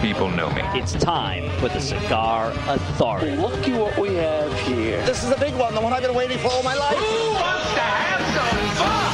[0.00, 0.62] People know me.
[0.74, 3.34] It's time for the Cigar Authority.
[3.36, 5.04] Look at what we have here.
[5.04, 6.96] This is a big one, the one I've been waiting for all my life.
[6.96, 9.08] Who wants to have some fun?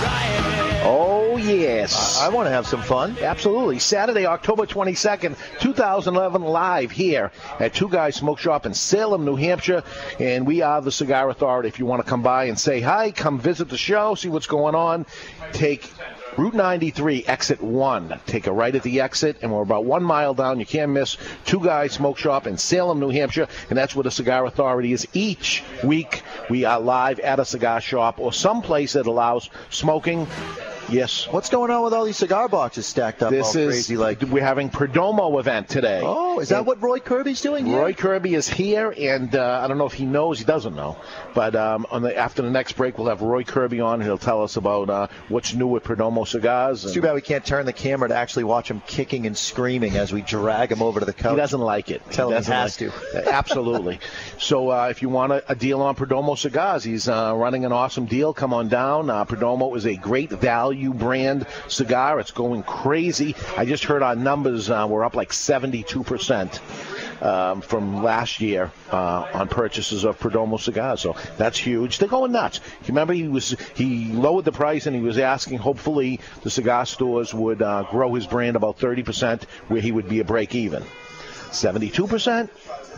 [0.86, 2.20] Oh, yes.
[2.20, 3.16] I, I want to have some fun.
[3.18, 3.78] Absolutely.
[3.78, 9.82] Saturday, October 22nd, 2011, live here at Two Guys Smoke Shop in Salem, New Hampshire.
[10.20, 11.68] And we are the Cigar Authority.
[11.68, 14.46] If you want to come by and say hi, come visit the show, see what's
[14.46, 15.06] going on,
[15.52, 15.90] take
[16.36, 18.20] Route 93, exit 1.
[18.26, 20.58] Take a right at the exit, and we're about one mile down.
[20.58, 24.10] You can't miss Two Guys Smoke Shop in Salem, New Hampshire, and that's where the
[24.10, 25.06] Cigar Authority is.
[25.12, 30.26] Each week, we are live at a cigar shop or someplace that allows smoking.
[30.90, 31.26] Yes.
[31.30, 34.20] What's going on with all these cigar boxes stacked up This all is crazy like?
[34.22, 36.00] we're having Perdomo event today.
[36.02, 37.78] Oh, is that And what Roy Kirby's doing here?
[37.78, 40.96] Roy Kirby is here, and uh, I don't know if he knows, he doesn't know.
[41.34, 44.18] But um, on the, after the next break, we'll have Roy Kirby on, and he'll
[44.18, 46.84] tell us about uh, what's new with Perdomo cigars.
[46.84, 49.96] It's too bad we can't turn the camera to actually watch him kicking and screaming
[49.96, 51.32] as we drag him over to the couch.
[51.32, 52.02] He doesn't like it.
[52.10, 54.00] Tell him he has like- Absolutely.
[54.38, 57.72] So uh, if you want a, a deal on Perdomo cigars, he's uh, running an
[57.72, 58.34] awesome deal.
[58.34, 59.08] Come on down.
[59.08, 62.20] Uh, Perdomo is a great value brand cigar.
[62.20, 63.34] It's going crazy.
[63.56, 64.70] I just heard our numbers.
[64.70, 66.60] Uh, we're up like 72%.
[67.22, 71.98] Um, from last year uh, on purchases of Perdomo cigars, so that's huge.
[71.98, 72.60] They're going nuts.
[72.88, 75.58] Remember he was he lowered the price and he was asking.
[75.58, 80.20] Hopefully, the cigar stores would uh, grow his brand about 30%, where he would be
[80.20, 80.82] a break even.
[81.54, 82.48] 72%.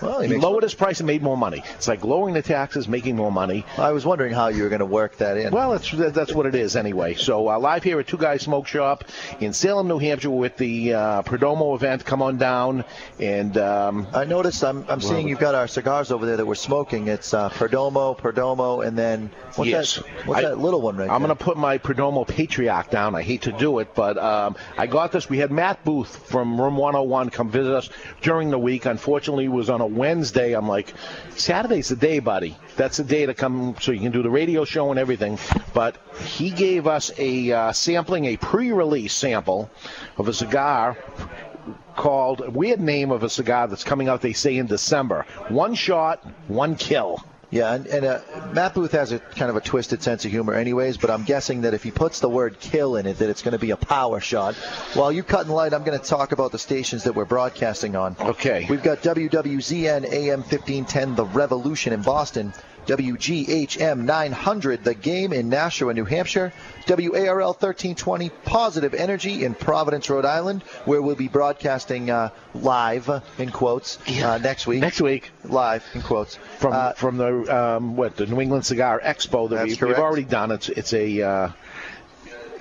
[0.03, 1.63] Well, he, he lowered his price and made more money.
[1.75, 3.65] It's like lowering the taxes, making more money.
[3.79, 5.53] I was wondering how you were going to work that in.
[5.53, 7.15] Well, that's that's what it is anyway.
[7.15, 9.05] So uh, live here at Two Guys Smoke Shop
[9.41, 12.05] in Salem, New Hampshire, with the uh, Perdomo event.
[12.05, 12.85] Come on down,
[13.19, 16.55] and um, I noticed I'm, I'm seeing you've got our cigars over there that we're
[16.55, 17.09] smoking.
[17.09, 20.27] It's uh, Perdomo, Perdomo, and then what's yes, that?
[20.27, 21.15] What's I- that little one right there.
[21.15, 23.15] I'm going to put my Perdomo Patriarch down.
[23.15, 25.29] I hate to do it, but um, I got this.
[25.29, 27.89] We had Matt Booth from Room 101 come visit us
[28.21, 28.87] during the week.
[28.87, 30.53] Unfortunately, it was on a Wednesday.
[30.53, 30.95] I'm like,
[31.31, 32.57] Saturday's the day, buddy.
[32.77, 35.39] That's the day to come so you can do the radio show and everything.
[35.75, 39.71] But he gave us a uh, sampling, a pre-release sample
[40.17, 40.97] of a cigar
[41.97, 44.21] called weird name of a cigar that's coming out.
[44.21, 45.27] They say in December.
[45.49, 47.25] One shot, one kill.
[47.51, 48.21] Yeah, and, and uh,
[48.53, 50.97] Matt Booth has a kind of a twisted sense of humor, anyways.
[50.97, 53.53] But I'm guessing that if he puts the word "kill" in it, that it's going
[53.53, 54.57] to be a power shot.
[54.95, 57.95] While you cut and light, I'm going to talk about the stations that we're broadcasting
[57.95, 58.17] on.
[58.19, 58.67] Okay.
[58.69, 62.53] We've got WWZN AM 1510, The Revolution in Boston.
[62.87, 66.53] WGHM 900, The Game in Nashua, New Hampshire.
[66.89, 73.51] WARL 1320, Positive Energy in Providence, Rhode Island, where we'll be broadcasting uh, live, in
[73.51, 74.81] quotes, uh, next week.
[74.81, 75.31] Next week.
[75.45, 76.37] Live, in quotes.
[76.59, 80.25] from Uh, from the um, what the New England Cigar Expo that we, we've already
[80.25, 80.53] done.
[80.53, 81.49] It's it's a uh,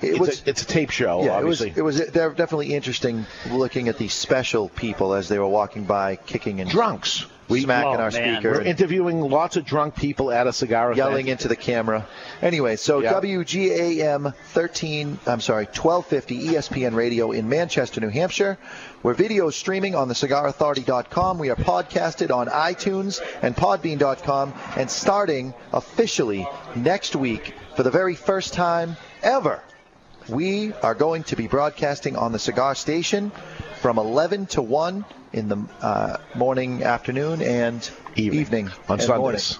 [0.02, 1.24] It it's, was- a, it's a tape show.
[1.24, 1.80] Yeah, it was, obviously.
[1.80, 2.06] it was.
[2.10, 6.68] They're definitely interesting looking at these special people as they were walking by, kicking and
[6.68, 7.26] drunks.
[7.48, 8.34] Smacking Oh, our man.
[8.40, 10.96] speaker, We're interviewing lots of drunk people at a cigar event.
[10.98, 12.06] yelling into the camera.
[12.42, 13.12] Anyway, so Yeah.
[13.14, 18.58] WGAM 13, I'm sorry, 1250 ESPN Radio in Manchester, New Hampshire.
[19.02, 21.38] We're video streaming on the cigarauthority.com.
[21.38, 28.14] We are podcasted on iTunes and podbean.com and starting officially next week for the very
[28.14, 29.60] first time ever.
[30.28, 33.30] We are going to be broadcasting on the Cigar Station
[33.80, 38.70] from 11 to 1 in the uh, morning, afternoon, and Evening.
[38.88, 39.38] On and morning.
[39.38, 39.58] Sundays.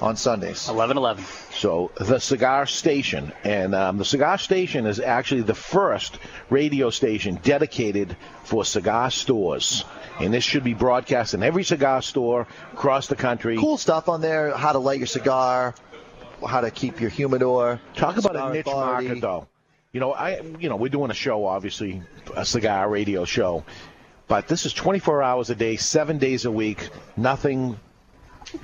[0.00, 0.68] On Sundays.
[0.68, 1.24] 11 11.
[1.52, 6.18] So the Cigar Station, and um, the Cigar Station is actually the first
[6.48, 9.84] radio station dedicated for cigar stores.
[10.18, 13.58] And this should be broadcast in every cigar store across the country.
[13.58, 14.56] Cool stuff on there.
[14.56, 15.74] How to light your cigar,
[16.46, 17.80] how to keep your humidor.
[17.94, 19.08] Talk about a niche Authority.
[19.08, 19.48] market, though.
[19.92, 22.00] You know, I you know we're doing a show, obviously,
[22.36, 23.64] a cigar radio show,
[24.28, 27.76] but this is 24 hours a day, seven days a week, nothing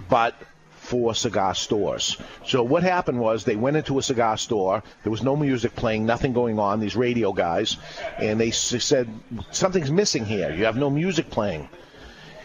[0.09, 0.37] but
[0.71, 2.17] for cigar stores.
[2.47, 4.85] So what happened was they went into a cigar store.
[5.03, 6.79] There was no music playing, nothing going on.
[6.79, 7.77] These radio guys,
[8.19, 9.09] and they said
[9.51, 10.55] something's missing here.
[10.55, 11.69] You have no music playing.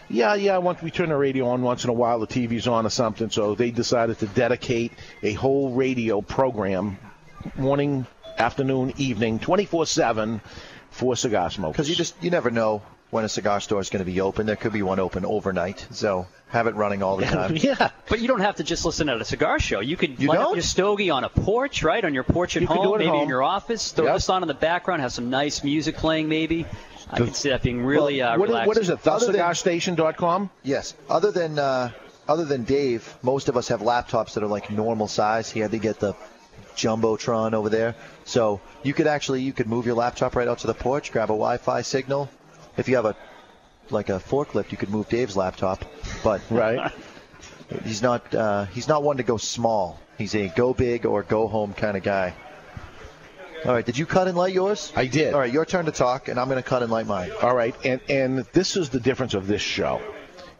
[0.08, 0.58] Yeah, yeah.
[0.58, 3.30] Once we turn the radio on once in a while, the TV's on or something.
[3.30, 4.90] So they decided to dedicate
[5.22, 6.98] a whole radio program,
[7.56, 8.08] morning,
[8.38, 10.40] afternoon, evening, 24/7,
[10.90, 11.72] for cigar smokers.
[11.76, 14.46] Because you just you never know when a cigar store is going to be open.
[14.46, 17.56] There could be one open overnight, so have it running all the time.
[17.56, 17.90] yeah.
[18.08, 19.80] But you don't have to just listen at a cigar show.
[19.80, 20.54] You could You light don't?
[20.54, 22.04] your stogie on a porch, right?
[22.04, 23.92] On your porch at You home, do at maybe in your office.
[23.92, 24.14] Throw Yep.
[24.16, 26.66] this on in the background, have some nice music playing, maybe.
[27.10, 28.68] I can see that being really uh, What is, relaxing.
[28.68, 29.06] what is it?
[29.06, 30.50] Other TheCigarStation.com?
[30.62, 30.94] Yes.
[31.10, 31.90] Other than uh,
[32.28, 35.50] other than Dave, most of us have laptops that are like normal size.
[35.50, 36.14] He had to get the
[36.76, 37.94] jumbotron over there,
[38.24, 41.30] so you could actually you could move your laptop right out to the porch, grab
[41.30, 42.28] a Wi-Fi signal.
[42.76, 43.16] If you have a
[43.90, 45.84] like a forklift, you could move Dave's laptop,
[46.22, 46.92] but Right.
[47.84, 49.98] he's not uh, he's not one to go small.
[50.18, 52.34] He's a go big or go home kind of guy.
[53.64, 54.92] All right, did you cut and light yours?
[54.96, 55.34] I did.
[55.34, 57.30] All right, your turn to talk, and I'm going to cut and light mine.
[57.42, 60.00] All right, and and this is the difference of this show.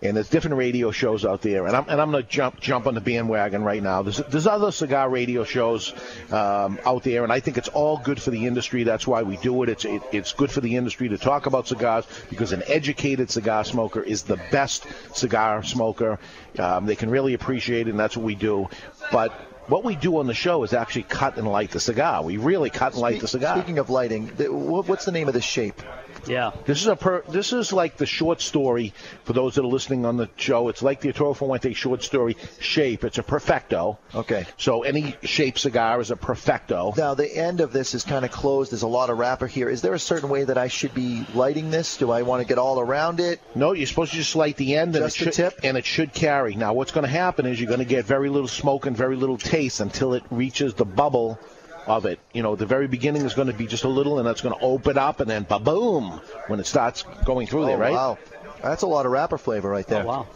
[0.03, 2.95] And there's different radio shows out there, and I'm and I'm gonna jump jump on
[2.95, 4.03] the bandwagon right now.
[4.03, 5.95] There's there's other cigar radio shows
[6.33, 8.83] um, out there, and I think it's all good for the industry.
[8.83, 9.69] That's why we do it.
[9.69, 13.65] It's it, it's good for the industry to talk about cigars because an educated cigar
[13.65, 16.19] smoker is the best cigar smoker.
[16.59, 18.69] Um, they can really appreciate it, and that's what we do.
[19.13, 19.31] But
[19.69, 22.25] what we do on the show is actually cut and light the cigar.
[22.25, 23.57] We really cut and light the cigar.
[23.57, 25.81] Speaking of lighting, what's the name of this shape?
[26.27, 26.53] Yeah.
[26.65, 28.93] This is a per, this is like the short story
[29.25, 30.69] for those that are listening on the show.
[30.69, 33.05] It's like the Arturo Fuente short story shape.
[33.05, 33.99] It's a perfecto.
[34.15, 34.47] Okay.
[34.57, 36.93] So any shape cigar is a perfecto.
[36.97, 38.73] Now the end of this is kind of closed.
[38.73, 39.69] There's a lot of wrapper here.
[39.69, 41.97] Is there a certain way that I should be lighting this?
[41.97, 43.41] Do I want to get all around it?
[43.55, 45.61] No, you're supposed to just light the end and Just it the should, tip?
[45.65, 46.55] and it should carry.
[46.55, 49.17] Now what's going to happen is you're going to get very little smoke and very
[49.17, 51.39] little taste until it reaches the bubble
[51.87, 52.21] of it.
[52.33, 54.59] You know, the very beginning is going to be just a little, and that's going
[54.59, 57.93] to open up, and then ba-boom when it starts going through there, oh, right?
[57.93, 58.19] Wow,
[58.63, 60.05] that's a lot of wrapper flavor right there.
[60.05, 60.27] Oh, wow.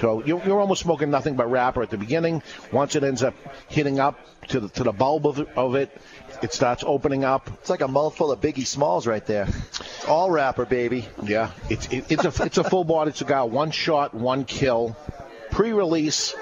[0.00, 2.42] So you're, you're almost smoking nothing but wrapper at the beginning.
[2.72, 3.34] Once it ends up
[3.68, 5.96] hitting up to the, to the bulb of, of it,
[6.42, 7.48] it starts opening up.
[7.60, 9.46] It's like a mouthful of Biggie Smalls right there.
[10.08, 11.06] All wrapper, baby.
[11.22, 13.46] Yeah, it's it, it's a it's a full bodied cigar.
[13.46, 14.96] One shot, one kill,
[15.50, 16.34] pre-release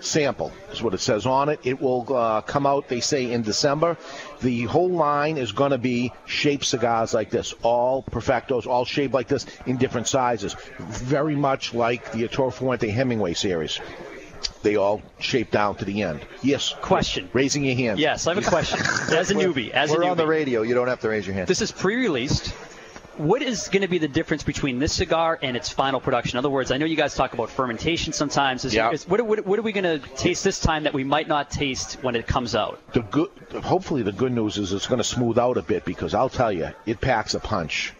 [0.00, 1.60] sample is what it says on it.
[1.64, 3.96] It will uh, come out, they say, in December.
[4.40, 9.14] The whole line is going to be shaped cigars like this, all perfectos, all shaped
[9.14, 13.80] like this in different sizes, very much like the Arturo Fuente Hemingway series.
[14.62, 16.20] They all shape down to the end.
[16.42, 16.74] Yes.
[16.82, 17.28] Question.
[17.32, 17.98] Raising your hand.
[17.98, 18.80] Yes, I have a question.
[19.16, 20.10] As a newbie, as We're a newbie.
[20.10, 20.62] on the radio.
[20.62, 21.48] You don't have to raise your hand.
[21.48, 22.52] This is pre-released.
[23.16, 26.36] What is going to be the difference between this cigar and its final production?
[26.36, 28.66] In other words, I know you guys talk about fermentation sometimes.
[28.66, 28.90] Is, Yeah.
[28.90, 31.50] is- what, what, what are we going to taste this time that we might not
[31.50, 32.78] taste when it comes out?
[32.92, 33.30] The good,
[33.64, 36.52] hopefully, the good news is it's going to smooth out a bit because I'll tell
[36.52, 37.94] you, it packs a punch.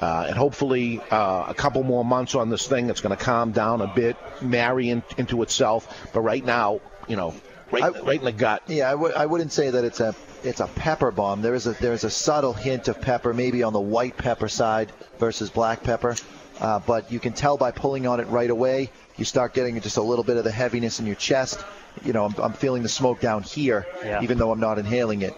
[0.00, 3.50] Uh, and hopefully, uh, a couple more months on this thing, it's going to calm
[3.50, 6.08] down a bit, marry in, into itself.
[6.12, 7.34] But right now, you know,
[7.72, 8.62] right, I- right in the gut.
[8.66, 11.42] Yeah, I w- I wouldn't say that it's a it's a pepper bomb.
[11.42, 14.90] There is a there's a subtle hint of pepper, maybe on the white pepper side
[15.18, 16.16] versus black pepper.
[16.60, 18.90] Uh, but you can tell by pulling on it right away.
[19.16, 21.58] You start getting just a little bit of the heaviness in your chest.
[22.04, 24.22] You know, I'm, I'm feeling the smoke down here, Yeah.
[24.22, 25.32] even though I'm not inhaling it.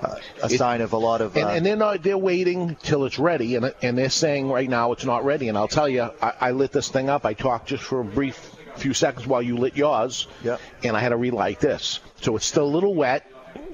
[0.00, 1.36] Uh, a It- sign of a lot of.
[1.36, 4.68] Uh, And, and they're not, they're waiting till it's ready, and and they're saying right
[4.70, 5.48] now it's not ready.
[5.48, 7.26] And I'll tell you, I, I lit this thing up.
[7.26, 8.38] I talked just for a brief
[8.78, 10.60] few seconds while you lit yours, Yep.
[10.84, 12.00] and I had to relight this.
[12.20, 13.30] So it's still a little wet,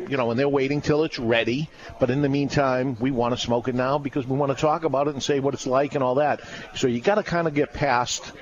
[0.08, 1.68] you know, and they're waiting till it's ready.
[2.00, 4.84] But in the meantime, we want to smoke it now because we want to talk
[4.84, 6.40] about it and say what it's like and all that.
[6.74, 8.32] So you got to kind of get past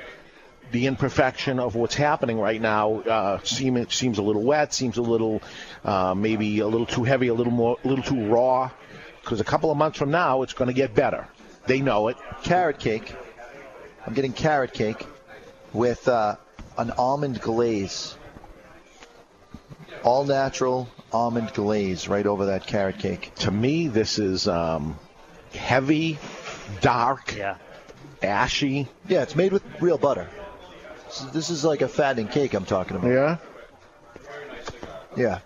[0.70, 3.00] the imperfection of what's happening right now.
[3.00, 5.42] Uh, seem, it seems a little wet, seems a little
[5.84, 8.70] uh, maybe a little too heavy, a little more, a little too raw.
[9.20, 11.28] Because a couple of months from now, it's going to get better.
[11.66, 12.16] They know it.
[12.42, 13.14] carrot cake.
[14.04, 15.06] I'm getting carrot cake
[15.72, 16.36] with uh,
[16.78, 18.16] an almond glaze.
[20.02, 23.32] All natural almond glaze right over that carrot cake.
[23.36, 24.98] To me, this is um,
[25.54, 26.18] heavy,
[26.80, 27.56] dark, Yeah.
[28.22, 28.88] ashy.
[29.08, 30.28] Yeah, it's made with real butter.
[31.06, 33.10] This is, this is like a fattening cake I'm talking about.
[33.10, 33.36] Yeah.
[35.16, 35.38] Yeah.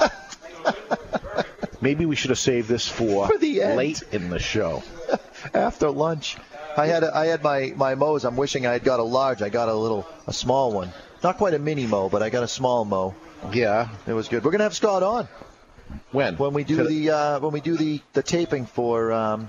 [1.80, 3.76] Maybe we should have saved this for, For the end.
[3.76, 4.82] late in the show.
[5.54, 6.36] After lunch,
[6.76, 8.24] I had a, I had my my mows.
[8.24, 9.42] I'm wishing I had got a large.
[9.42, 10.90] I got a little a small one.
[11.22, 13.14] Not quite a mini mow, but I got a small mow.
[13.52, 13.88] Yeah.
[14.06, 14.44] It was good.
[14.44, 15.28] We're gonna have Scott on
[16.12, 16.36] When?
[16.36, 16.88] when we do Today?
[17.06, 19.48] the uh, when we do the, the taping for um,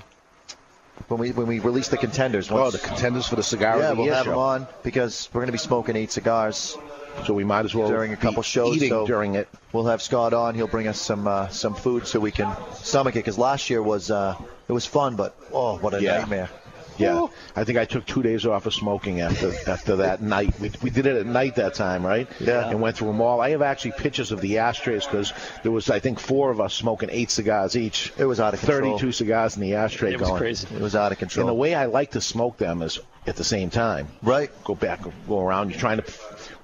[1.07, 2.50] when we when we release the contenders.
[2.51, 4.31] Oh, Once- the contenders for the cigar yeah, of the we'll have show.
[4.34, 6.77] him on because we're going to be smoking eight cigars
[7.25, 8.79] So we might as well during a couple shows.
[8.88, 9.48] so during it.
[9.74, 10.55] We'll have Scott on.
[10.55, 13.19] He'll bring us some uh, some food so we can stomach it.
[13.19, 14.36] Because last year was uh,
[14.67, 16.19] it was fun, but oh, what a Yeah.
[16.19, 16.50] nightmare!
[16.99, 20.59] Yeah, I think I took two days off of smoking after after that night.
[20.59, 22.27] We, we did it at night that time, right?
[22.39, 22.69] Yeah.
[22.69, 23.41] And went through them all.
[23.41, 26.73] I have actually pictures of the ashtrays because there was, I think, four of us
[26.73, 28.11] smoking eight cigars each.
[28.17, 28.91] It was out of control.
[28.97, 30.15] Thirty-two cigars in the ashtray going.
[30.15, 30.39] It was going.
[30.39, 30.67] crazy.
[30.75, 31.47] It was out of control.
[31.47, 34.07] And the way I like to smoke them is at the same time.
[34.23, 34.51] Right.
[34.63, 35.69] Go back, go around.
[35.69, 36.11] You're trying to,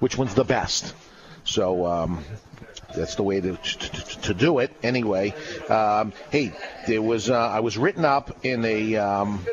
[0.00, 0.94] which one's the best?
[1.44, 2.24] So um,
[2.94, 4.72] that's the way to, to, to do it.
[4.82, 5.34] Anyway,
[5.68, 6.52] um, hey,
[6.86, 9.44] there was uh, I was written up in a um,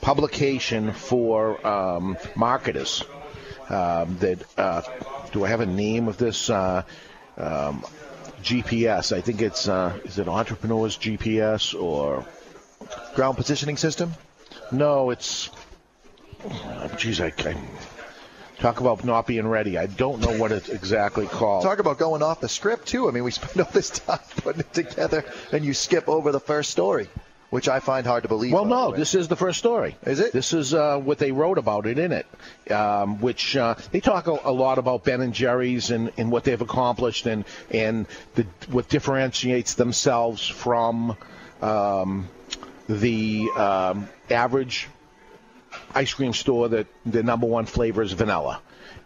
[0.00, 3.02] publication for um, marketers.
[3.68, 4.82] Um, that uh,
[5.32, 6.50] do I have a name of this?
[6.50, 6.82] Uh,
[7.36, 7.84] um,
[8.42, 9.14] GPS.
[9.14, 12.24] I think it's uh, is it Entrepreneurs GPS or
[13.14, 14.14] Ground positioning system?
[14.72, 15.10] no?
[15.10, 15.50] It's
[16.96, 17.56] geez, I, I
[18.60, 19.78] talk about not being ready.
[19.78, 21.64] I don't know what it's exactly called.
[21.64, 23.08] Talk about going off the script, too.
[23.08, 26.40] I mean, we spend all this time putting it together, and you skip over the
[26.40, 27.08] first story,
[27.48, 28.52] which I find hard to believe.
[28.52, 29.96] Well, no, this is the first story.
[30.04, 30.32] Is it?
[30.32, 32.26] This is uh, what they wrote about it in it,
[32.70, 36.44] um, which uh, they talk a, a lot about Ben and Jerry's and, and what
[36.44, 41.16] they've accomplished and and the, what differentiates themselves from
[41.62, 42.28] um,
[42.88, 44.88] the um, average
[45.94, 48.60] ice cream store that the number one flavor is vanilla.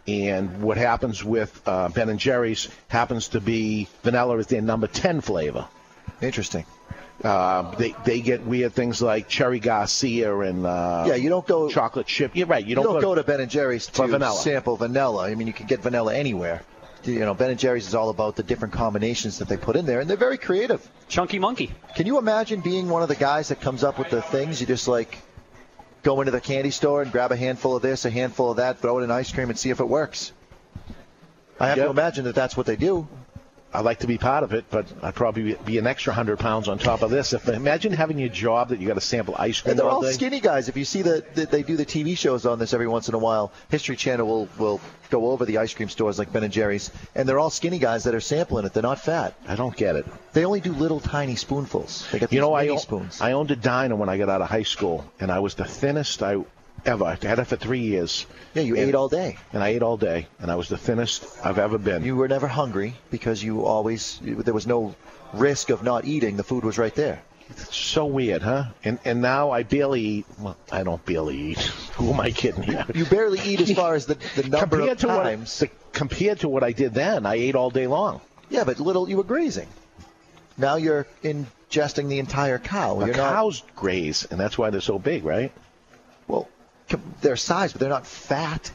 [0.06, 4.86] And what happens with uh, Ben and Jerry's happens to be vanilla is their number
[4.86, 5.66] 10 flavor.
[6.20, 6.66] Interesting.
[7.22, 11.68] Uh, they they get weird things like cherry Garcia and uh, Yeah, you don't go.
[11.70, 12.32] chocolate chip.
[12.34, 12.62] You're right.
[12.64, 14.36] You You don't, don't go to Ben and Jerry's to vanilla.
[14.36, 15.24] sample vanilla.
[15.30, 16.62] I mean, you can get vanilla anywhere.
[17.04, 19.84] You know, Ben and Jerry's is all about the different combinations that they put in
[19.86, 20.86] there, and they're very creative.
[21.08, 21.70] Chunky Monkey.
[21.94, 24.60] Can you imagine being one of the guys that comes up with the things?
[24.60, 25.18] You just like
[26.04, 28.78] go into the candy store and grab a handful of this, a handful of that,
[28.78, 30.32] throw it in ice cream, and see if it works.
[31.58, 31.86] I have Yep.
[31.86, 33.08] to imagine that that's what they do.
[33.74, 36.68] I'd like to be part of it, but I'd probably be an extra hundred pounds
[36.68, 37.32] on top of this.
[37.32, 40.04] If imagine having your job that you got to sample ice cream And they're all
[40.06, 40.68] all skinny guys.
[40.68, 43.14] If you see that that they do the TV shows on this every once in
[43.14, 46.52] a while, History Channel will will go over the ice cream stores like Ben and
[46.52, 48.72] Jerry's, and they're all skinny guys that are sampling it.
[48.72, 49.34] They're not fat.
[49.48, 50.06] I don't get it.
[50.32, 52.06] They only do little tiny spoonfuls.
[52.12, 53.20] They get You know, I mini o- spoons.
[53.20, 55.64] I owned a diner when I got out of high school, and I was the
[55.64, 56.36] thinnest I
[56.86, 57.04] ever.
[57.04, 58.26] I had it for three years.
[58.54, 59.36] yeah, you and, ate all day.
[59.52, 62.04] and I ate all day, and I was the thinnest I've ever been.
[62.04, 64.94] You were never hungry because you always there was no
[65.32, 66.36] risk of not eating.
[66.36, 67.22] The food was right there.
[67.70, 68.64] so weird, huh?
[68.84, 70.26] And and now I barely eat.
[70.38, 71.58] Well, I don't barely eat.
[71.96, 72.86] Who am I kidding here?
[72.94, 75.60] You barely eat as far as the, the number compared of to times.
[75.60, 78.20] what the, compared to what I did then, I ate all day long.
[78.50, 79.68] Yeah, but little you were grazing.
[80.56, 83.00] Now you're ingesting the entire cow.
[83.00, 85.52] You're not cows graze, and that's why they're so big, right?
[86.90, 87.36] Well.
[87.36, 88.70] size, but they're not fat.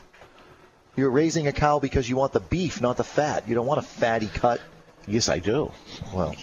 [0.95, 3.47] You're raising a cow because you want the beef, not the fat.
[3.47, 4.59] You don't want a fatty cut.
[5.07, 5.71] Yes, I do.
[6.13, 6.35] Well,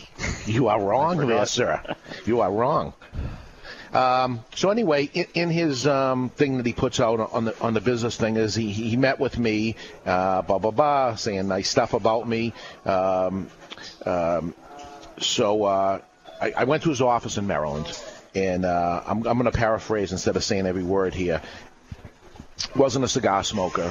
[0.47, 1.83] You are wrong there, sir.
[2.25, 2.95] You are wrong.
[3.93, 7.75] Um, so anyway, in, in his um, thing that he puts out on the on
[7.75, 11.69] the business thing is he he met with me, uh, blah blah blah, saying nice
[11.69, 12.53] stuff about me.
[12.85, 13.49] Um,
[14.05, 14.55] um,
[15.19, 16.01] so uh,
[16.41, 17.87] I, I went to his office in Maryland,
[18.37, 21.41] and uh, I'm I'm going to paraphrase instead of saying every word here.
[22.75, 23.91] Wasn't a cigar smoker,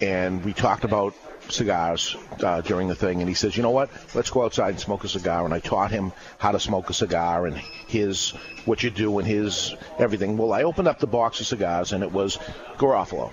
[0.00, 1.14] and we talked about
[1.48, 3.90] cigars uh, during the thing, and he says, "You know what?
[4.14, 6.94] Let's go outside and smoke a cigar." And I taught him how to smoke a
[6.94, 8.30] cigar and his
[8.64, 10.36] what you do and his everything.
[10.36, 12.38] Well, I opened up the box of cigars, and it was
[12.78, 13.32] Garofalo.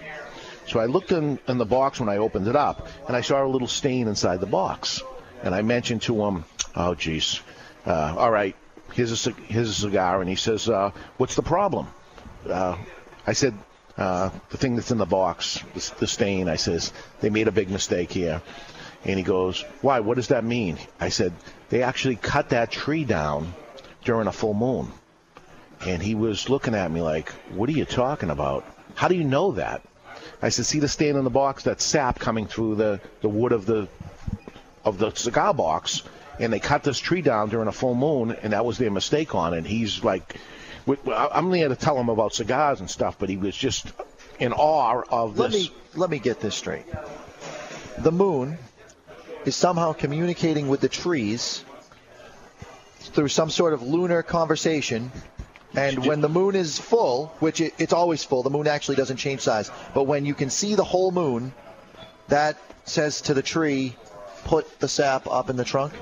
[0.67, 3.43] So I looked in, in the box when I opened it up, and I saw
[3.43, 5.01] a little stain inside the box.
[5.41, 6.45] And I mentioned to him,
[6.75, 7.41] "Oh, geez,
[7.85, 8.55] uh, all right,
[8.93, 11.87] here's a here's a cigar," and he says, uh, "What's the problem?"
[12.49, 12.77] Uh,
[13.25, 13.53] I said,
[13.97, 17.51] uh, "The thing that's in the box, the, the stain." I says, "They made a
[17.51, 18.41] big mistake here."
[19.05, 19.99] And he goes, "Why?
[19.99, 21.33] What does that mean?" I said,
[21.69, 23.53] "They actually cut that tree down
[24.03, 24.91] during a full moon."
[25.85, 28.65] And he was looking at me like, "What are you talking about?
[28.95, 29.81] How do you know that?"
[30.41, 31.63] I said, "See the stain in the box?
[31.63, 33.87] that sap coming through the, the wood of the
[34.85, 36.03] of the cigar box,
[36.39, 39.35] and they cut this tree down during a full moon, and that was their mistake
[39.35, 40.35] on it." He's like,
[41.07, 43.87] "I'm there to tell him about cigars and stuff," but he was just
[44.39, 45.69] in awe of let this.
[45.69, 46.85] me let me get this straight.
[47.97, 48.57] The moon
[49.45, 51.63] is somehow communicating with the trees
[52.99, 55.11] through some sort of lunar conversation.
[55.75, 59.17] And when the moon is full, which it, it's always full, the moon actually doesn't
[59.17, 59.71] change size.
[59.93, 61.51] But when you can see the whole moon,
[62.27, 63.95] that says to the tree,
[64.45, 65.93] put the sap up in the trunk.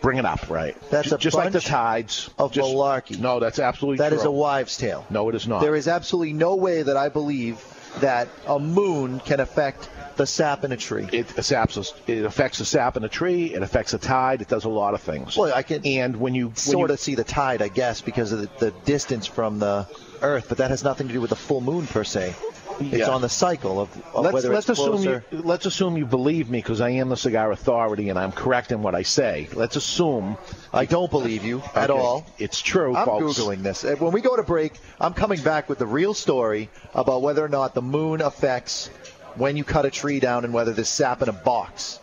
[0.00, 0.76] Bring it up, right?
[0.90, 3.18] That's a just like the tides of malarkey.
[3.18, 4.18] No, that's absolutely That true.
[4.18, 5.04] is a wives' tale.
[5.10, 5.60] No, it is not.
[5.60, 7.62] There is absolutely no way that I believe
[8.00, 11.08] that a moon can affect the sap in a tree.
[11.12, 13.54] It, saps, it affects the sap in a tree.
[13.54, 14.42] It affects the tide.
[14.42, 15.36] It does a lot of things.
[15.36, 18.00] Well, I can and when you when sort you, of see the tide, I guess,
[18.00, 19.86] because of the, the distance from the
[20.20, 22.34] Earth, but that has nothing to do with the full moon per se.
[22.80, 23.10] It's Yeah.
[23.10, 25.24] on the cycle of, of let's, whether let's it's assume closer.
[25.32, 28.70] you, let's assume you believe me because I am the cigar authority and I'm correct
[28.72, 29.48] in what I say.
[29.52, 30.36] Let's assume
[30.72, 31.98] I don't believe you at Okay.
[32.00, 32.24] all.
[32.38, 33.38] It's true, I'm folks.
[33.38, 33.84] googling this.
[33.84, 37.44] Uh, When we go to break, I'm coming back with the real story about whether
[37.44, 38.88] or not the moon affects
[39.34, 41.98] when you cut a tree down and whether there's sap in a box.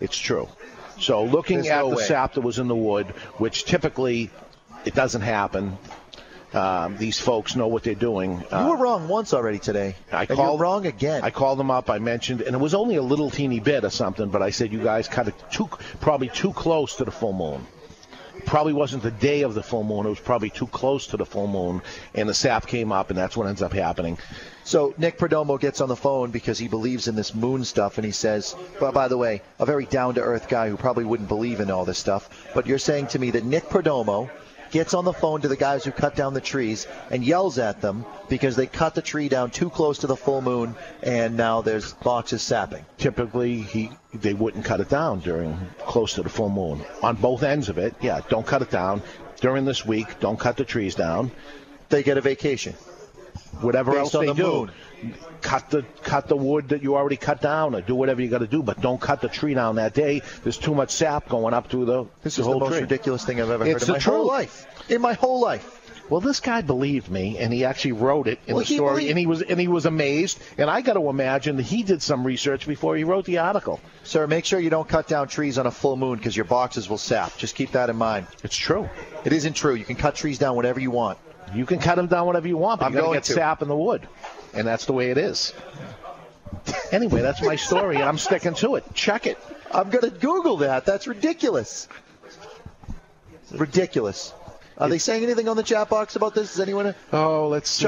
[0.00, 0.48] It's true.
[0.98, 2.04] So looking There's at no the way.
[2.04, 3.06] sap that was in the wood,
[3.36, 4.30] which typically
[4.86, 5.76] it doesn't happen.
[6.56, 8.42] Um, these folks know what they're doing.
[8.50, 9.94] Uh, you were wrong once already today.
[10.10, 11.22] I called wrong again.
[11.22, 11.90] I called them up.
[11.90, 14.30] I mentioned, and it was only a little teeny bit or something.
[14.30, 15.68] But I said you guys kind of too,
[16.00, 17.66] probably too close to the full moon.
[18.46, 20.06] Probably wasn't the day of the full moon.
[20.06, 21.82] It was probably too close to the full moon,
[22.14, 24.16] and the sap came up, and that's what ends up happening.
[24.64, 28.04] So Nick Perdomo gets on the phone because he believes in this moon stuff, and
[28.04, 31.70] he says, "But by the way, a very down-to-earth guy who probably wouldn't believe in
[31.70, 34.30] all this stuff." But you're saying to me that Nick Perdomo
[34.70, 37.80] gets on the phone to the guys who cut down the trees and yells at
[37.80, 41.62] them because they cut the tree down too close to the full moon, and now
[41.62, 42.84] there's boxes sapping.
[42.98, 47.42] Typically, he they wouldn't cut it down during close to the full moon on both
[47.42, 47.94] ends of it.
[48.00, 49.02] Yeah, don't cut it down
[49.40, 50.20] during this week.
[50.20, 51.30] Don't cut the trees down.
[51.88, 52.74] They get a vacation.
[53.60, 54.70] Whatever Based else on they the do, moon.
[55.42, 58.38] Cut the cut the wood that you already cut down, or do whatever you got
[58.38, 58.62] to do.
[58.62, 60.22] But don't cut the tree down that day.
[60.42, 62.80] There's too much sap going up through the, This the is the most tree.
[62.80, 64.66] ridiculous thing I've ever It's heard in my whole life.
[64.90, 65.72] In my whole life.
[66.08, 69.10] Well, this guy believed me, and he actually wrote it in Well, the story, believed-
[69.10, 70.38] and he was and he was amazed.
[70.56, 73.80] And I got to imagine that he did some research before he wrote the article.
[74.04, 76.88] Sir, make sure you don't cut down trees on a full moon because your boxes
[76.88, 77.36] will sap.
[77.38, 78.28] Just keep that in mind.
[78.44, 78.88] It's true.
[79.24, 79.74] It isn't true.
[79.74, 81.18] You can cut trees down whenever you want.
[81.54, 83.62] You can cut them down whatever you want, but I'm you got to get sap
[83.62, 84.06] in the wood,
[84.56, 85.52] and that's the way it is.
[86.90, 88.84] Anyway, that's my story, and I'm sticking to it.
[88.94, 89.38] Check it.
[89.70, 90.84] I'm going to Google that.
[90.84, 91.88] That's ridiculous.
[93.52, 94.32] Ridiculous.
[94.78, 96.54] Are they saying anything on the chat box about this?
[96.54, 96.94] Is anyone?
[97.12, 97.84] Oh, let's see.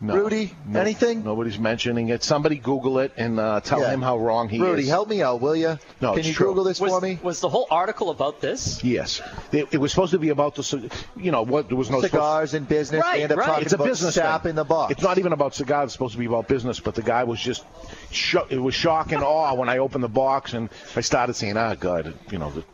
[0.00, 0.14] Charlie?
[0.14, 0.22] No.
[0.22, 0.54] Rudy?
[0.66, 1.24] No- Anything?
[1.24, 2.22] Nobody's mentioning it.
[2.22, 3.90] Somebody Google it and uh, tell Yeah.
[3.92, 4.76] him how wrong he Rudy, is.
[4.76, 5.78] Rudy, help me out, will you?
[6.00, 6.48] No, Can it's you true.
[6.48, 7.18] Google this Was, for me?
[7.22, 8.82] was the whole article about this?
[8.84, 9.20] Yes,
[9.52, 12.54] it, it was supposed to be about the, you know, what there was no Cigars
[12.54, 13.02] and business.
[13.02, 13.46] Right, they end up right.
[13.46, 14.50] talking It's a about business sap thing.
[14.50, 14.92] in the box.
[14.92, 15.84] It's not even about cigars.
[15.86, 16.78] It's supposed to be about business.
[16.80, 17.64] But the guy was just,
[18.10, 21.56] sho- it was shock and awe when I opened the box and I started saying,
[21.56, 22.64] "Ah, God, you know, the,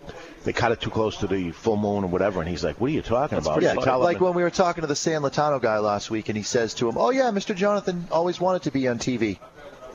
[0.45, 2.91] they cut it too close to the full moon or whatever." And he's like, "What
[2.91, 5.23] are you talking about?" Yeah, I tell like when we were talking to the San
[5.23, 7.55] Lotano guy last week, and he says to him, "Oh yeah, Mr.
[7.55, 9.39] Jonathan always wanted to be on TV."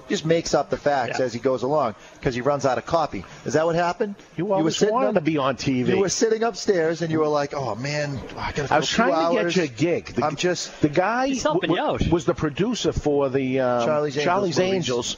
[0.09, 1.25] Just makes up the facts Yeah.
[1.25, 3.25] as he goes along because he runs out of copy.
[3.43, 4.15] Is that what happened?
[4.37, 5.89] you were always sitting wanted up- to be on TV.
[5.89, 9.09] You were sitting upstairs and you were like, "Oh man, I, gotta I was trying
[9.11, 9.53] to hours.
[9.55, 10.05] get you a gig.
[10.15, 14.23] The, I'm just the guy He's w- was the producer for the um, Charlie's Angels
[14.25, 14.73] Charlie's movies.
[14.73, 15.17] Angels.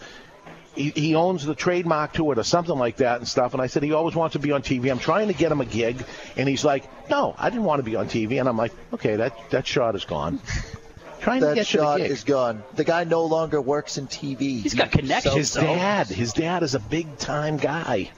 [0.75, 3.53] He, he owns the trademark to it or something like that and stuff.
[3.53, 4.91] And I said he always wants to be on TV.
[4.91, 6.03] I'm trying to get him a gig,
[6.37, 9.17] and he's like, "No, I didn't want to be on TV." And I'm like, "Okay,
[9.17, 10.39] that that shot is gone."
[11.19, 12.11] trying to that get you the gig.
[12.11, 12.63] is gone.
[12.75, 14.61] The guy no longer works in TV.
[14.61, 15.35] He's got connections.
[15.35, 15.61] his though.
[15.61, 18.11] dad, his dad is a big time guy.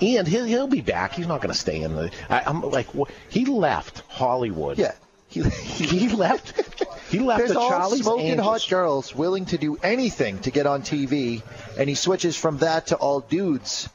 [0.00, 1.12] And he'll, he'll be back.
[1.12, 2.10] He's not going to stay in the.
[2.28, 4.78] I, I'm like, wh- he left Hollywood.
[4.78, 4.92] Yeah.
[5.28, 6.65] He, he left.
[7.10, 8.46] He left There's the all Charlie's smoking Angels.
[8.46, 11.42] hot girls willing to do anything to get on TV,
[11.78, 13.88] and he switches from that to all dudes.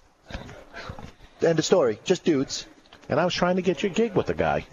[1.42, 2.00] End of story.
[2.04, 2.66] Just dudes.
[3.10, 4.66] And I was trying to get you a gig with the guy,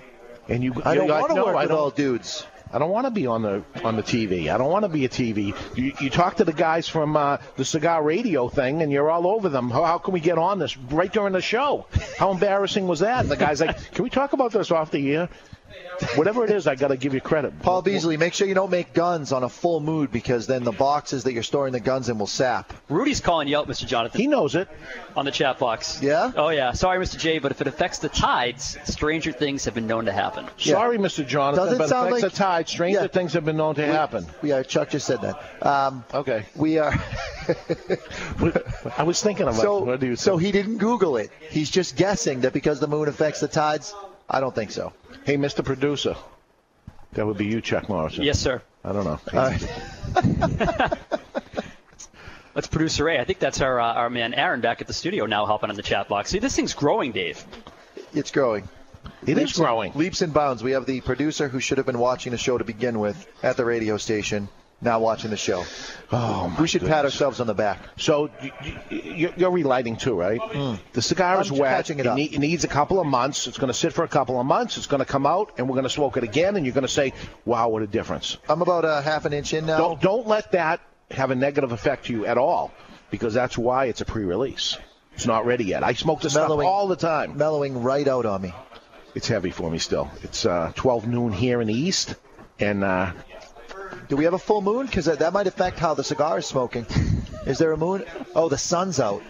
[0.48, 0.74] and you.
[0.84, 2.46] I don't want to no, work I with all dudes.
[2.70, 4.52] I don't want to be on the on the TV.
[4.52, 5.54] I don't want to be a TV.
[5.76, 9.26] You, you talk to the guys from uh, the cigar radio thing, and you're all
[9.26, 9.70] over them.
[9.70, 11.86] How, how can we get on this right during the show?
[12.18, 13.20] How embarrassing was that?
[13.20, 15.28] And the guy's like, "Can we talk about this off the air?"
[16.14, 17.60] Whatever it is, I got to give you credit.
[17.60, 20.70] Paul Beasley, make sure you don't make guns on a full mood because then the
[20.72, 22.72] boxes that you're storing the guns in will sap.
[22.88, 23.84] Rudy's calling you out, Mr.
[23.86, 24.68] Jonathan, He knows it.
[25.16, 26.00] on the chat box.
[26.00, 26.30] Yeah?
[26.36, 26.70] Oh, yeah.
[26.72, 27.18] Sorry, Mr.
[27.18, 30.46] J, but if it affects the tides, stranger things have been known to happen.
[30.56, 31.26] Sorry, Mr.
[31.26, 32.68] Jonathan, Does it but sound affects like- the tide.
[32.68, 33.06] Stranger Yeah.
[33.08, 34.24] things have been known to happen.
[34.42, 35.66] Yeah, Chuck just said that.
[35.66, 36.44] Um, Okay.
[36.54, 36.94] we are.
[38.96, 41.30] I was thinking about so, what do you so he didn't Google it.
[41.50, 43.94] He's just guessing that because the moon affects the tides.
[44.30, 44.92] I don't think so.
[45.24, 45.64] Hey, Mr.
[45.64, 46.16] Producer.
[47.14, 48.24] That would be you, Chuck Morrison.
[48.24, 48.60] Yes, sir.
[48.84, 49.18] I don't know.
[49.32, 50.98] All right.
[52.54, 53.20] That's producer Ray.
[53.20, 55.76] I think that's our uh, our man Aaron back at the studio now helping on
[55.76, 56.30] the chat box.
[56.30, 57.44] See, this thing's growing, Dave.
[58.12, 58.68] It's growing.
[59.22, 59.92] It is Leaps and- growing.
[59.94, 60.62] leaps and bounds.
[60.64, 63.56] We have the producer who should have been watching the show to begin with at
[63.56, 64.48] the radio station,
[64.80, 65.64] now watching the show.
[66.12, 67.80] Oh, we should pat ourselves on the back.
[67.96, 70.40] So y- y- you're, you're relighting too, right?
[70.92, 71.90] The cigar is I'm wet.
[71.90, 73.46] it need- it needs a couple of months.
[73.46, 74.76] It's going to sit for a couple of months.
[74.76, 76.82] It's going to come out, and we're going to smoke it again, and you're going
[76.86, 77.12] to say,
[77.44, 79.78] "Wow, what a difference!" I'm about a half an inch in now.
[79.78, 82.70] Don't don't let that have a negative effect to you at all,
[83.10, 84.76] because that's why it's a pre-release.
[85.14, 85.82] It's not ready yet.
[85.82, 87.36] I smoke this stuff Mellowing- all the time.
[87.36, 88.54] Mellowing right out on me.
[89.16, 90.08] It's heavy for me still.
[90.22, 92.14] It's uh, 12 noon here in the east,
[92.60, 93.12] and uh,
[94.08, 94.86] Do we have a full moon?
[94.86, 96.86] Because that, that might affect how the cigar is smoking.
[97.46, 98.04] Is there a moon?
[98.34, 99.22] Oh, the sun's out.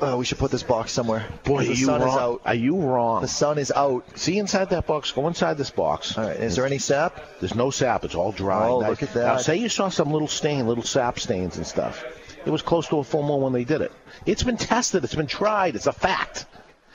[0.00, 1.24] Oh, we should put this box somewhere.
[1.44, 2.18] boy, the are you sun is wrong?
[2.18, 2.42] out.
[2.44, 3.22] Are you wrong?
[3.22, 4.18] The sun is out.
[4.18, 5.12] See inside that box.
[5.12, 6.18] Go inside this box.
[6.18, 6.36] All right.
[6.36, 7.22] Is there any sap?
[7.38, 8.04] There's no sap.
[8.04, 8.68] It's all dry.
[8.68, 9.24] Oh, Now- look at that.
[9.26, 12.04] Now, say you saw some little stain, little sap stains and stuff.
[12.44, 13.92] It was close to a full moon when they did it.
[14.26, 15.04] It's been tested.
[15.04, 15.76] It's been tried.
[15.76, 16.46] It's a fact.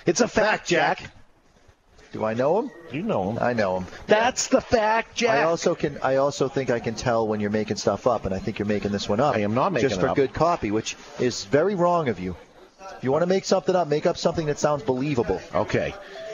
[0.06, 1.10] It's a fact, Jack.
[2.18, 2.72] Do I know him?
[2.92, 3.38] You know him.
[3.40, 3.86] I know him.
[4.08, 5.38] That's the fact, Jack.
[5.38, 6.00] I also can.
[6.02, 8.68] I also think I can tell when you're making stuff up, and I think you're
[8.68, 9.36] making this one up.
[9.36, 9.98] I am not making it up.
[9.98, 10.16] just for up.
[10.16, 12.36] good copy, which is very wrong of you.
[12.98, 15.40] If you want to make something up, make up something that sounds believable.
[15.54, 15.94] Okay.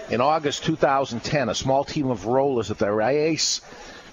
[0.09, 3.59] In August 2010, a small team of rollers at the Raices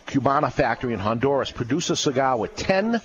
[0.09, 3.00] Cubanas factory in Honduras produced a cigar with 10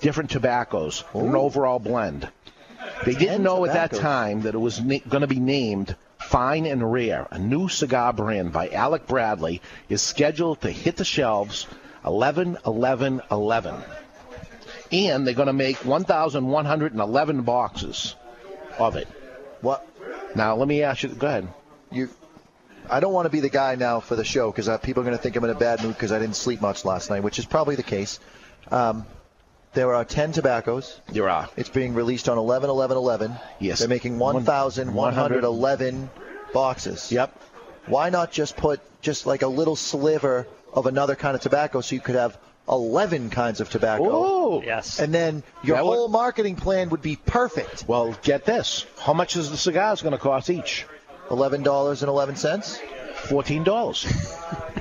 [0.00, 2.28] different tobaccos, in an overall blend.
[3.04, 5.96] They didn't know at that time that it was na- going to be named
[6.34, 7.28] Fine and Rare.
[7.30, 11.68] A new cigar brand by Alec Bradley is scheduled to hit the shelves
[12.04, 13.76] 11 11 11.
[14.90, 18.16] And they're going to make 1,111 boxes
[18.80, 19.06] of it.
[19.60, 19.86] What
[20.34, 21.10] Now, let me ask you.
[21.10, 21.46] Go ahead.
[21.92, 22.10] you?
[22.90, 25.16] I don't want to be the guy now for the show because people are going
[25.16, 27.38] to think I'm in a bad mood because I didn't sleep much last night, which
[27.38, 28.18] is probably the case.
[28.72, 29.06] Um,
[29.74, 31.00] there are 10 tobaccos.
[31.08, 31.48] There are.
[31.56, 33.34] It's being released on 11 11 11.
[33.60, 33.78] Yes.
[33.78, 36.10] They're making 1,111
[36.54, 37.12] boxes.
[37.12, 37.38] Yep.
[37.86, 41.94] Why not just put just like a little sliver of another kind of tobacco so
[41.94, 44.04] you could have 11 kinds of tobacco?
[44.10, 44.62] Oh.
[44.64, 44.98] Yes.
[45.00, 47.84] And then your That would- whole marketing plan would be perfect.
[47.86, 48.86] Well, get this.
[49.00, 50.86] How much is the cigars going to cost each?
[51.28, 52.80] $11.11.
[53.28, 54.06] Fourteen dollars.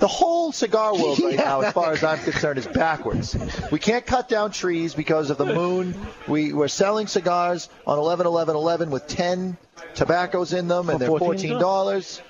[0.00, 1.44] The whole cigar world right Yeah.
[1.44, 3.36] now, as far as I'm concerned, is backwards.
[3.70, 5.94] We can't cut down trees because of the moon.
[6.26, 9.56] We, we're selling cigars on 11 11 11 with 10
[9.94, 11.60] tobaccos in them, and For they're $14.
[11.60, 12.20] $14.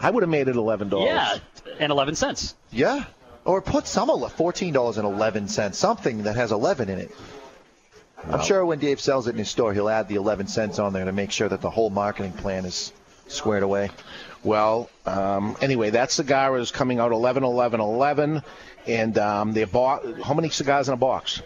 [0.00, 1.06] I would have made it eleven dollars.
[1.08, 1.38] Yeah,
[1.80, 2.54] and 11 cents.
[2.70, 3.04] Yeah.
[3.46, 7.10] Or put some ele- $14.11, something that has 11 in it.
[8.28, 10.92] I'm sure when Dave sells it in his store, he'll add the 11 cents on
[10.92, 12.92] there to make sure that the whole marketing plan is
[13.28, 13.90] squared away.
[14.42, 18.42] Well, um, anyway, that cigar is coming out 11 11 11
[18.86, 21.42] and um, they bought how many cigars in a box?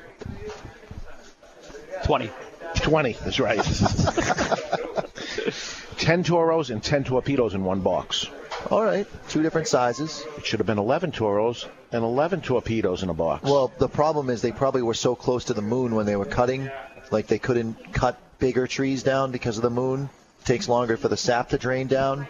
[2.05, 2.31] 20.
[2.77, 3.59] 20, that's right.
[5.99, 8.27] 10 toros and 10 torpedoes in one box.
[8.71, 10.25] All right, two different sizes.
[10.37, 13.45] It should have been 11 toros and 11 torpedoes in a box.
[13.45, 16.27] Well, the problem is they probably were so close to the moon when they were
[16.27, 16.71] cutting,
[17.11, 20.11] like they couldn't cut bigger trees down because of the moon.
[20.51, 22.27] It takes longer for the sap to drain down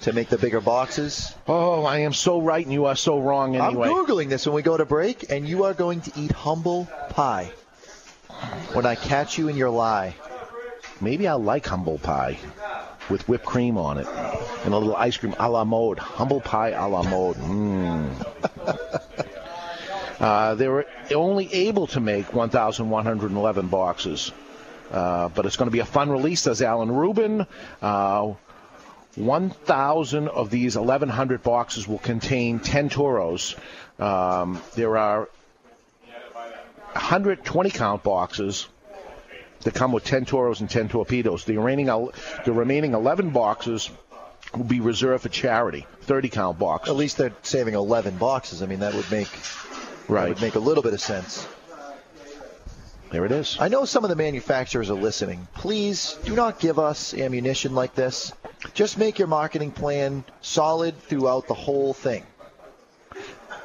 [0.00, 1.34] to make the bigger boxes.
[1.46, 3.90] oh, I am so right and you are so wrong anyway.
[3.90, 6.88] I'm Googling this when we go to break, and you are going to eat humble
[7.10, 7.52] pie
[8.72, 10.16] when I catch you in your lie.
[11.02, 12.38] Maybe I like humble pie
[13.10, 14.06] with whipped cream on it
[14.64, 15.98] and a little ice cream a la mode.
[15.98, 17.36] Humble pie a la mode.
[17.36, 18.10] Mm.
[20.20, 24.32] uh, they were only able to make 1,111 boxes,
[24.90, 27.46] uh, but it's going to be a fun release, says Alan Rubin.
[27.80, 28.34] Uh,
[29.16, 33.56] 1,000 of these 1,100 boxes will contain 10 toros.
[33.98, 35.28] Um, there are
[36.92, 38.68] 120 count boxes
[39.62, 41.44] that come with 10 toros and 10 torpedoes.
[41.44, 43.90] The remaining, the remaining 11 boxes
[44.54, 45.86] will be reserved for charity.
[46.02, 46.90] 30 count boxes.
[46.90, 48.62] At least they're saving 11 boxes.
[48.62, 50.28] I mean, that would make that right.
[50.28, 51.46] would make a little bit of sense.
[53.10, 53.56] There it is.
[53.58, 55.48] I know some of the manufacturers are listening.
[55.54, 58.32] Please do not give us ammunition like this.
[58.74, 62.24] Just make your marketing plan solid throughout the whole thing.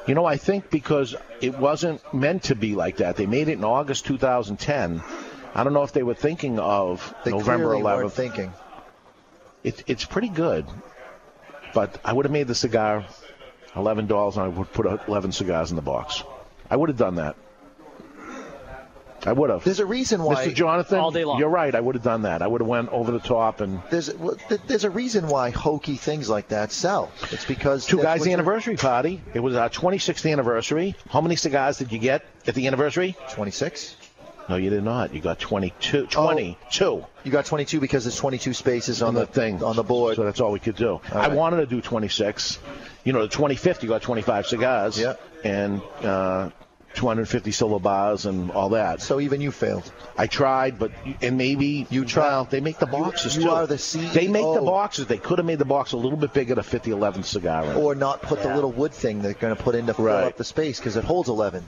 [0.08, 3.16] You know, I think because it wasn't meant to be like that.
[3.16, 5.02] They made it in August 2010.
[5.54, 7.96] I don't know if they were thinking of They November clearly 11th.
[7.96, 8.52] weren't thinking.
[9.64, 10.66] It, it's pretty good,
[11.74, 13.04] but I would have made the cigar
[13.74, 16.22] eleven dollars, and I would put 11 cigars in the box.
[16.70, 17.36] I would have done that.
[19.26, 19.64] I would have.
[19.64, 20.54] There's a reason why Mr.
[20.54, 21.38] Jonathan, All day long.
[21.38, 21.74] you're right.
[21.74, 22.42] I would have done that.
[22.42, 24.10] I would have went over the top and there's
[24.66, 27.10] there's a reason why hokey things like that sell.
[27.32, 29.20] It's because two guys' what you're- anniversary party.
[29.34, 30.94] It was our 26th anniversary.
[31.10, 33.16] How many cigars did you get at the anniversary?
[33.32, 33.96] 26.
[34.48, 35.12] No, you did not.
[35.12, 36.06] You got 22.
[36.06, 40.14] 22 You got 22 because there's 22 spaces on on the thing on the board.
[40.16, 41.00] So that's all we could do.
[41.12, 41.32] I right.
[41.32, 42.58] wanted to do 26.
[43.04, 45.00] You know, the 25th you got 25 cigars.
[45.00, 45.14] Yeah.
[45.42, 46.50] And uh,
[46.96, 49.00] 250 silver bars and all that.
[49.02, 49.90] So even you failed.
[50.18, 50.90] I tried, but
[51.22, 52.26] and maybe You tried.
[52.28, 53.50] well, they make the boxes you too.
[53.50, 54.12] are the CEO.
[54.12, 55.06] They make the boxes.
[55.06, 57.64] They could have made the box a little bit bigger to fit the 11 cigar
[57.64, 57.76] in.
[57.76, 60.24] Or not put the little wood thing they're going to put in to fill Right.
[60.24, 61.64] up the space because it holds 11.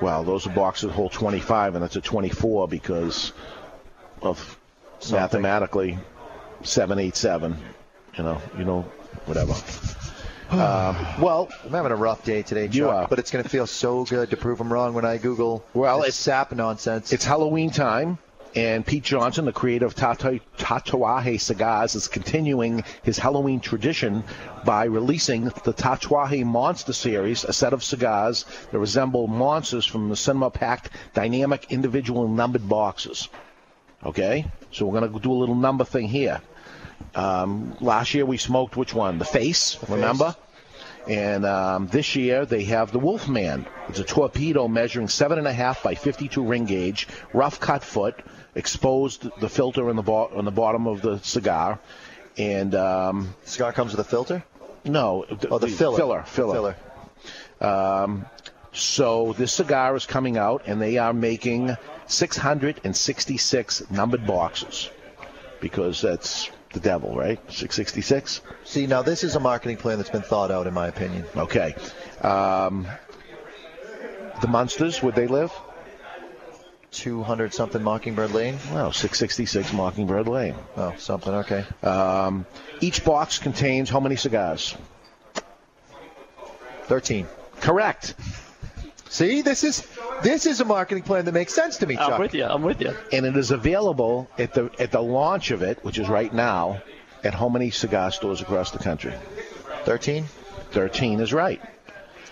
[0.00, 3.32] Well, those are boxes hold 25, and it's a 24 because
[4.22, 4.58] of
[5.00, 5.20] Something.
[5.42, 5.98] mathematically
[6.62, 7.56] 787.
[8.16, 8.82] You know, you know,
[9.26, 9.54] whatever.
[10.50, 14.04] Um, well, I'm having a rough day today, Chuck, but it's going to feel so
[14.04, 17.12] good to prove them wrong when I Google Well, it's- sap nonsense.
[17.12, 18.18] it's Halloween time,
[18.54, 24.24] and Pete Johnson, the creator of Tatu- Tatuaje Cigars, is continuing his Halloween tradition
[24.64, 30.16] by releasing the Tatuaje Monster Series, a set of cigars that resemble monsters from the
[30.16, 33.28] cinema packed dynamic individual numbered boxes.
[34.04, 34.46] Okay?
[34.72, 36.40] So we're going to do a little number thing here.
[37.14, 39.18] Um, last year we smoked which one?
[39.18, 40.34] The face, remember?
[41.08, 43.66] And um, this year they have the Wolfman.
[43.88, 48.16] It's a torpedo measuring seven and a half by 52 ring gauge, rough cut foot,
[48.54, 51.78] exposed the filter in the bo- on the bottom of the cigar,
[52.36, 54.42] and um, cigar comes with a filter.
[54.84, 55.96] no, Oh, the filler.
[55.96, 56.76] filler, filler.
[57.60, 58.26] Um,
[58.72, 64.90] so this cigar is coming out, and they are making 666 numbered boxes
[65.60, 67.38] because that's the devil, right?
[67.50, 68.42] 666.
[68.64, 71.24] See, now this is a marketing plan that's been thought out, in my opinion.
[71.34, 71.74] Okay.
[72.20, 72.86] Um,
[74.42, 75.52] the monsters, would they live?
[76.92, 78.58] 200 something Mockingbird Lane.
[78.72, 80.54] Well, 666 Mockingbird Lane.
[80.76, 81.32] Oh, something.
[81.34, 81.64] Okay.
[81.82, 82.46] Um,
[82.80, 84.76] each box contains how many cigars?
[86.84, 87.26] 13.
[87.60, 88.14] Correct.
[89.08, 89.86] See, this is
[90.22, 92.12] this is a marketing plan that makes sense to me, Chuck.
[92.12, 92.44] I'm with you.
[92.44, 92.94] I'm with you.
[93.12, 96.82] And it is available at the at the launch of it, which is right now,
[97.22, 99.14] at how many cigar stores across the country?
[99.84, 100.24] 13.
[100.72, 101.60] 13 is right.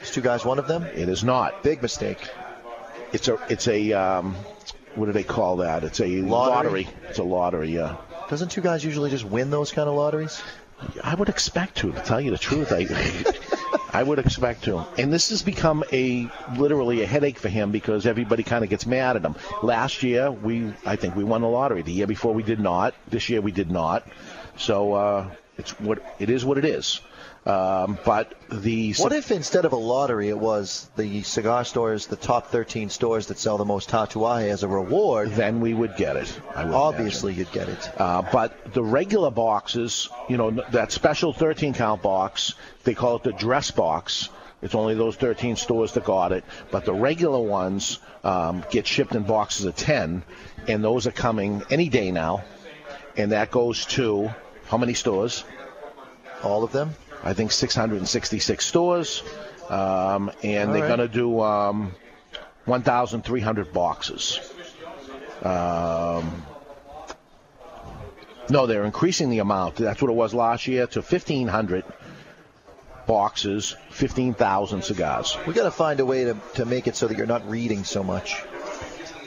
[0.03, 0.83] Is two guys one of them?
[0.85, 1.63] It is not.
[1.63, 2.19] Big mistake.
[3.13, 4.35] It's a it's a um,
[4.97, 5.85] what do they call that?
[5.85, 6.89] It's a Lottery?
[7.09, 7.71] It's a lottery.
[7.71, 7.97] Yeah.
[8.29, 10.43] Doesn't two guys usually just win those kind of lotteries?
[11.03, 11.93] I would expect to.
[11.93, 12.85] To tell you the truth, I
[13.94, 14.85] I would expect to.
[14.98, 18.87] And this has become a literally a headache for him because everybody kind of gets
[18.87, 19.37] mad at him.
[19.62, 21.83] Last year we I think we won the lottery.
[21.83, 22.92] The year before we did not.
[23.09, 24.04] This year we did not.
[24.57, 26.44] So uh, it's what it is.
[26.44, 27.00] What it is.
[27.46, 32.16] Um, but the What if instead of a lottery, it was the cigar stores, the
[32.16, 35.30] top 13 stores that sell the most tatuaje as a reward?
[35.33, 36.40] then we would get it.
[36.57, 38.00] Would Obviously, you'd get it.
[38.00, 42.54] Uh, but the regular boxes, you know, that special 13 count box,
[42.85, 44.30] they call it the dress box.
[44.62, 46.44] It's only those 13 stores that got it.
[46.70, 50.22] But the regular ones um, get shipped in boxes of 10,
[50.66, 52.44] and those are coming any day now.
[53.18, 54.30] And that goes to
[54.66, 55.44] how many stores?
[56.42, 56.94] All of them?
[57.25, 59.23] I think 666 stores.
[59.69, 60.97] Um, and All they're right.
[60.97, 61.95] going to do um,
[62.67, 64.39] 1,300 boxes.
[65.43, 66.45] Um,
[68.51, 69.77] no, they're increasing the amount.
[69.77, 71.85] That's what it was last year to 1,500
[73.07, 75.37] boxes, 15,000 cigars.
[75.47, 77.85] We got to find a way to, to make it so that you're not reading
[77.85, 78.43] so much.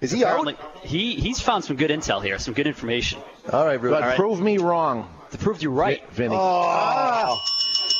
[0.00, 0.28] Is he out?
[0.40, 0.56] apparently
[0.88, 3.20] he he's found some good intel here, some good information
[3.52, 3.92] All right, Rudy.
[3.94, 4.16] But All right.
[4.16, 6.02] prove me wrong, to prove you right.
[6.10, 6.34] Vinny.
[6.34, 7.38] Oh, ah.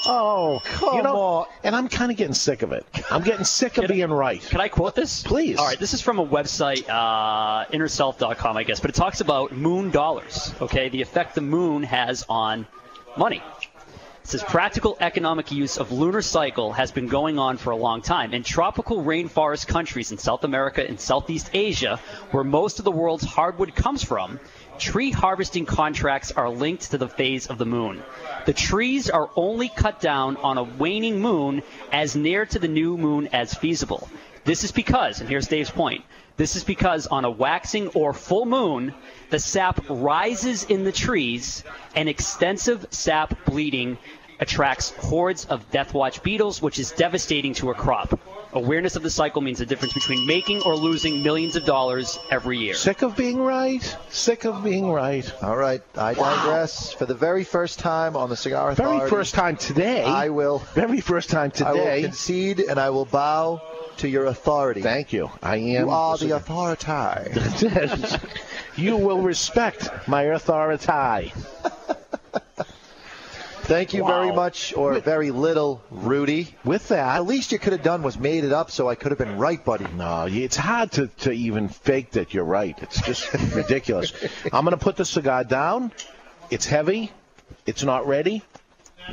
[0.06, 1.46] Oh, Come you know, on.
[1.62, 2.86] and I'm kind of getting sick of it.
[3.10, 4.40] I'm getting sick of being right.
[4.42, 5.22] Can I quote this?
[5.22, 5.58] Please.
[5.58, 9.52] All right, this is from a website, uh, innerself.com, I guess, but it talks about
[9.52, 12.66] moon dollars, okay, the effect the moon has on
[13.16, 13.42] money.
[14.22, 18.00] It says practical economic use of lunar cycle has been going on for a long
[18.00, 18.32] time.
[18.32, 23.24] In tropical rainforest countries in South America and Southeast Asia, where most of the world's
[23.24, 24.40] hardwood comes from,
[24.78, 28.02] tree harvesting contracts are linked to the phase of the moon.
[28.46, 32.96] The trees are only cut down on a waning moon as near to the new
[32.96, 34.08] moon as feasible.
[34.44, 36.04] This is because, and here's Dave's point,
[36.36, 38.92] this is because on a waxing or full moon,
[39.30, 41.62] the sap rises in the trees
[41.94, 43.98] and extensive sap bleeding
[44.40, 48.18] attracts hordes of death watch beetles, which is devastating to a crop.
[48.54, 52.58] Awareness of the cycle means the difference between making or losing millions of dollars every
[52.58, 52.74] year.
[52.74, 53.96] Sick of being right.
[54.10, 55.28] Sick of being right.
[55.42, 55.82] all right.
[55.96, 56.92] I digress.
[56.92, 60.04] For the very first time on the Cigar Authority, Very first time today.
[60.04, 60.60] I will.
[60.74, 61.68] Very first time today.
[61.68, 63.60] I will concede and I will bow
[63.96, 64.82] to your authority.
[64.82, 65.30] Thank you.
[65.42, 65.86] I am.
[65.86, 66.86] you are the authority.
[68.76, 71.32] you will respect my authority.
[73.64, 74.22] Thank you Wow.
[74.22, 76.54] very much, or very little, Rudy.
[76.64, 79.10] With that, At least you could have done was made it up so I could
[79.10, 79.86] have been right, buddy.
[79.96, 82.76] No, it's hard to, to even fake that you're right.
[82.82, 84.12] It's just ridiculous.
[84.52, 85.92] I'm going to put the cigar down.
[86.50, 87.10] It's heavy.
[87.64, 88.42] It's not ready.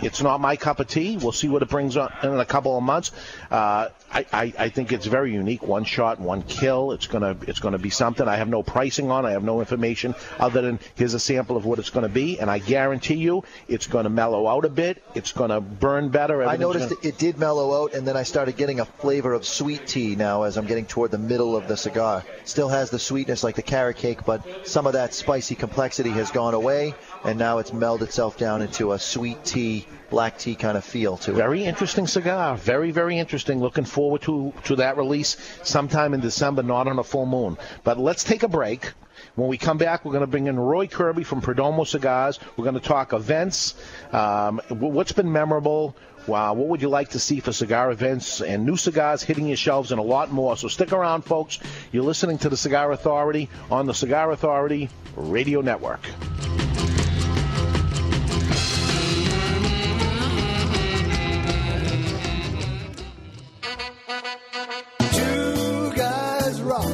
[0.02, 1.18] It's not my cup of tea.
[1.18, 3.12] We'll see what it brings on in a couple of months.
[3.50, 5.64] Uh, I, I, I think it's very unique.
[5.64, 6.92] One shot, one kill.
[6.92, 8.28] It's gonna it's gonna be something.
[8.28, 9.26] I have no pricing on.
[9.26, 12.50] I have no information other than here's a sample of what it's gonna be, and
[12.50, 15.02] I guarantee you it's gonna mellow out a bit.
[15.16, 16.44] It's gonna burn better.
[16.44, 19.46] I noticed gonna- it did mellow out, and then I started getting a flavor of
[19.46, 22.24] sweet tea now as I'm getting toward the middle of the cigar.
[22.44, 26.32] Still has the sweetness like the carrot cake, but some of that spicy complexity has
[26.32, 30.78] gone away, and now it's melded itself down into a sweet tea, black tea kind
[30.78, 31.36] of feel to it.
[31.36, 32.56] Very interesting cigar.
[32.58, 33.60] Very, very interesting.
[33.60, 37.58] Looking forward to, to that release sometime in December, not on a full moon.
[37.84, 38.94] But let's take a break.
[39.36, 42.40] When we come back, we're going to bring in Roy Kirby from Perdomo Cigars.
[42.58, 43.76] We're going to talk events,
[44.12, 45.96] um, what's been memorable,
[46.28, 49.58] wow, what would you like to see for cigar events, and new cigars hitting your
[49.58, 50.58] shelves, and a lot more.
[50.58, 51.60] So stick around, folks.
[51.92, 56.02] You're listening to the Cigar Authority on the Cigar Authority Radio Network.
[66.64, 66.86] Rock.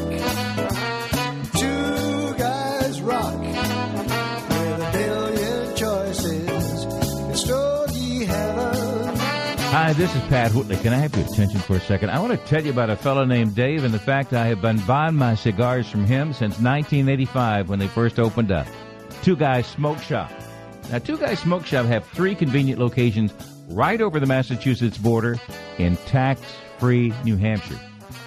[1.54, 3.40] Two guys rock.
[3.40, 6.86] With a billion choices.
[8.26, 9.16] Heaven.
[9.18, 10.76] Hi, this is Pat Whitley.
[10.78, 12.10] Can I have your attention for a second?
[12.10, 14.62] I want to tell you about a fellow named Dave and the fact I have
[14.62, 18.68] been buying my cigars from him since 1985 when they first opened up.
[19.22, 20.32] Two Guys Smoke Shop.
[20.92, 23.34] Now, Two Guys Smoke Shop have three convenient locations
[23.68, 25.40] right over the Massachusetts border
[25.78, 27.80] in tax-free New Hampshire.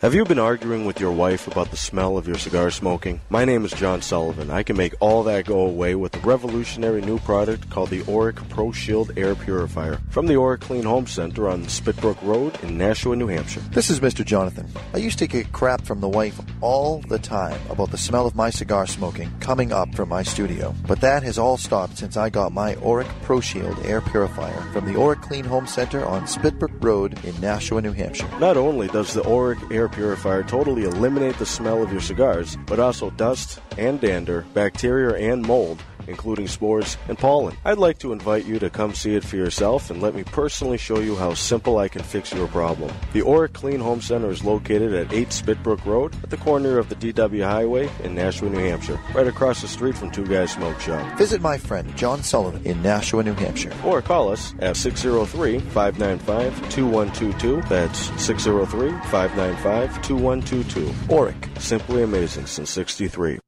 [0.00, 3.20] Have you been arguing with your wife about the smell of your cigar smoking?
[3.30, 4.48] My name is John Sullivan.
[4.48, 8.36] I can make all that go away with a revolutionary new product called the Auric
[8.48, 13.16] Pro Shield Air Purifier from the Auric Clean Home Center on Spitbrook Road in Nashua,
[13.16, 13.58] New Hampshire.
[13.72, 14.24] This is Mr.
[14.24, 14.68] Jonathan.
[14.94, 18.36] I used to get crap from the wife all the time about the smell of
[18.36, 20.76] my cigar smoking coming up from my studio.
[20.86, 24.84] But that has all stopped since I got my Auric Pro Shield air purifier from
[24.84, 28.30] the Auric Clean Home Center on Spitbrook Road in Nashua, New Hampshire.
[28.38, 32.78] Not only does the Auric Air Purifier totally eliminate the smell of your cigars, but
[32.78, 37.56] also dust and dander, bacteria and mold including spores and pollen.
[37.64, 40.78] I'd like to invite you to come see it for yourself and let me personally
[40.78, 42.90] show you how simple I can fix your problem.
[43.12, 46.88] The Auric Clean Home Center is located at 8 Spitbrook Road at the corner of
[46.88, 50.80] the DW Highway in Nashua, New Hampshire, right across the street from Two Guys Smoke
[50.80, 51.18] Shop.
[51.18, 53.74] Visit my friend John Sullivan in Nashua, New Hampshire.
[53.84, 57.62] Or call us at 603 595 2122.
[57.68, 61.14] That's 603 595 2122.
[61.14, 63.38] Auric, simply amazing since 63.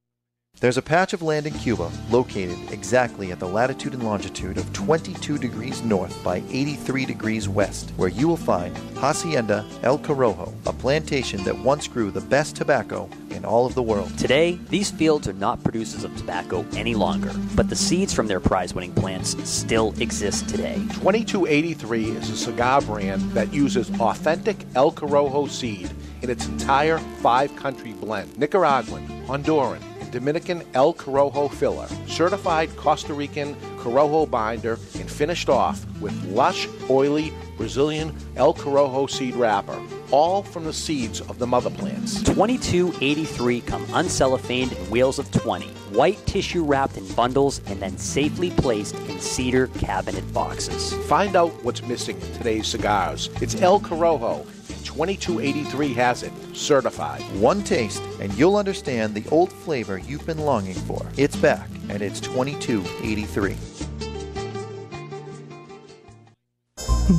[0.60, 4.70] There's a patch of land in Cuba located exactly at the latitude and longitude of
[4.74, 10.72] 22 degrees north by 83 degrees west, where you will find Hacienda El Corojo, a
[10.74, 14.18] plantation that once grew the best tobacco in all of the world.
[14.18, 18.38] Today, these fields are not producers of tobacco any longer, but the seeds from their
[18.38, 20.74] prize winning plants still exist today.
[20.92, 25.90] 2283 is a cigar brand that uses authentic El Corojo seed
[26.20, 33.14] in its entire five country blend Nicaraguan, Honduran, and Dominican El Corojo filler, certified Costa
[33.14, 39.80] Rican Corojo binder, and finished off with lush, oily Brazilian El Corojo seed wrapper,
[40.10, 42.22] all from the seeds of the mother plants.
[42.22, 48.50] 2283 come uncellophaned in wheels of 20, white tissue wrapped in bundles and then safely
[48.50, 50.94] placed in cedar cabinet boxes.
[51.06, 53.28] Find out what's missing in today's cigars.
[53.40, 54.46] It's El Corojo.
[55.08, 57.22] And 2283 has it, certified.
[57.40, 61.06] One taste, and you'll understand the old flavor you've been longing for.
[61.16, 63.56] It's back, and it's 2283.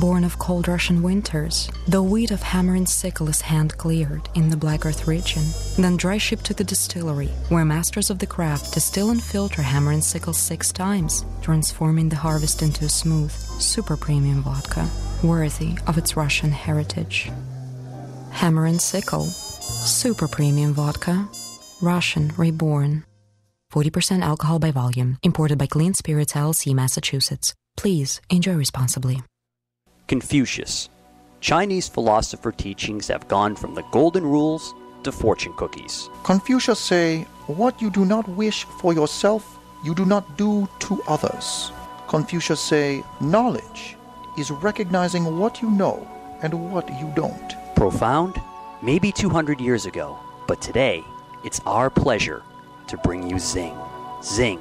[0.00, 4.48] Born of cold Russian winters, the wheat of hammer and sickle is hand cleared in
[4.48, 5.42] the Black Earth region,
[5.76, 9.92] then dry shipped to the distillery, where masters of the craft distill and filter hammer
[9.92, 14.88] and sickle six times, transforming the harvest into a smooth, super premium vodka,
[15.22, 17.30] worthy of its Russian heritage.
[18.32, 21.28] Hammer and sickle, super premium vodka,
[21.80, 23.04] Russian reborn.
[23.72, 27.54] 40% alcohol by volume, imported by Clean Spirits LLC, Massachusetts.
[27.76, 29.22] Please enjoy responsibly.
[30.08, 30.88] Confucius.
[31.40, 34.74] Chinese philosopher teachings have gone from the golden rules
[35.04, 36.08] to fortune cookies.
[36.22, 41.70] Confucius say, What you do not wish for yourself, you do not do to others.
[42.08, 43.96] Confucius say, Knowledge
[44.38, 46.06] is recognizing what you know
[46.42, 47.61] and what you don't.
[47.82, 48.40] Profound?
[48.80, 50.16] Maybe 200 years ago,
[50.46, 51.02] but today
[51.42, 52.44] it's our pleasure
[52.86, 53.76] to bring you Xing.
[54.20, 54.60] Xing,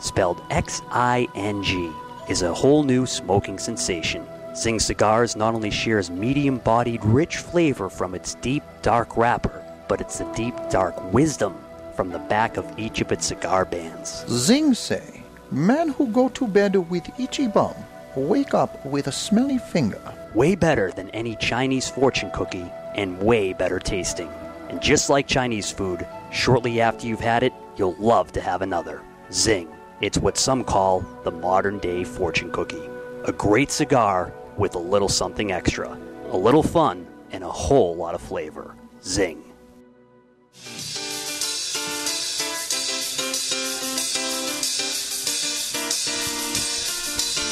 [0.00, 1.90] spelled X I N G,
[2.30, 4.24] is a whole new smoking sensation.
[4.52, 10.00] Xing Cigars not only shares medium bodied, rich flavor from its deep, dark wrapper, but
[10.00, 11.54] it's the deep, dark wisdom
[11.94, 14.24] from the back of each of its cigar bands.
[14.28, 17.74] Xing say, Men who go to bed with itchy bum
[18.16, 20.00] wake up with a smelly finger.
[20.34, 24.30] Way better than any Chinese fortune cookie, and way better tasting.
[24.70, 29.02] And just like Chinese food, shortly after you've had it, you'll love to have another.
[29.28, 29.68] Xing.
[30.00, 32.88] It's what some call the modern day fortune cookie.
[33.24, 35.98] A great cigar with a little something extra,
[36.30, 38.74] a little fun, and a whole lot of flavor.
[39.02, 39.51] Xing.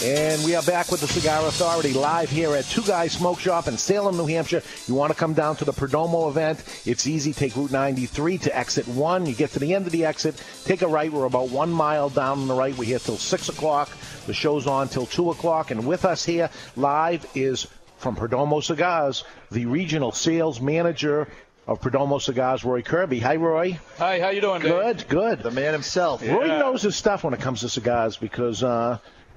[0.02, 3.68] And we are back with the Cigar Authority live here at Two Guys Smoke Shop
[3.68, 4.62] in Salem, New Hampshire.
[4.86, 6.64] You want to come down to the Perdomo event?
[6.86, 7.34] It's easy.
[7.34, 9.26] Take Route 93 to exit 1.
[9.26, 11.12] You get to the end of the exit, take a right.
[11.12, 12.74] We're about one mile down on the right.
[12.78, 13.90] We're here till 6 o'clock.
[14.26, 15.70] The show's on till 2 o'clock.
[15.70, 17.66] And with us here live is
[17.98, 21.28] from Perdomo Cigars, the regional sales manager
[21.66, 23.20] of Perdomo Cigars, Roy Kirby.
[23.20, 23.78] Hi, Roy.
[23.98, 24.72] Hi, how you doing, Dave?
[24.72, 25.42] Good, good.
[25.42, 26.26] The man himself.
[26.26, 28.96] Roy knows his stuff when it comes to cigars because uh,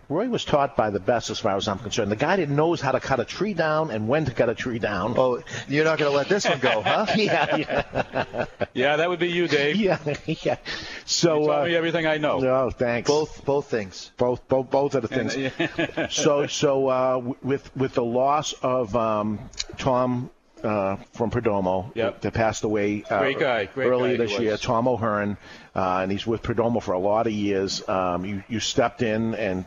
[0.09, 2.11] Roy was taught by the best, as far as I'm concerned.
[2.11, 4.55] The guy that knows how to cut a tree down and when to cut a
[4.55, 5.15] tree down.
[5.17, 7.05] Oh, you're not going to let this one go, huh?
[7.15, 9.75] yeah, yeah, Yeah, that would be you, Dave.
[9.77, 10.57] yeah, yeah.
[11.05, 12.39] So, You taught uh, me everything I know.
[12.39, 13.09] no, thanks.
[13.09, 14.11] Both, both things.
[14.17, 16.13] both, both, both of the things.
[16.13, 19.39] so, so uh, with with the loss of um,
[19.77, 20.29] Tom
[20.63, 22.21] uh, from Perdomo, Yep.
[22.21, 24.57] that passed away uh, Great guy, great earlier guy this year.
[24.57, 25.37] Tom O'Hearn,
[25.75, 27.87] uh, and he's with Perdomo for a lot of years.
[27.87, 29.65] Um, you you stepped in and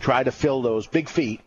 [0.00, 1.40] tried to fill those big feet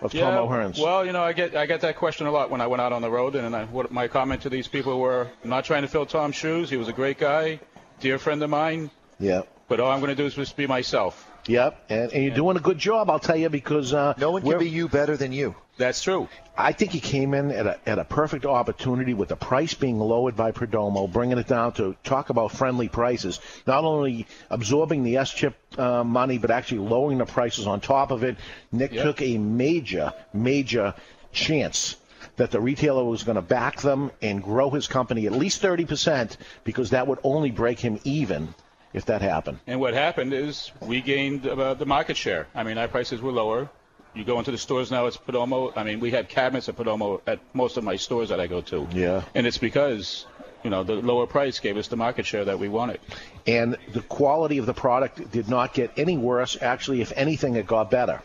[0.00, 0.78] of Tom O'Hearn's.
[0.78, 2.92] Well, you know, I get I get that question a lot when I went out
[2.92, 5.82] on the road, and I, what my comment to these people were: I'm not trying
[5.82, 6.68] to fill Tom's shoes.
[6.68, 7.60] He was a great guy,
[8.00, 8.90] dear friend of mine.
[9.18, 9.42] yeah.
[9.66, 11.26] But all I'm going to do is just be myself.
[11.46, 14.42] Yep, and, and you're doing a good job, I'll tell you, because uh, No one
[14.42, 15.54] can be you better than you.
[15.76, 16.28] That's true.
[16.56, 19.98] I think he came in at a, at a perfect opportunity with the price being
[19.98, 23.40] lowered by Perdomo, bringing it down to talk about friendly prices.
[23.66, 28.22] Not only absorbing the SCHIP uh, money, but actually lowering the prices on top of
[28.22, 28.36] it.
[28.70, 29.04] Nick Yep.
[29.04, 30.94] took a major, major
[31.32, 31.96] chance
[32.36, 36.36] that the retailer was going to back them and grow his company at least 30%
[36.62, 38.54] because that would only break him even
[38.94, 39.58] if that happened.
[39.66, 42.46] And what happened is we gained uh, the market share.
[42.54, 43.68] I mean, our prices were lower.
[44.14, 45.72] You go into the stores now, it's Perdomo.
[45.76, 48.60] I mean, we have cabinets at Perdomo at most of my stores that I go
[48.62, 48.86] to.
[48.92, 49.22] Yeah.
[49.34, 50.24] And it's because,
[50.62, 53.00] you know, the lower price gave us the market share that we wanted.
[53.44, 56.56] And the quality of the product did not get any worse.
[56.62, 58.22] Actually, if anything, it got better.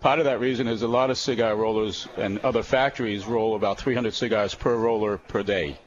[0.00, 3.78] Part of that reason is a lot of cigar rollers and other factories roll about
[3.78, 5.78] 300 cigars per roller per day.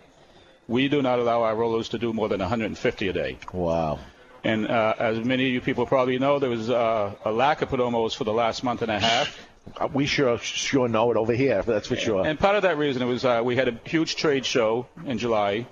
[0.69, 3.37] We do not allow our rollers to do more than 150 a day.
[3.51, 3.97] Wow.
[4.43, 7.69] And uh, as many of you people probably know, there was uh, a lack of
[7.69, 9.37] Perdomos for the last month and a half.
[9.93, 11.61] We sure sure know it over here.
[11.61, 12.25] That's for sure.
[12.25, 15.67] And part of that reason was uh, we had a huge trade show in July,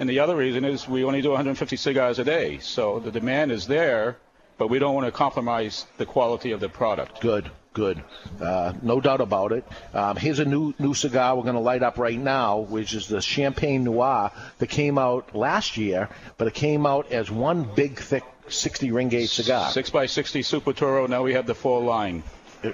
[0.00, 2.58] and the other reason is we only do 150 cigars a day.
[2.58, 4.16] So the demand is there,
[4.58, 7.20] but we don't want to compromise the quality of the product.
[7.20, 8.02] Good, good.
[8.40, 9.64] Uh, no doubt about it.
[9.92, 13.06] Um, here's a new new cigar we're going to light up right now, which is
[13.06, 16.08] the Champagne Noir that came out last year,
[16.38, 19.70] but it came out as one big, thick 60 ring gauge cigar.
[19.70, 22.22] 6 by 60 Super Toro, now we have the full line.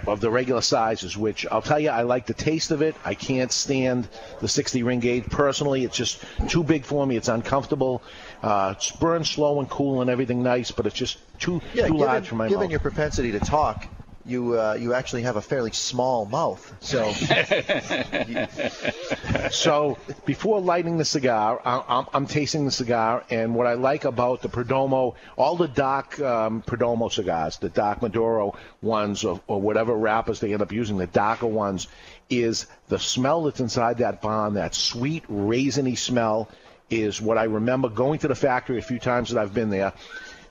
[0.06, 2.94] Of the regular sizes, which I'll tell you, I like the taste of it.
[3.04, 4.08] I can't stand
[4.40, 5.84] the 60 ring gauge personally.
[5.84, 7.16] It's just too big for me.
[7.16, 8.00] It's uncomfortable.
[8.42, 11.94] Uh, it burns slow and cool and everything nice, but it's just too Yeah, too
[11.94, 12.70] given, large for my given mouth.
[12.70, 13.86] your propensity to talk,
[14.24, 16.74] you uh, you actually have a fairly small mouth.
[16.80, 17.12] So
[19.50, 24.04] so before lighting the cigar, I- I'm, I'm tasting the cigar, and what I like
[24.04, 29.60] about the Perdomo, all the dark um, Perdomo cigars, the dark Maduro ones, or, or
[29.60, 31.88] whatever wrappers they end up using, the darker ones,
[32.30, 36.48] is the smell that's inside that bond, that sweet raisiny smell,
[36.90, 39.92] is what I remember going to the factory a few times that I've been there.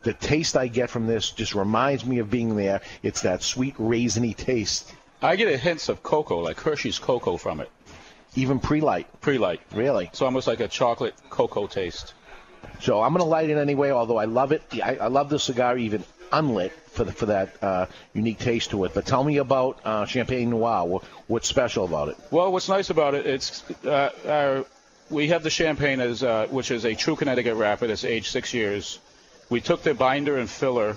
[0.04, 2.82] The taste I get from this just reminds me of being there.
[3.04, 4.91] It's that sweet raisiny taste.
[5.22, 7.70] I get a hint of cocoa, like Hershey's cocoa from it.
[8.36, 9.08] Even pre-light.
[9.22, 9.62] Pre-light.
[9.74, 10.06] Really?
[10.06, 12.14] It's almost like a chocolate cocoa taste.
[12.80, 13.91] So I'm going to light it anyway.
[13.91, 17.64] Although I love it, I, I love the cigar even unlit for the, for that
[17.64, 18.93] uh, unique taste to it.
[18.93, 20.88] But tell me about uh, Champagne Noir.
[20.88, 22.18] What, what's special about it?
[22.32, 24.66] Well, what's nice about it, it's uh, our,
[25.10, 28.54] we have the champagne as uh, which is a true Connecticut wrapper that's aged six
[28.54, 28.99] years.
[29.52, 30.95] We took the binder and filler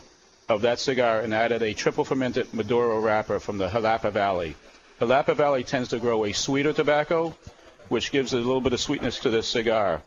[0.49, 4.55] of that cigar and added a triple fermented Maduro wrapper from the Jalapa Valley.
[5.01, 7.35] Jalapa Valley tends to grow a sweeter tobacco,
[7.89, 10.03] which gives a little bit of sweetness to this cigar.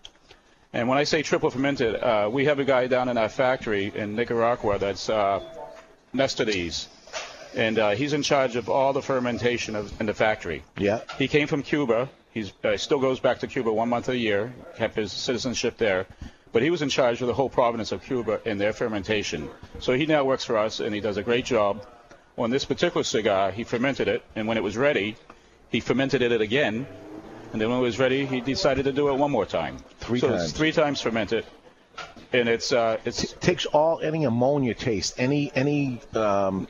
[0.71, 3.91] And when I say triple fermented, uh, we have a guy down in our factory
[3.93, 5.41] in Nicaragua that's uh,
[6.13, 6.87] Nestades,
[7.53, 10.63] and uh, he's in charge of all the fermentation of, in the factory.
[10.77, 11.01] Yeah.
[11.17, 12.07] He came from Cuba.
[12.33, 16.07] He uh, still goes back to Cuba one month a year, kept his citizenship there.
[16.51, 19.49] But he was in charge of the whole province of Cuba and their fermentation.
[19.79, 21.85] So he now works for us, and he does a great job.
[22.37, 25.17] On this particular cigar, he fermented it, and when it was ready,
[25.69, 26.87] he fermented it again.
[27.51, 29.77] And then when it was ready, he decided to do it one more time.
[29.99, 30.43] Three so times.
[30.43, 31.45] it's three times fermented,
[32.33, 36.67] and it's uh, it's takes all any ammonia taste, any any um,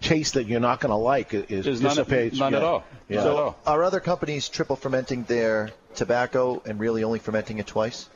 [0.00, 2.38] taste that you're not going to like is There's none- dissipates.
[2.38, 2.58] none yeah.
[2.58, 2.84] at all.
[3.08, 3.22] Yeah.
[3.22, 8.08] So are other companies triple fermenting their tobacco and really only fermenting it twice?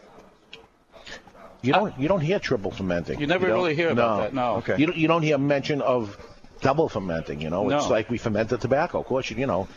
[1.62, 3.20] You don't you don't hear triple fermenting.
[3.20, 3.56] You never don't?
[3.56, 4.22] really hear about no.
[4.22, 4.54] that, no.
[4.56, 4.76] Okay.
[4.78, 6.18] You don't, you don't hear mention of
[6.60, 7.40] double fermenting.
[7.40, 7.90] You know, it's No.
[7.90, 8.98] like we ferment the tobacco.
[9.00, 9.68] Of course, you, you know,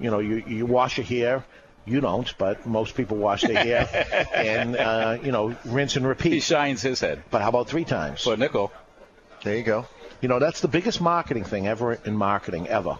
[0.00, 1.44] you know, you you wash your hair.
[1.84, 6.32] You don't, but most people wash their hair and uh, you know rinse and repeat.
[6.32, 7.22] He shines his head.
[7.30, 8.24] But how about three times?
[8.24, 8.72] For a nickel.
[9.44, 9.86] There you go.
[10.20, 12.98] You know that's the biggest marketing thing ever in marketing ever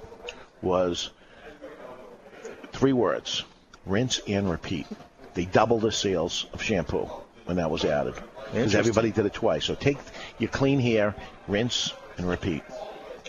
[0.63, 1.11] was
[2.73, 3.45] three words:
[3.87, 4.87] rinse and repeat.
[5.35, 7.09] They double the sales of shampoo
[7.49, 8.15] when that was added
[8.53, 9.65] because everybody did it twice.
[9.65, 9.97] So take
[10.39, 11.15] your clean hair,
[11.49, 12.63] rinse and repeat.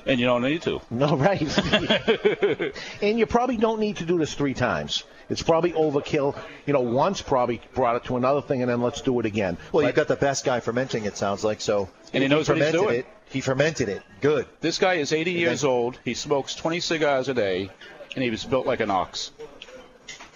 [0.05, 0.81] And you don't need to.
[0.89, 1.41] No, right.
[3.01, 5.03] and you probably don't need to do this three times.
[5.29, 6.35] It's probably overkill.
[6.65, 9.57] You know, once probably brought it to another thing, and then let's do it again.
[9.71, 11.05] Well, you've got the best guy fermenting.
[11.05, 11.89] It sounds like so.
[12.13, 12.99] And he if knows what he's fermented doing.
[12.99, 14.01] It, he fermented it.
[14.21, 14.47] Good.
[14.59, 15.99] This guy is 80 And years then- old.
[16.03, 17.69] He smokes 20 cigars a day,
[18.15, 19.31] and he was built like an ox.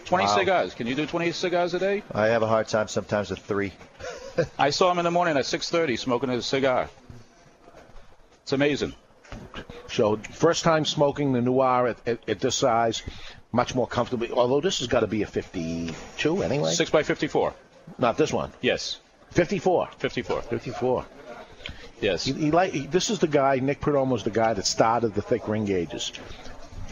[0.05, 0.37] 20 Wow.
[0.37, 0.73] cigars.
[0.73, 2.03] Can you do 20 cigars a day?
[2.13, 3.73] I have a hard time sometimes with three.
[4.59, 6.89] I saw him in the morning at 6:30 smoking a cigar.
[8.43, 8.93] It's amazing.
[9.89, 13.01] So first time smoking the Noir at, at, at this size,
[13.51, 14.31] much more comfortably.
[14.31, 16.71] Although this has got to be a 52 anyway.
[16.73, 17.53] Six by 54.
[17.97, 18.51] Not this one.
[18.61, 18.99] Yes.
[19.31, 19.89] 54.
[19.97, 20.41] 54.
[20.43, 21.05] 54.
[22.01, 22.25] Yes.
[22.25, 23.55] He, he like he, this is the guy.
[23.57, 26.11] Nick Perdomo's the guy that started the thick ring gauges.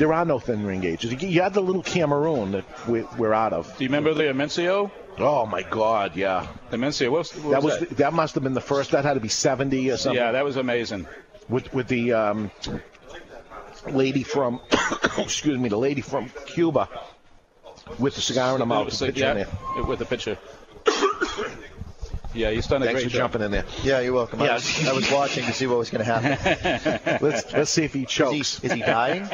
[0.02, 1.12] There are no thin ring gauges.
[1.22, 3.78] You- had the little Cameroon that we, we're out of.
[3.78, 4.90] Do you remember the Amencio?
[5.20, 6.48] Oh my God, yeah.
[6.72, 7.12] The Amencio.
[7.12, 7.98] What was, what that was that?
[7.98, 8.90] that must have been the first.
[8.92, 10.20] That had to be 70 or something.
[10.20, 11.06] Yeah, that was amazing.
[11.50, 12.50] with with the um,
[13.92, 14.60] lady from
[15.20, 16.90] excuse me, the lady from Cuba
[18.00, 18.88] with the cigar in her mouth.
[18.88, 20.40] It the picture yeah, with the picture.
[22.34, 23.32] Yeah, he's done a Thanks great for job.
[23.34, 23.66] jumping in there.
[23.84, 24.42] Yeah, you're welcome.
[24.42, 27.18] I, was, I was watching to see what was going to happen.
[27.28, 28.64] let's let's see if he chokes.
[28.64, 29.30] Is he dying?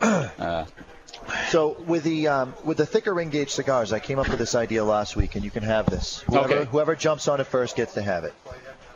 [1.50, 4.54] So with the um, with the thicker ring gauge cigars, I came up with this
[4.54, 6.20] idea last week, and you can have this.
[6.20, 6.70] Whoever, Okay.
[6.70, 8.32] whoever jumps on it first gets to have it.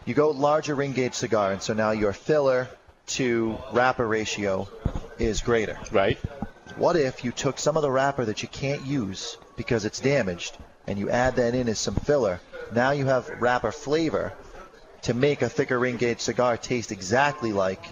[0.04, 2.68] You go larger ring gauge cigar, and so now your filler
[3.08, 4.68] to wrapper ratio
[5.18, 5.78] is greater.
[5.90, 6.18] Right.
[6.76, 10.56] What if you took some of the wrapper that you can't use because it's damaged,
[10.86, 12.40] and you add that in as some filler?
[12.74, 14.32] Now you have wrapper flavor
[15.02, 17.82] to make a thicker ring gauge cigar taste exactly like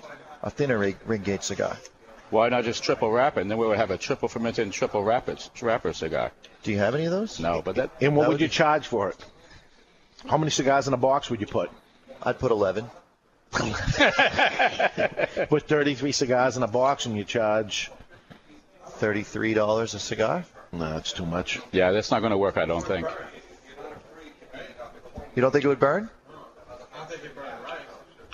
[0.43, 1.77] a thinner ring, ring gauge cigar.
[2.31, 3.41] Why not just triple wrap it?
[3.41, 6.31] And then we would have a triple fermented and triple wrapper, wrapper cigar.
[6.63, 7.41] Do you have any of those?
[7.41, 7.91] No, but that.
[8.03, 9.17] And what That would would you be- charge for it?
[10.27, 11.71] How many cigars in a box would you put?
[12.23, 12.91] I'd put 11.
[15.49, 17.91] Put 33 cigars in a box and you charge
[19.01, 20.45] $33 a cigar?
[20.73, 21.61] No, that's too much.
[21.73, 22.57] Yeah, that's not going to work.
[22.57, 23.07] I don't think.
[25.35, 26.11] You don't think it would burn?
[26.29, 27.53] I don't think it would burn.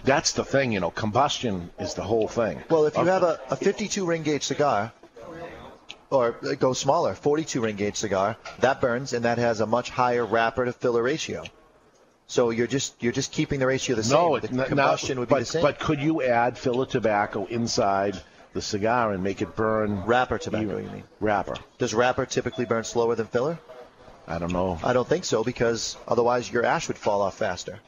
[0.05, 0.91] That's the thing, you know.
[0.91, 2.63] Combustion is the whole thing.
[2.69, 4.93] Well, if you uh, have a, a 52 ring gauge cigar,
[6.11, 10.25] or go smaller, 42 ring gauge cigar, that burns and that has a much higher
[10.25, 11.45] wrapper to filler ratio.
[12.27, 14.19] So you're just you're just keeping the ratio the same.
[14.19, 15.63] no, the n- combustion not, would be but, the same.
[15.63, 18.21] But could you add filler tobacco inside
[18.55, 20.05] the cigar and make it burn?
[20.07, 21.05] Wrapper tobacco, you mean?
[21.21, 21.57] Wrapper.
[21.79, 23.59] Does wrapper typically burn slower than filler?
[24.27, 24.79] I don't know.
[24.83, 27.81] I don't think so because otherwise your ash would fall off faster.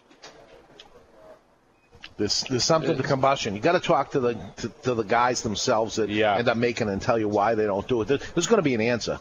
[2.18, 3.54] There's, there's something to uh, combustion.
[3.54, 6.08] You got to talk to the to, to the guys themselves that
[6.38, 8.08] end up making it and tell you why they don't do it.
[8.08, 9.20] There- There's going to be an answer.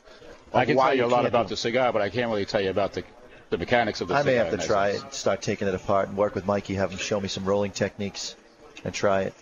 [0.53, 2.61] I can why tell you a lot about the cigar, but I can't really tell
[2.61, 3.03] you about the
[3.49, 4.31] the mechanics of the I cigar.
[4.33, 5.03] I may have to try essence.
[5.03, 7.71] it, start taking it apart, and work with Mikey, have him show me some rolling
[7.71, 8.35] techniques,
[8.85, 9.33] and try it.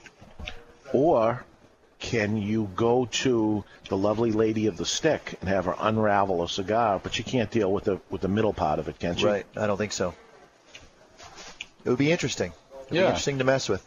[0.92, 1.46] Or
[2.04, 6.50] can you go to the lovely lady of the stick and have her unravel a
[6.50, 7.00] cigar?
[7.02, 9.26] But you can't deal with the with the middle part of it, can you?
[9.26, 9.46] Right.
[9.56, 10.14] I don't think so.
[11.86, 12.52] It would be interesting.
[12.52, 13.06] It would be Yeah.
[13.08, 13.82] interesting to mess with.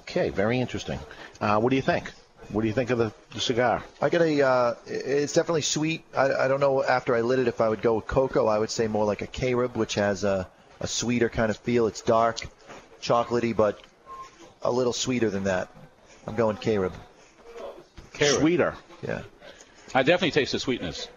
[0.00, 0.98] Okay, very interesting.
[1.40, 2.10] Uh, what do you think?
[2.48, 3.82] What do you think of the, the cigar?
[4.00, 4.42] I got a.
[4.42, 6.04] Uh, it's definitely sweet.
[6.16, 8.46] I, I don't know after I lit it if I would go with cocoa.
[8.46, 10.48] I would say more like a carob, which has a,
[10.80, 11.86] a sweeter kind of feel.
[11.86, 12.40] It's dark,
[13.02, 13.78] chocolatey, but
[14.62, 15.68] a little sweeter than that.
[16.26, 16.92] I'm going carob.
[18.14, 18.40] carob.
[18.40, 18.74] Sweeter.
[19.06, 19.22] Yeah.
[19.94, 21.08] I definitely taste the sweetness.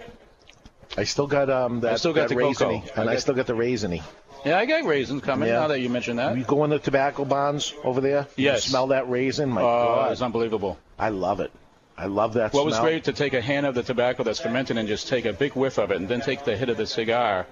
[0.98, 2.70] I still got um that, I still got that the cocoa.
[2.70, 4.02] raisiny, and I I, still got the raisiny.
[4.46, 5.48] Yeah, I got raisins coming.
[5.50, 5.60] Yeah.
[5.60, 8.28] Now that you mention that, You go in the tobacco bonds over there.
[8.36, 8.64] You Yes.
[8.66, 9.50] smell that raisin.
[9.50, 10.78] My Oh, God, it's unbelievable.
[10.98, 11.52] I love it.
[11.98, 14.78] I love that What was great to take a hand of the tobacco that's fermented
[14.78, 16.86] and just take a big whiff of it, and then take the hit of the
[16.86, 17.48] cigar,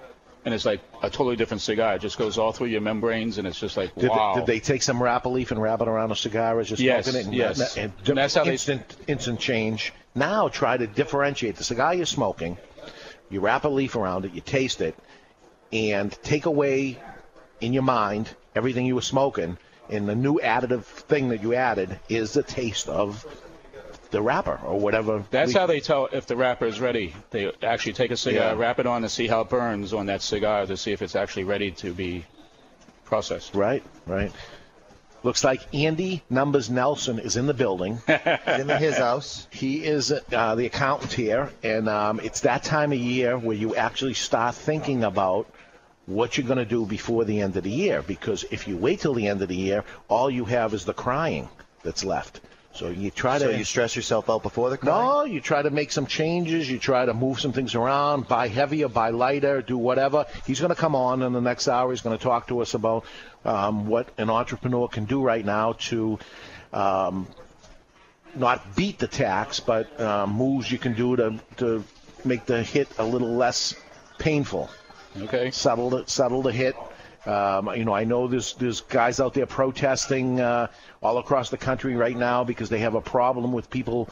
[0.46, 1.96] and it's like a totally different cigar.
[1.96, 4.34] It just goes all through your membranes, and it's just like Did, wow.
[4.34, 6.78] they, did they take some wrapper leaf and wrap it around a cigar as you're
[6.78, 7.26] Yes, smoking it?
[7.26, 7.76] And, yes.
[7.76, 9.92] And, And that's how they- instant, instant change.
[10.14, 12.56] Now try to differentiate the cigar you're smoking.
[13.28, 14.96] You wrap a leaf around it, you taste it,
[15.72, 16.98] and take away
[17.60, 19.58] in your mind everything you were smoking.
[19.90, 23.26] And the new additive thing that you added is the taste of
[24.16, 25.22] the wrapper or whatever.
[25.30, 27.14] That's we- how they tell if the wrapper is ready.
[27.30, 28.58] They actually take a cigar, Yeah.
[28.58, 31.14] wrap it on, and see how it burns on that cigar to see if it's
[31.14, 32.24] actually ready to be
[33.04, 33.54] processed.
[33.54, 34.32] Right, right.
[35.22, 38.00] Looks like Andy Numbers Nelson is in the building.
[38.08, 39.46] in his house.
[39.50, 43.76] He is uh, the accountant here, and um, it's that time of year where you
[43.76, 45.46] actually start thinking about
[46.06, 48.00] what you're going to do before the end of the year.
[48.00, 50.94] Because if you wait till the end of the year, all you have is the
[50.94, 51.48] crying
[51.82, 52.40] that's left.
[52.76, 55.04] So you try So to you stress yourself out before the crying?
[55.04, 56.70] no, you try to make some changes.
[56.70, 60.26] You try to move some things around, buy heavier, buy lighter, do whatever.
[60.46, 61.90] He's going to come on in the next hour.
[61.90, 63.04] He's going to talk to us about
[63.44, 66.18] um, what an entrepreneur can do right now to
[66.72, 67.26] um,
[68.34, 71.84] not beat the tax, but um, moves you can do to to
[72.24, 73.74] make the hit a little less
[74.18, 74.68] painful.
[75.16, 75.50] Okay.
[75.50, 76.76] Settle the, settle the hit.
[77.26, 80.68] Um, you know, I know there's there's guys out there protesting uh,
[81.02, 84.08] all across the country right now because they have a problem with people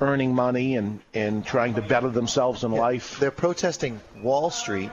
[0.00, 3.18] earning money and, and trying to better themselves in life.
[3.18, 4.90] They're protesting Wall Street.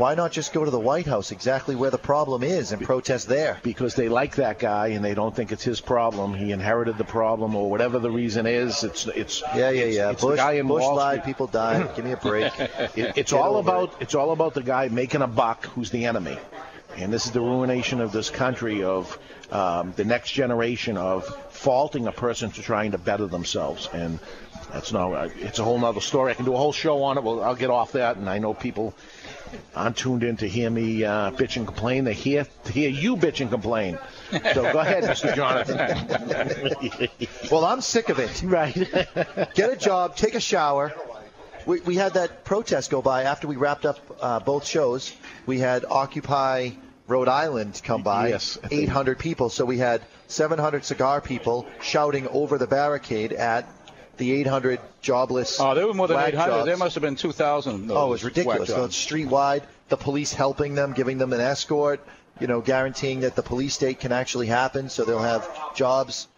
[0.00, 3.28] Why not just go to the White House, exactly where the problem is, and protest
[3.28, 3.58] there?
[3.62, 6.32] Because they like that guy and they don't think it's his problem.
[6.32, 8.82] He inherited the problem or whatever the reason is.
[8.82, 10.10] It's it's Yeah, yeah, yeah.
[10.12, 11.24] It's the Bush, guy in Bush Wall Street.
[11.24, 11.94] people died.
[11.94, 12.50] Give me a break.
[12.96, 16.06] It, it's Get all about it's all about the guy making a buck who's the
[16.06, 16.38] enemy,
[16.96, 19.18] and this is the ruination of this country of
[19.52, 24.18] um, the next generation of faulting a person for trying to better themselves, and
[24.72, 25.14] that's no.
[25.14, 26.30] It's a whole nother story.
[26.30, 27.24] I can do a whole show on it.
[27.24, 28.94] Well, I'll get off that, and I know people
[29.74, 32.04] aren't tuned in to hear me uh, bitch and complain.
[32.04, 33.98] They hear to hear you bitch and complain.
[34.54, 35.34] So go ahead, Mr.
[35.34, 37.08] Jonathan.
[37.50, 38.42] well, I'm sick of it.
[38.42, 38.74] Right.
[39.54, 40.92] Get a job, take a shower,
[41.66, 45.14] we, we had that protest go by after we wrapped up uh, both shows.
[45.46, 46.70] We had Occupy
[47.06, 48.28] Rhode Island come by.
[48.28, 49.50] Yes, 800 people.
[49.50, 53.68] So we had 700 cigar people shouting over the barricade at
[54.20, 55.58] the 800 jobless.
[55.58, 56.50] Oh, there were more than 800.
[56.50, 56.66] jobs.
[56.66, 57.90] There must have been 2,000.
[57.90, 58.68] Oh, it was ridiculous.
[58.68, 59.64] So it's street-wide.
[59.88, 62.00] The police helping them, giving them an escort.
[62.38, 66.28] You know, guaranteeing that the police state can actually happen, so they'll have jobs.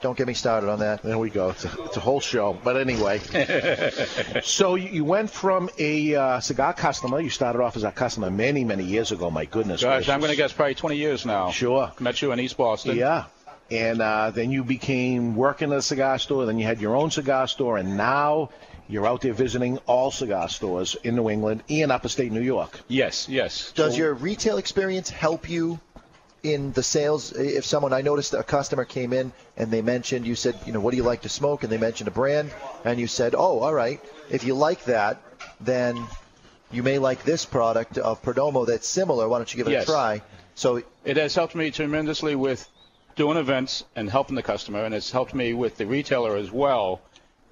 [0.00, 1.02] Don't get me started on that.
[1.02, 1.50] There we go.
[1.50, 2.58] It's a, it's a whole show.
[2.62, 3.20] But anyway,
[4.42, 7.20] so you, you went from a uh, cigar customer.
[7.20, 9.30] You started off as a customer many, many years ago.
[9.30, 9.82] My goodness.
[9.82, 10.10] Gosh, gracious.
[10.10, 11.50] I'm going to guess probably 20 years now.
[11.50, 11.90] Sure.
[12.00, 12.96] Met you in East Boston.
[12.96, 13.24] Yeah.
[13.70, 16.46] And uh, then you became working at a cigar store.
[16.46, 18.50] Then you had your own cigar store, and now
[18.88, 22.80] you're out there visiting all cigar stores in New England and upstate New York.
[22.88, 23.72] Yes, yes.
[23.72, 25.80] Does your retail experience help you
[26.42, 27.32] in the sales?
[27.32, 30.80] If someone, I noticed a customer came in and they mentioned, you said, you know,
[30.80, 31.62] what do you like to smoke?
[31.62, 32.52] And they mentioned a brand,
[32.84, 34.00] and you said, oh, all right.
[34.30, 35.22] If you like that,
[35.60, 36.06] then
[36.70, 39.26] you may like this product of Perdomo that's similar.
[39.28, 39.84] Why don't you give it Yes.
[39.84, 40.22] a try?
[40.54, 42.68] So It has helped me tremendously with
[43.16, 47.00] doing events and helping the customer, and it's helped me with the retailer as well,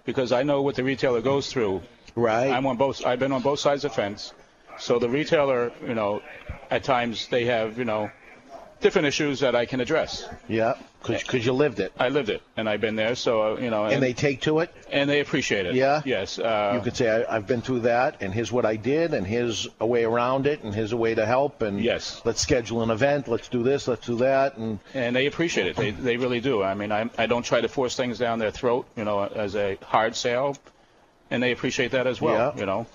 [0.05, 1.83] because I know what the retailer goes through.
[2.15, 2.51] Right.
[2.51, 3.05] I'm on both.
[3.07, 4.33] I've been on both sides of the fence.
[4.79, 6.23] So the retailer, you know,
[6.71, 8.11] at times they have, you know,
[8.81, 10.29] different issues that I can address.
[10.49, 11.93] Yeah, because you lived it.
[11.99, 13.15] I lived it, and I've been there.
[13.15, 14.75] So uh, you know, And they take to it.
[14.91, 15.75] and they appreciate it.
[15.75, 16.03] Yeah?
[16.05, 16.39] Yes.
[16.39, 19.27] Uh, you could say I, I've been through that, and here's what I did, and
[19.27, 22.21] here's a way around it, and here's a way to help, and Yes.
[22.25, 25.77] let's schedule an event, let's do this, let's do that, and and they appreciate it.
[25.77, 26.63] They they really do.
[26.63, 29.57] I mean, I I don't try to force things down their throat, you know, as
[29.57, 30.57] a hard sale,
[31.33, 32.53] and they appreciate that as well.
[32.55, 32.61] Yeah.
[32.61, 32.87] You know.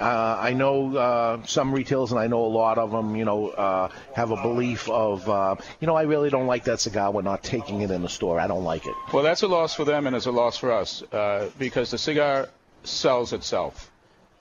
[0.00, 3.16] Uh, I know uh, some retailers, and I know a lot of them.
[3.16, 6.78] You know, uh, have a belief of, uh, you know, I really don't like that
[6.78, 7.10] cigar.
[7.10, 8.38] We're not taking it in the store.
[8.38, 8.94] I don't like it.
[9.12, 11.98] Well, that's a loss for them, and it's a loss for us uh, because the
[11.98, 12.48] cigar
[12.84, 13.90] sells itself.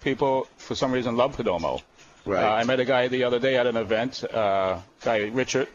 [0.01, 1.81] People, for some reason, love Perdomo.
[2.25, 2.43] Right.
[2.43, 4.23] Uh, I met a guy the other day at an event.
[4.23, 5.69] Uh, guy Richard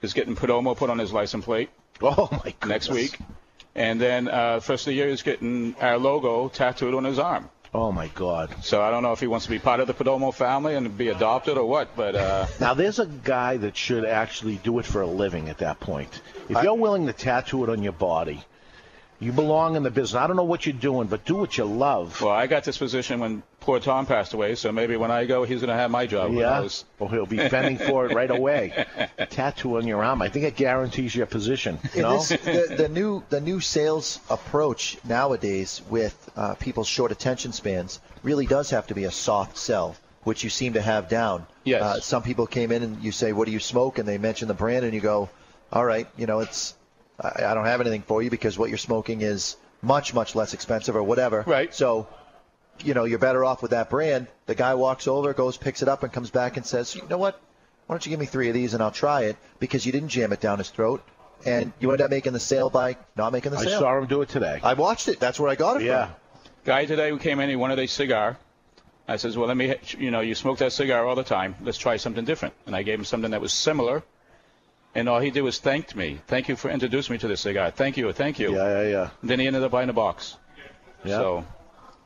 [0.00, 1.70] is getting Perdomo put on his license plate.
[2.00, 2.68] Oh my goodness.
[2.68, 3.18] Next week,
[3.74, 7.48] and then uh, first of the year he's getting our logo tattooed on his arm.
[7.74, 8.54] Oh my God.
[8.62, 10.96] So I don't know if he wants to be part of the Perdomo family and
[10.96, 14.84] be adopted or what, but uh, Now, there's a guy that should actually do it
[14.84, 16.20] for a living at that point.
[16.50, 18.44] If you're willing to tattoo it on your body,
[19.22, 20.14] you belong in the business.
[20.20, 22.20] I don't know what you're doing, but do what you love.
[22.20, 25.44] well, I got this position when poor Tom passed away, so maybe when I go,
[25.44, 26.32] he's going to have my job.
[26.32, 26.60] Yeah.
[26.60, 26.84] knows?
[26.98, 28.84] Well, he'll be fending for it right away.
[29.30, 30.20] Tattoo on your arm.
[30.22, 31.78] I think it guarantees your position.
[31.94, 32.14] In No?
[32.18, 38.00] this, the, the new the new sales approach nowadays with uh, people's short attention spans
[38.22, 39.94] really does have to be a soft sell,
[40.24, 41.46] which you seem to have down.
[41.64, 41.82] Yes.
[41.82, 44.48] Uh, some people came in and you say, "What do you smoke?" and they mention
[44.48, 45.30] the brand, and you go,
[45.72, 46.74] "All right, you know, it's
[47.20, 50.54] I, I don't have anything for you because what you're smoking is much much less
[50.54, 51.74] expensive or whatever." Right.
[51.74, 52.06] So.
[52.82, 54.28] You know, you're better off with that brand.
[54.46, 57.18] The guy walks over, goes, picks it up, and comes back and says, "You know
[57.18, 57.38] what?
[57.86, 60.08] Why don't you give me three of these and I'll try it?" Because you didn't
[60.08, 61.02] jam it down his throat
[61.44, 63.68] and you end up making the sale by not making the sale.
[63.68, 63.80] I sale.
[63.80, 64.60] saw him do it today.
[64.62, 65.20] I watched it.
[65.20, 65.86] That's where I got it from.
[65.86, 66.06] Yeah.
[66.06, 66.16] from.
[66.64, 68.38] Guy today who came in, he wanted a cigar.
[69.08, 71.56] I says, well, let me, you know, you smoke that cigar all the time.
[71.60, 72.54] Let's try something different.
[72.66, 74.02] And I gave him something that was similar.
[74.94, 76.20] And all he did was thanked me.
[76.26, 77.70] Thank you for introducing me to this cigar.
[77.70, 78.54] Thank you, thank you.
[78.54, 79.10] Yeah, yeah, yeah.
[79.22, 80.36] And then he ended up buying a box.
[81.04, 81.16] Yeah.
[81.18, 81.44] So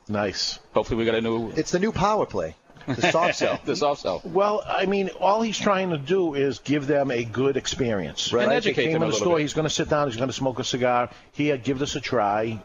[0.09, 0.59] Nice.
[0.73, 2.55] hopefully we got a new It's the new power play,
[2.87, 3.59] the soft sell.
[3.65, 4.21] the soft sell.
[4.25, 8.33] Well, I mean, all he's trying to do is give them a good experience.
[8.33, 8.45] Right.
[8.45, 9.37] And educate They came them in the store.
[9.37, 9.43] bit.
[9.43, 10.07] He's going to sit down.
[10.07, 11.11] He's going to smoke a cigar.
[11.33, 12.61] Here, give this a try.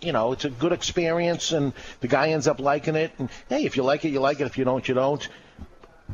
[0.00, 3.10] You know, it's a good experience, and the guy ends up liking it.
[3.18, 4.46] And hey, if you like it, you like it.
[4.46, 5.26] If you don't, you don't.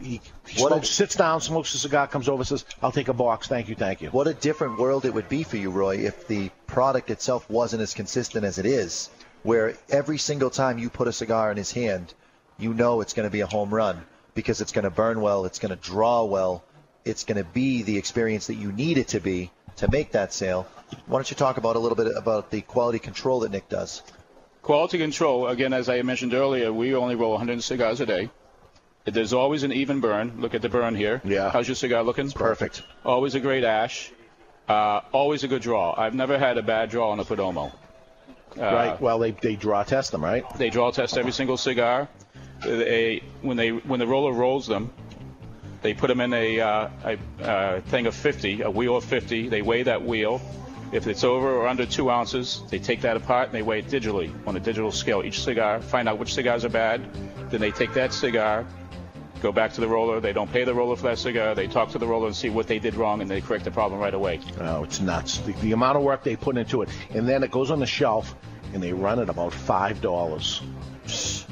[0.01, 3.13] He, he What a- sits down, smokes a cigar, comes over, says, "I'll take a
[3.13, 3.49] box.
[3.49, 6.27] Thank you, thank you." What a different world it would be for you, Roy, if
[6.29, 9.11] the product itself wasn't as consistent as it is,
[9.43, 12.15] where every single time you put a cigar in his hand,
[12.59, 14.03] you know it's going to be a home run
[14.35, 16.63] because it's going to burn well, it's going to draw well,
[17.05, 20.33] it's going to be the experience that you need it to be to make that
[20.33, 20.67] sale.
[21.07, 24.03] Why don't you talk about a little bit about the quality control that Nick does?
[24.63, 28.31] Quality control, again, as I mentioned earlier, we only roll 100 cigars a day.
[29.05, 30.41] There's always an even burn.
[30.41, 31.21] Look at the burn here.
[31.25, 31.51] Yeah.
[31.51, 32.27] How's your cigar looking?
[32.27, 32.83] It's Perfect.
[33.05, 34.13] Always a great ash.
[34.69, 35.95] Uh, always a good draw.
[35.99, 37.73] I've never had a bad draw on a Perdomo.
[38.57, 39.01] Uh, right.
[39.01, 40.45] Well, they they draw test them, right?
[40.59, 42.09] They draw test every single cigar.
[42.63, 44.93] They when they when the roller rolls them,
[45.83, 49.49] they put them in a, uh, a uh, thing of 50, a wheel of 50.
[49.49, 50.41] They weigh that wheel.
[50.93, 53.87] If it's over or under two ounces, they take that apart and they weigh it
[53.87, 55.23] digitally on a digital scale.
[55.25, 57.01] Each cigar, find out which cigars are bad.
[57.51, 58.67] Then they take that cigar,
[59.41, 60.21] go back to the roller.
[60.21, 61.55] They don't pay the roller for that cigar.
[61.55, 63.71] They talk to the roller and see what they did wrong, and they correct the
[63.71, 64.41] problem right away.
[64.61, 65.39] Oh, it's nuts.
[65.39, 67.87] The, the amount of work they put into it, and then it goes on the
[67.87, 68.35] shelf,
[68.73, 70.63] and they run it about five dollars.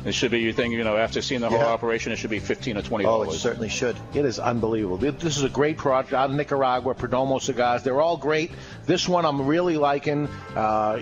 [0.04, 1.66] It should be, you think, you know, after seeing the whole Yeah.
[1.66, 3.28] operation, it should be 15 or twenty dollars.
[3.28, 3.96] Oh, it certainly should.
[4.14, 4.98] It is unbelievable.
[4.98, 7.82] This is a great product out of Nicaragua, Perdomo cigars.
[7.82, 8.52] They're all great.
[8.88, 10.28] This one I'm really liking.
[10.56, 10.98] Uh,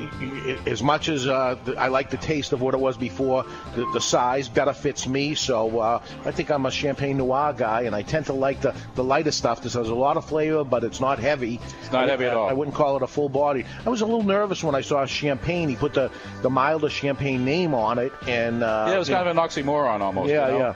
[0.66, 4.01] as much as uh, I like the taste of what it was before, the, the
[4.01, 5.37] size better fits me.
[5.37, 8.74] So uh, I think I'm a Champagne Noir guy, and I tend to like the,
[8.97, 9.62] the lighter stuff.
[9.62, 11.61] This has a lot of flavor, but it's not heavy.
[11.80, 12.49] It's not I- heavy at all.
[12.49, 13.64] I wouldn't call it a full body.
[13.87, 15.68] I was a little nervous when I saw Champagne.
[15.68, 16.11] He put the,
[16.43, 20.01] the milder Champagne name on it, and uh, yeah, it was kind of an oxymoron
[20.01, 20.28] almost.
[20.28, 20.59] yeah, you know?
[20.59, 20.74] yeah.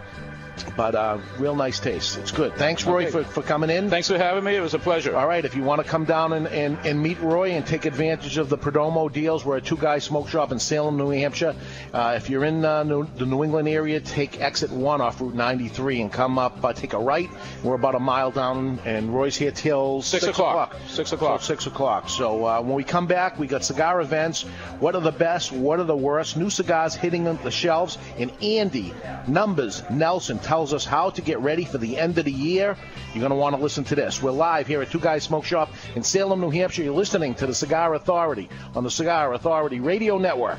[0.76, 2.18] But uh, real nice taste.
[2.18, 2.54] It's good.
[2.54, 3.10] Thanks, Roy, Okay.
[3.10, 3.90] for, for coming in.
[3.90, 4.54] Thanks for having me.
[4.56, 5.16] It was a pleasure.
[5.16, 7.84] All right, if you want to come down and, and, and meet Roy and take
[7.86, 11.54] advantage of the Perdomo deals, we're a two guy smoke shop in Salem, New Hampshire.
[11.92, 15.34] Uh, if you're in uh, New, the New England area, take exit 1 off Route
[15.34, 17.30] 93 and come up, uh, take a right.
[17.62, 20.76] We're about a mile down, and Roy's here till Six o'clock.
[20.88, 21.40] Six o'clock.
[21.40, 22.08] Till 6 o'clock.
[22.08, 24.42] So uh, when we come back, we got cigar events.
[24.80, 25.52] What are the best?
[25.52, 26.36] What are the worst?
[26.36, 27.98] New cigars hitting the shelves.
[28.18, 28.92] And Andy,
[29.26, 32.76] Numbers, Nelson tells us how to get ready for the end of the year.
[33.14, 34.20] You're going to want to listen to this.
[34.20, 36.82] We're live here at Two Guys Smoke Shop in Salem, New Hampshire.
[36.82, 40.58] You're listening to the Cigar Authority on the Cigar Authority Radio Network.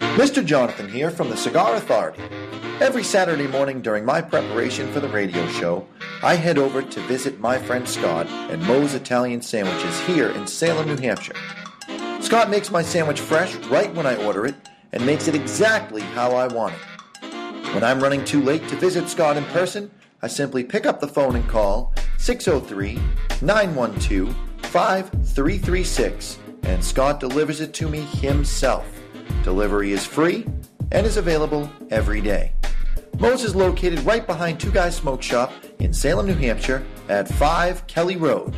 [0.00, 0.42] Mr.
[0.42, 2.22] Jonathan here from the Cigar Authority.
[2.80, 5.84] Every Saturday morning during my preparation for the radio show,
[6.22, 10.86] I head over to visit my friend Scott at Moe's Italian Sandwiches here in Salem,
[10.86, 11.34] New Hampshire.
[12.20, 14.54] Scott makes my sandwich fresh right when I order it
[14.92, 17.74] and makes it exactly how I want it.
[17.74, 19.90] When I'm running too late to visit Scott in person,
[20.22, 23.00] I simply pick up the phone and call 603
[23.42, 28.86] 912 5336 and Scott delivers it to me himself.
[29.42, 30.46] Delivery is free
[30.92, 32.52] and is available every day.
[33.18, 37.86] Moe's is located right behind Two Guys Smoke Shop in Salem, New Hampshire at 5
[37.86, 38.56] Kelly Road.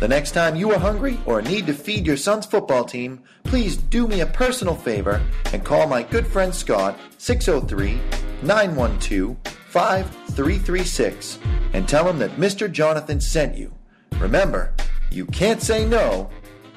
[0.00, 3.76] The next time you are hungry or need to feed your son's football team, please
[3.76, 5.20] do me a personal favor
[5.52, 8.00] and call my good friend Scott 603
[8.42, 9.36] 912
[9.68, 11.38] 5336
[11.74, 12.72] and tell him that Mr.
[12.72, 13.72] Jonathan sent you.
[14.18, 14.72] Remember,
[15.10, 16.30] you can't say no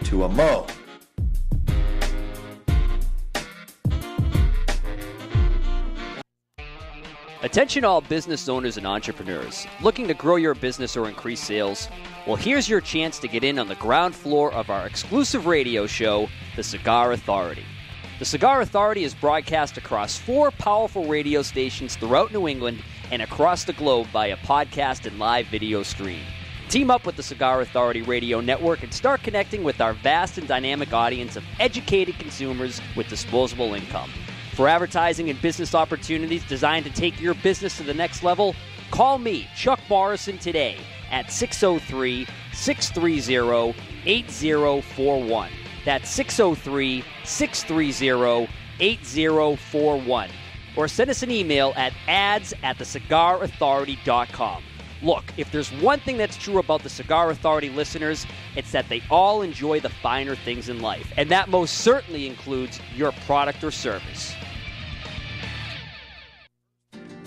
[0.04, 0.68] to a Moe.
[7.44, 9.68] Attention all business owners and entrepreneurs.
[9.82, 11.89] Looking to grow your business or increase sales?
[12.26, 15.86] Well, here's your chance to get in on the ground floor of our exclusive radio
[15.86, 17.66] show, The Cigar Authority.
[18.20, 22.82] The Cigar Authority is broadcast across four powerful radio stations throughout New England
[23.12, 26.24] and across the globe via podcast and live video stream.
[26.70, 30.48] Team up with the Cigar Authority Radio Network and start connecting with our vast and
[30.48, 34.10] dynamic audience of educated consumers with disposable income.
[34.54, 38.56] For advertising and business opportunities designed to take your business to the next level,
[38.91, 40.78] call me, Chuck Morrison, today
[41.10, 43.76] at 603 630
[44.06, 45.49] 8041.
[45.86, 48.47] That's 603 630
[48.80, 50.30] 8041.
[50.76, 54.64] Or send us an email at ads at thecigarauthority.com.
[55.01, 58.26] Look, if there's one thing that's true about the Cigar Authority listeners,
[58.56, 61.12] it's that they all enjoy the finer things in life.
[61.18, 64.34] And that most certainly includes your product or service.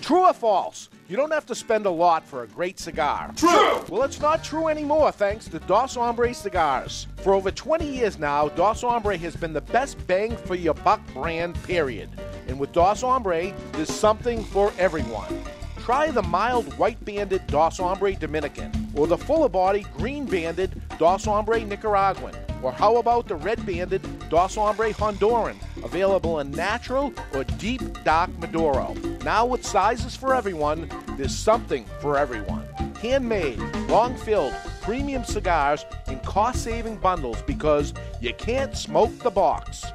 [0.07, 0.87] True or false?
[1.09, 3.29] You don't have to spend a lot for a great cigar.
[3.35, 3.83] True!
[3.89, 7.07] Well, it's not true anymore thanks to Dos Hombre Cigars.
[7.17, 11.01] For over 20 years now, Dos Hombre has been the best bang for your buck
[11.13, 12.09] brand, period.
[12.47, 15.43] And with Dos Hombre, there's something for everyone.
[15.79, 21.25] Try the mild white banded Dos Hombre Dominican, or the fuller body green banded Dos
[21.25, 27.43] Hombre Nicaraguan, or how about the red banded Dos Hombre Honduran, available in natural or
[27.43, 28.93] deep dark Maduro.
[29.23, 32.65] Now with sizes for everyone, there's something for everyone.
[33.01, 39.85] Handmade, long filled, premium cigars in cost saving bundles because you can't smoke the box.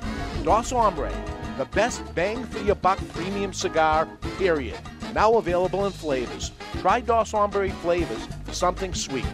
[0.45, 1.13] Dos Hombre,
[1.59, 4.09] the best bang for your buck premium cigar,
[4.39, 4.79] period.
[5.15, 6.53] Now available in flavors.
[6.81, 9.27] Try Dos Hombre flavors for something sweet.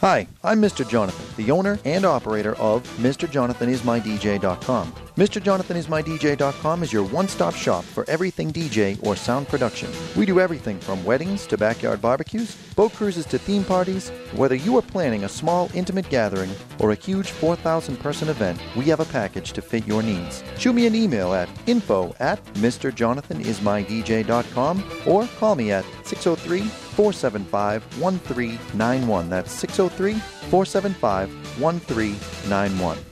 [0.00, 0.88] Hi, I'm Mr.
[0.88, 4.94] Jonathan, the owner and operator of MrJonathanIsMyDJ.com.
[5.20, 9.90] MrJonathanIsMyDJ.com is your one-stop shop for everything DJ or sound production.
[10.16, 14.08] We do everything from weddings to backyard barbecues, boat cruises to theme parties.
[14.34, 19.00] Whether you are planning a small, intimate gathering or a huge 4,000-person event, we have
[19.00, 20.42] a package to fit your needs.
[20.56, 29.28] Shoot me an email at info at MrJonathanIsMyDJ.com or call me at 603 475 1391.
[29.28, 33.09] That's 603 475 1391.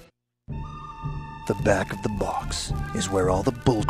[1.48, 3.82] The back of the box is where all the bull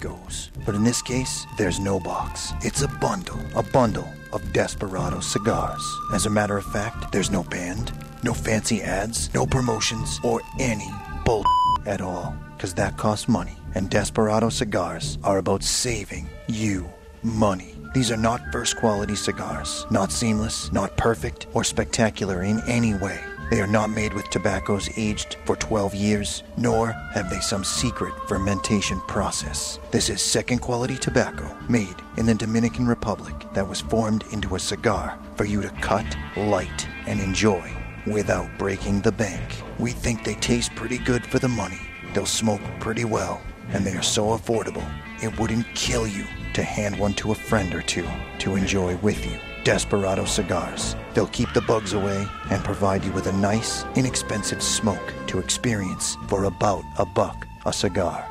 [0.00, 0.50] goes.
[0.66, 2.52] But in this case, there's no box.
[2.62, 3.38] It's a bundle.
[3.54, 5.80] A bundle of Desperado cigars.
[6.12, 7.92] As a matter of fact, there's no band,
[8.24, 10.90] no fancy ads, no promotions, or any
[11.24, 11.44] bull
[11.86, 12.34] at all.
[12.56, 13.56] Because that costs money.
[13.76, 16.92] And Desperado cigars are about saving you
[17.22, 17.76] money.
[17.94, 19.86] These are not first quality cigars.
[19.88, 23.20] Not seamless, not perfect, or spectacular in any way.
[23.54, 28.12] They are not made with tobaccos aged for 12 years, nor have they some secret
[28.26, 29.78] fermentation process.
[29.92, 34.58] This is second quality tobacco made in the Dominican Republic that was formed into a
[34.58, 36.04] cigar for you to cut,
[36.36, 37.70] light, and enjoy
[38.08, 39.62] without breaking the bank.
[39.78, 41.78] We think they taste pretty good for the money.
[42.12, 44.84] They'll smoke pretty well, and they are so affordable,
[45.22, 46.24] it wouldn't kill you
[46.54, 48.08] to hand one to a friend or two
[48.40, 49.38] to enjoy with you.
[49.64, 50.94] Desperado cigars.
[51.14, 56.18] They'll keep the bugs away and provide you with a nice, inexpensive smoke to experience
[56.28, 58.24] for about a buck a cigar.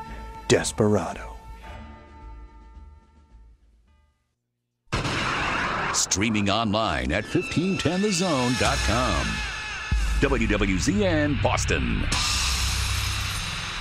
[0.48, 1.30] Desperado.
[5.92, 9.26] Streaming online at 1510thezone.com.
[10.20, 12.04] WWZN Boston.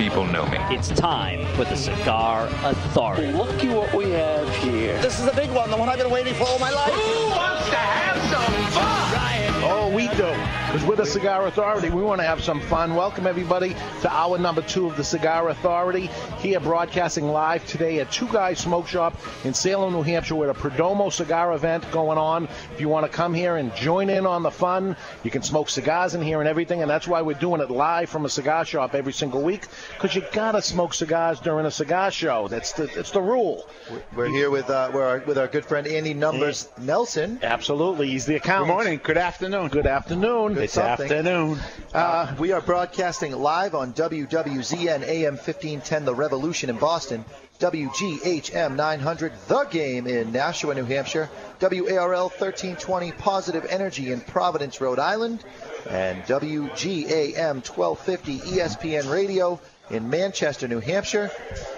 [0.00, 0.56] People know me.
[0.70, 3.32] It's time for the Cigar Authority.
[3.32, 4.98] Looky what we have here.
[5.02, 6.90] This is the big one, the one I've been waiting for all my life.
[6.94, 9.62] Who wants to have some fun?
[9.62, 10.59] Oh, we do.
[10.70, 11.90] Because we're the Cigar Authority.
[11.90, 12.94] We want to have some fun.
[12.94, 16.08] Welcome, everybody, to hour number two of the Cigar Authority.
[16.38, 20.54] Here, broadcasting live today at Two Guys Smoke Shop in Salem, New Hampshire, with a
[20.54, 22.44] Perdomo cigar event going on.
[22.72, 24.94] If you want to come here and join in on the fun,
[25.24, 26.82] you can smoke cigars in here and everything.
[26.82, 29.66] And that's why we're doing it live from a cigar shop every single week.
[29.94, 32.46] Because you got to smoke cigars during a cigar show.
[32.46, 33.68] That's the, that's the rule.
[34.14, 37.40] We're here with uh, we're our, with our good friend Andy Numbers Nelson.
[37.42, 38.06] Absolutely.
[38.06, 38.68] He's the accountant.
[38.68, 39.00] Good morning.
[39.02, 39.66] Good afternoon.
[39.66, 40.54] Good afternoon.
[40.54, 41.06] Good It's something.
[41.10, 41.58] afternoon.
[41.94, 47.24] Uh, we are broadcasting live on WWZN AM 1510 The Revolution in Boston,
[47.60, 51.30] WGHM 900 The Game in Nashua, New Hampshire,
[51.60, 55.44] WARL 1320 Positive Energy in Providence, Rhode Island,
[55.88, 59.58] and WGAM 1250 ESPN Radio
[59.90, 61.30] in Manchester, New Hampshire,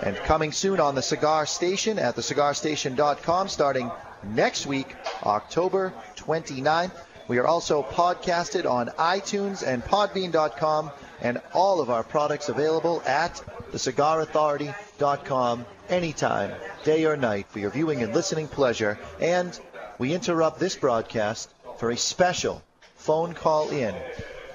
[0.03, 3.91] and coming soon on the Cigar Station at thecigarstation.com starting
[4.25, 6.93] next week, October 29th.
[7.33, 10.91] We are also podcasted on iTunes and Podbean.com,
[11.23, 13.41] and all of our products available at
[13.73, 16.53] thecigarauthority.com anytime,
[16.85, 18.99] day or night, for your viewing and listening pleasure.
[19.19, 19.59] And
[19.97, 22.63] we interrupt this broadcast for a special
[22.97, 23.95] phone call in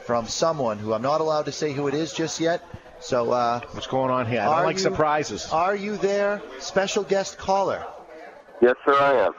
[0.05, 2.63] from someone who I'm not allowed to say who it is just yet.
[2.99, 4.41] So, uh, what's going on here?
[4.41, 5.51] I don't like you- surprises.
[5.51, 7.84] Are you there, special guest caller?
[8.61, 9.34] Yes, sir, I am.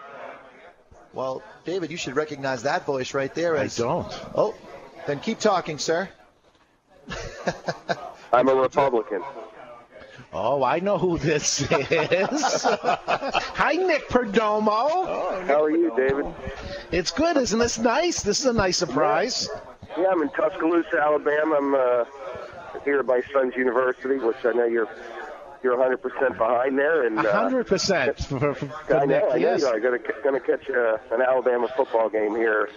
[1.13, 3.55] Well, David, you should recognize that voice right there.
[3.59, 4.11] I don't.
[4.35, 4.55] Oh,
[5.07, 6.09] then keep talking, sir.
[8.33, 9.23] I'm a Republican.
[10.33, 12.63] Oh, I know who this is.
[12.65, 14.69] Hi, Nick Perdomo.
[14.71, 16.25] Oh, How are you, David?
[16.91, 18.23] It's good, isn't this nice?
[18.23, 19.51] This is a nice surprise.
[19.99, 21.57] Yeah, I'm in Tuscaloosa, Alabama.
[21.57, 22.05] I'm uh,
[22.83, 24.89] here at my son's university, which I know you're
[25.63, 27.07] you're 100% behind there.
[27.07, 29.25] And A uh, hundred percent for, for, for I know, Nick.
[29.25, 29.61] I know Yes.
[29.61, 32.69] you are going to going to catch uh, an Alabama football game here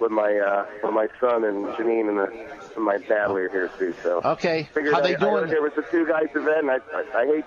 [0.00, 3.70] with my uh, with my son and Janine and, the, and my dad are here
[3.78, 3.94] too.
[4.02, 4.68] So Okay.
[4.74, 5.50] figured How I, they I doing?
[5.50, 6.68] there was a two guys event.
[6.68, 7.44] And I, I I hate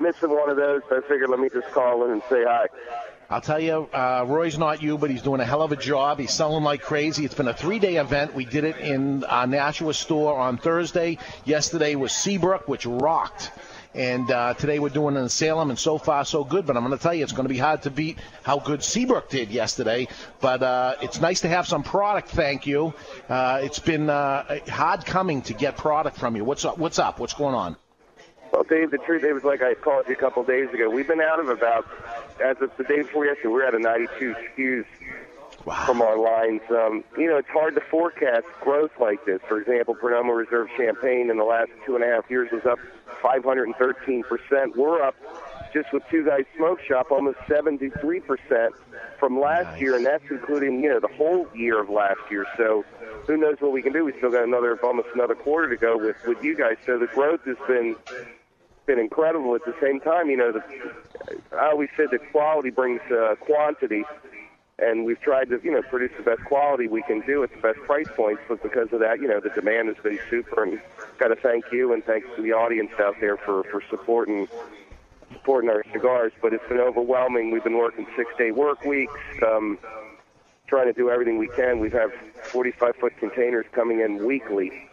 [0.00, 2.66] missing one of those, so I figured let me just call in and say hi.
[3.32, 6.18] I'll tell you, uh, Roy's not you, but he's doing a hell of a job.
[6.18, 7.24] He's selling like crazy.
[7.24, 8.34] It's been a three-day event.
[8.34, 11.16] We did it in our Nashua store on Thursday.
[11.44, 13.52] Yesterday was Seabrook, which rocked.
[13.94, 16.64] And uh, today we're doing it in Salem, and so far so good.
[16.64, 18.82] But I'm going to tell you, it's going to be hard to beat how good
[18.84, 20.06] Seabrook did yesterday.
[20.40, 22.28] But uh, it's nice to have some product.
[22.28, 22.94] Thank you.
[23.28, 26.44] Uh, it's been uh, hard coming to get product from you.
[26.44, 26.78] What's up?
[26.78, 27.18] What's up?
[27.18, 27.76] What's going on?
[28.52, 30.90] Well, Dave, the truth was like I called you a couple days ago.
[30.90, 31.86] We've been out of about,
[32.42, 34.84] as of the day before yesterday, we're at a 92 SKUs
[35.64, 36.62] from our lines.
[36.70, 39.40] Um, you know, it's hard to forecast growth like this.
[39.48, 42.78] For example, Perdomo Reserve Champagne in the last two and a half years was up
[43.22, 44.76] 513%.
[44.76, 45.14] We're up
[45.72, 48.70] just with Two Guys Smoke Shop, almost 73%
[49.18, 52.46] from last year, and that's including, you know, the whole year of last year.
[52.56, 52.84] So
[53.26, 54.04] who knows what we can do?
[54.04, 56.76] We still got another, almost another quarter to go with, with you guys.
[56.86, 57.94] So the growth has been,
[58.86, 59.54] been incredible.
[59.54, 60.62] At the same time, you know, the,
[61.56, 64.04] I always said that quality brings uh, quantity
[64.80, 67.60] and we've tried to, you know, produce the best quality we can do at the
[67.60, 68.42] best price points.
[68.48, 70.64] But because of that, you know, the demand has been super.
[70.64, 70.80] And
[71.18, 74.48] got to thank you and thanks to the audience out there for for supporting
[75.32, 76.32] supporting our cigars.
[76.42, 77.50] But it's been overwhelming.
[77.50, 79.12] We've been working six day work weeks.
[79.46, 79.78] Um,
[80.66, 81.80] Trying to do everything we can.
[81.80, 82.12] We have
[82.44, 84.88] 45 foot containers coming in weekly,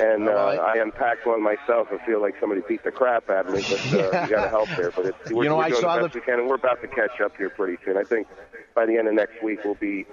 [0.00, 1.88] and uh, I unpacked one myself.
[1.90, 4.48] and feel like somebody beat the crap out of me, but uh, you got to
[4.48, 4.90] help there.
[4.90, 6.48] But it's, we're, You know, we're I doing saw the best the- we can, and
[6.48, 7.96] we're about to catch up here pretty soon.
[7.96, 8.26] I think
[8.74, 10.06] by the end of next week we'll be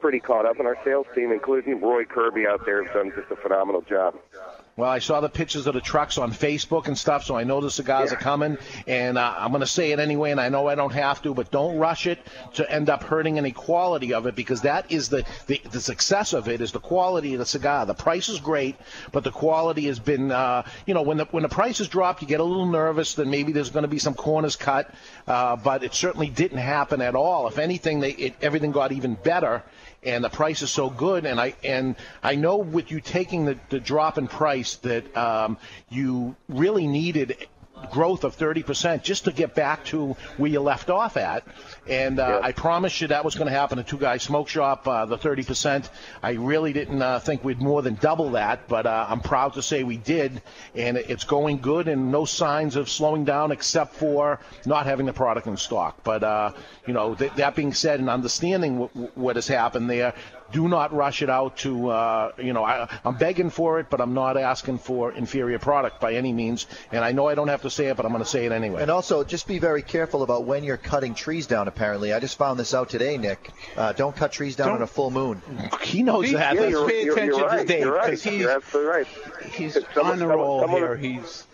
[0.00, 3.30] pretty caught up, and our sales team, including Roy Kirby out there, have done just
[3.30, 4.16] a phenomenal job.
[4.74, 7.60] Well, I saw the pictures of the trucks on Facebook and stuff, so I know
[7.60, 8.56] the cigars are coming.
[8.86, 11.34] And uh, I'm going to say it anyway, and I know I don't have to,
[11.34, 12.18] but don't rush it
[12.54, 16.32] to end up hurting any quality of it because that is the, the, the success
[16.32, 17.84] of it is the quality of the cigar.
[17.84, 18.76] The price is great,
[19.12, 22.28] but the quality has been, uh, you know, when the when the prices drop, you
[22.28, 24.90] get a little nervous that maybe there's going to be some corners cut,
[25.26, 27.46] uh, but it certainly didn't happen at all.
[27.46, 29.62] If anything, they, it, everything got even better
[30.02, 31.24] and the price is so good.
[31.26, 35.58] And I and I know with you taking the, the drop in price that um,
[35.88, 37.48] you really needed
[37.90, 41.44] growth of 30% just to get back to where you left off at.
[41.88, 44.86] And uh, I promised you that was going to happen at Two Guys Smoke Shop,
[44.86, 45.88] uh, the 30%.
[46.22, 49.62] I really didn't uh, think we'd more than double that, but uh, I'm proud to
[49.62, 50.42] say we did.
[50.74, 55.12] And it's going good and no signs of slowing down except for not having the
[55.12, 56.02] product in stock.
[56.04, 56.52] But, uh,
[56.86, 60.14] you know, th- that being said and understanding w- what has happened there,
[60.52, 64.00] do not rush it out to, uh, you know, I, I'm begging for it, but
[64.00, 66.66] I'm not asking for inferior product by any means.
[66.92, 68.52] And I know I don't have to say it, but I'm going to say it
[68.52, 68.82] anyway.
[68.82, 71.68] And also, just be very careful about when you're cutting trees down.
[71.68, 73.50] Apparently, I just found this out today, Nick.
[73.76, 75.40] Uh, don't cut trees down on a full moon.
[75.82, 76.54] He knows He- that.
[76.54, 78.04] yeah, Let's you're- you're- attention you're to right, Dave you're right.
[78.06, 79.06] because he's You're absolutely right.
[79.52, 80.96] He's Someone- on the roll someone- here.
[80.96, 81.46] He's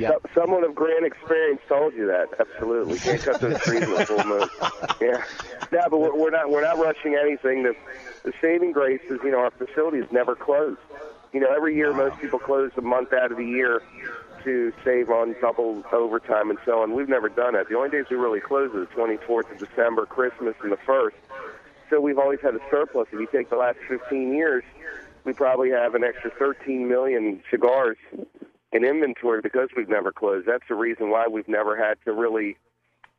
[0.00, 2.26] So- Someone of grand experience told you that.
[2.40, 4.48] Absolutely, can't cut those trees in a full moon.
[5.00, 5.22] Yeah,
[5.72, 7.62] no, but we're, we're not we're not rushing anything.
[7.62, 7.76] The
[8.24, 10.80] the saving grace is you know our facility is never closed.
[11.32, 13.82] You know, every year most people close a month out of the year
[14.44, 16.94] to save on double overtime and so on.
[16.94, 17.68] We've never done it.
[17.68, 21.16] The only days we really close are the 24th of December, Christmas, and the first.
[21.90, 23.08] So we've always had a surplus.
[23.12, 24.62] If you take the last 15 years,
[25.24, 27.96] we probably have an extra 13 million cigars
[28.72, 30.46] in inventory because we've never closed.
[30.46, 32.56] That's the reason why we've never had to really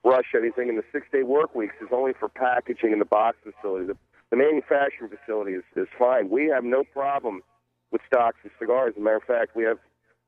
[0.03, 0.69] rush anything.
[0.69, 3.87] And the six-day work weeks is only for packaging in the box facility.
[3.87, 3.97] The,
[4.32, 6.30] the manufacturing facility is, is fine.
[6.30, 7.41] We have no problem
[7.91, 8.93] with stocks of cigars.
[8.95, 9.78] As a matter of fact, we have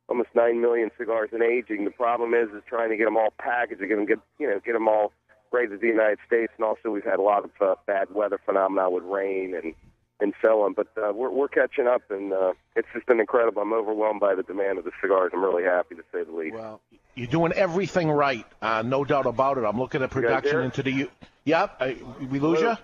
[0.08, 1.86] almost nine million cigars in aging.
[1.86, 4.60] The problem is is trying to get them all packaged, get them get you know
[4.66, 5.12] get them all
[5.52, 6.52] ready to the United States.
[6.58, 9.74] And also, we've had a lot of uh, bad weather phenomena with rain and
[10.20, 10.74] and so on.
[10.74, 13.62] But uh, we're we're catching up, and uh, it's just been incredible.
[13.62, 15.32] I'm overwhelmed by the demand of the cigars.
[15.34, 16.56] I'm really happy to say the least.
[16.56, 16.80] Well,
[17.16, 19.62] You're doing everything right, uh, no doubt about it.
[19.66, 20.92] I'm looking at production into the.
[20.92, 21.12] U-
[21.46, 21.96] Yep, I,
[22.30, 22.76] we lose you.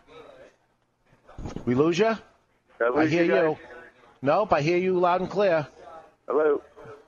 [1.65, 2.17] We lose you.
[2.79, 3.57] Did I I hear you you.
[4.21, 5.67] Nope, I hear you loud and clear.
[6.27, 6.61] Hello.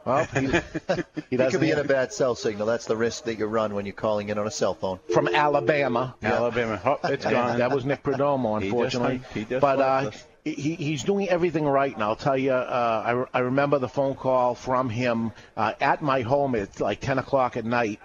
[0.06, 2.68] Well, he, he He doesn't could be in a bad cell signal.
[2.68, 5.00] That's the risk that you run when you're calling in on a cell phone.
[5.14, 6.16] from Alabama.
[6.22, 6.80] Alabama.
[6.86, 7.58] Oh, it's And gone.
[7.60, 9.22] That was Nick Perdomo, He just unfortunately.
[9.34, 10.12] he just but uh,
[10.44, 11.92] he, he's doing everything right.
[11.94, 16.04] And I'll tell you, uh, I, I remember the phone call from him uh, at
[16.04, 18.00] my home at like 10 o'clock at night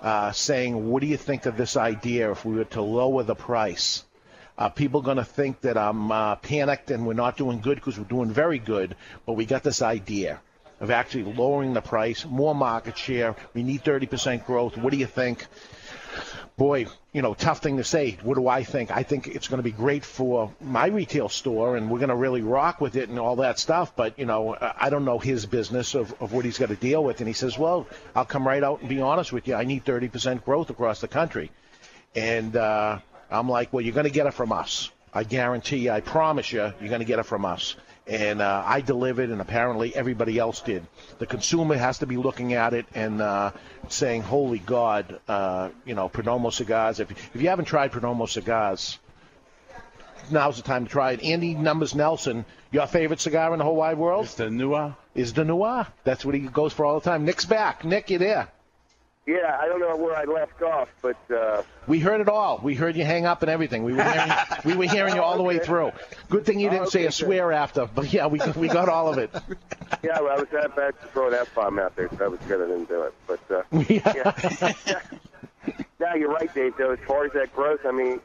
[0.00, 3.34] uh, saying, What do you think of this idea if we were to lower the
[3.34, 4.02] price?
[4.56, 7.98] Uh, people going to think that I'm uh, panicked and we're not doing good because
[7.98, 8.94] we're doing very good,
[9.26, 10.40] but we got this idea
[10.80, 13.36] of actually lowering the price, more market share.
[13.52, 14.76] We need 30% growth.
[14.76, 15.46] What do you think?
[16.56, 18.16] boy, you know, tough thing to say.
[18.22, 18.90] What do I think?
[18.90, 22.16] I think it's going to be great for my retail store, and we're going to
[22.16, 23.96] really rock with it and all that stuff.
[23.96, 27.02] But you know, I don't know his business of, of what he's got to deal
[27.02, 27.20] with.
[27.20, 29.54] And he says, "Well, I'll come right out and be honest with you.
[29.54, 31.50] I need 30% growth across the country."
[32.14, 32.98] And uh,
[33.30, 34.90] I'm like, "Well, you're going to get it from us.
[35.12, 35.90] I guarantee you.
[35.90, 39.40] I promise you, you're going to get it from us." And uh, I delivered, and
[39.40, 40.86] apparently everybody else did.
[41.18, 43.52] The consumer has to be looking at it and uh,
[43.88, 47.00] saying, "Holy God!" Uh, you know, Perdomo cigars.
[47.00, 48.98] If if you haven't tried Perdomo cigars,
[50.30, 51.22] now's the time to try it.
[51.22, 54.26] Andy Numbers Nelson, your favorite cigar in the whole wide world?
[54.26, 54.96] It's the Noir.
[55.14, 55.86] Is the Noir.
[56.04, 57.24] That's what he goes for all the time.
[57.24, 57.84] Nick's back.
[57.84, 58.48] Nick, you there?
[59.26, 62.60] Yeah, I don't know where I left off, but uh, We heard it all.
[62.62, 63.82] We heard you hang up and everything.
[63.82, 64.32] We were hearing,
[64.66, 65.92] we were hearing you all the way through.
[66.28, 69.16] Good thing you didn't say a swear after, but yeah, we we got all of
[69.16, 69.30] it.
[70.02, 72.40] yeah, well, I was that bad to throw that bomb out there, so that was
[72.46, 72.60] good.
[72.60, 74.94] I didn't do it, but uh, yeah.
[76.00, 76.74] no, you're right, Dave.
[76.76, 78.20] Though, as far as that growth, I mean,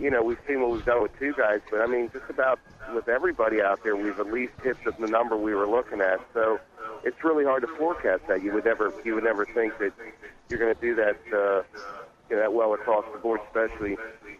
[0.00, 2.60] you know, we've seen what we've done with two guys, but I mean, just about
[2.94, 6.20] with everybody out there, we've at least hit the, the number we were looking at.
[6.32, 6.60] So
[7.04, 8.42] it's really hard to forecast that.
[8.42, 9.92] You would never, you would never think that
[10.48, 11.62] you're going to do that, uh,
[12.30, 13.96] you know, that well across the board, especially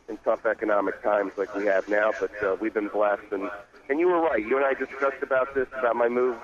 [0.08, 2.12] in tough economic times like we have now.
[2.18, 3.50] But uh, we've been blessed, and
[3.88, 4.44] and you were right.
[4.44, 6.36] You and I discussed about this about my move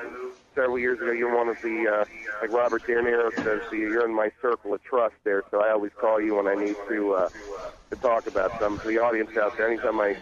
[0.55, 1.13] several years ago.
[1.13, 2.05] You're one of the, uh,
[2.41, 5.43] like Robert De Niro says, the, you're in my circle of trust there.
[5.51, 7.29] So I always call you when I need to uh,
[7.91, 8.81] to talk about something.
[8.81, 10.17] For the audience out there, anytime I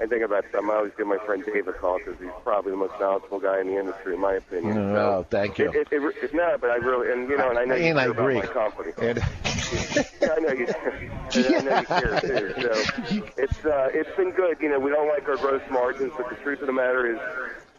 [0.00, 2.72] I think about something, I always give my friend Dave a call because he's probably
[2.72, 4.74] the most knowledgeable guy in the industry, in my opinion.
[4.92, 5.70] No, So thank you.
[5.70, 7.86] It, it, it, it, no, but I really, and you know, and I know you
[7.90, 8.38] And I care agree.
[8.38, 8.92] about my company.
[8.98, 9.22] And-
[10.20, 10.66] yeah, I know you.
[11.56, 12.54] I know you care too.
[12.62, 12.84] So
[13.36, 14.58] it's uh, it's been good.
[14.60, 17.20] You know, we don't like our gross margins, but the truth of the matter is,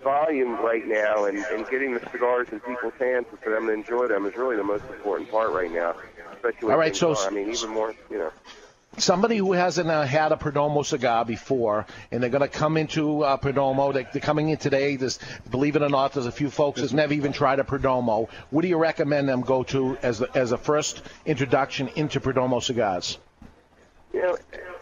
[0.04, 3.74] volume right now and, and getting the cigars in people's hands and for them to
[3.74, 5.96] enjoy them is really the most important part right now.
[6.36, 7.28] Especially All right, so are.
[7.28, 7.94] I mean, even more.
[8.10, 8.32] You know.
[8.98, 13.24] somebody who hasn't uh, had a Perdomo cigar before, and they're going to come into
[13.24, 13.94] uh, Perdomo.
[13.94, 14.96] They, they're coming in today.
[14.96, 15.20] There's,
[15.50, 18.30] believe it or not, there's a few folks that's never even tried a Perdomo.
[18.52, 22.62] What do you recommend them go to as the, as a first introduction into Perdomo
[22.62, 23.18] cigars?
[24.14, 24.38] You know,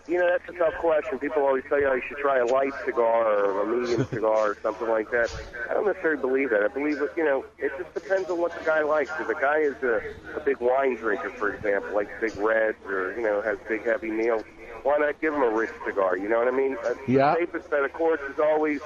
[0.08, 1.20] you know that's a tough question.
[1.20, 4.52] People always tell you oh, you should try a light cigar or a medium cigar
[4.52, 5.30] or something like that.
[5.70, 6.64] I don't necessarily believe that.
[6.64, 9.12] I believe that you know it just depends on what the guy likes.
[9.20, 10.02] If a guy is a,
[10.36, 14.12] a big wine drinker, for example, likes big reds or you know has big heavy
[14.12, 14.44] meals,
[14.84, 16.18] why not give him a rich cigar?
[16.18, 16.76] You know what I mean?
[16.86, 17.34] Uh, Yeah.
[17.34, 18.80] The safest bet, of course, is always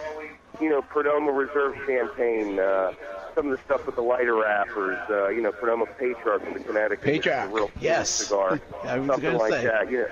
[0.61, 2.59] you know Perdomo Reserve Champagne.
[2.59, 2.93] Uh,
[3.35, 6.59] some of the stuff with the lighter wrappers, uh, you know, Perdomo Patriarch from the
[6.59, 7.05] Connecticut.
[7.05, 8.09] Patriarch, real yes.
[8.09, 8.59] cigar.
[8.83, 9.63] Something like say.
[9.65, 9.91] that.
[9.91, 10.05] Yeah,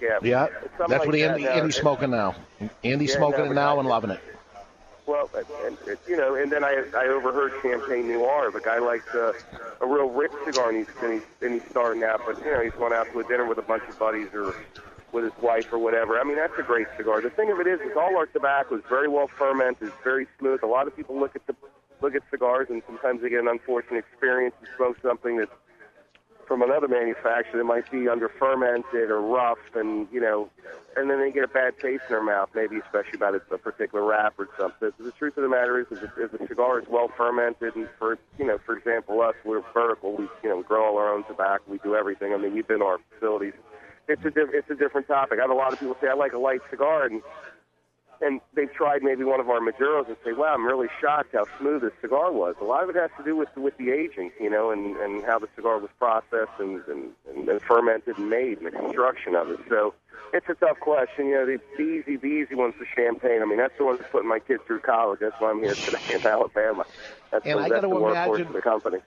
[0.00, 0.18] yeah.
[0.20, 1.54] Yeah, that's like what Andy, that.
[1.54, 2.34] Now, Andy's smoking now.
[2.82, 4.20] Andy's Yeah, smoking no, it now and loving it.
[5.06, 5.30] Well,
[5.66, 8.50] and, and, you know, and then I I overheard Champagne Noir.
[8.50, 9.34] The guy likes a,
[9.80, 12.22] a real rich cigar, and he's, and he's and he's starting out.
[12.26, 14.54] But you know, he's going out to a dinner with a bunch of buddies or
[15.14, 16.18] with his wife or whatever.
[16.18, 17.22] I mean, that's a great cigar.
[17.22, 20.26] The thing of it is, is all our tobacco is very well fermented, it's very
[20.38, 20.62] smooth.
[20.62, 21.54] A lot of people look at the
[22.02, 25.50] look at cigars, and sometimes they get an unfortunate experience and smoke something that's
[26.46, 30.50] from another manufacturer that might be under fermented or rough, and you know,
[30.96, 34.04] and then they get a bad taste in their mouth, maybe especially about a, particular
[34.04, 34.90] wrap or something.
[34.98, 38.46] The truth of the matter is, if, the cigar is well fermented, and for you
[38.46, 40.16] know, for example, us, we're vertical.
[40.16, 41.62] We you know grow all our own tobacco.
[41.68, 42.34] We do everything.
[42.34, 43.54] I mean, you've been to our facilities.
[44.08, 45.38] It's a diff- it's a different topic.
[45.38, 47.22] I have a lot of people say I like a light cigar, and
[48.20, 51.46] and they've tried maybe one of our Maduros and say, "Wow, I'm really shocked how
[51.58, 54.30] smooth this cigar was." A lot of it has to do with with the aging,
[54.40, 58.28] you know, and and how the cigar was processed and and, and, and fermented and
[58.30, 59.58] made, and the construction of it.
[59.68, 59.94] So
[60.32, 61.26] it's a tough question.
[61.28, 63.42] You know, the, the easy the easy one's the champagne.
[63.42, 65.20] I mean, that's the one that's putting my kid through college.
[65.20, 66.84] That's why I'm here today in Alabama.
[67.30, 68.98] That's And the, I the workhorse imagine- of the company.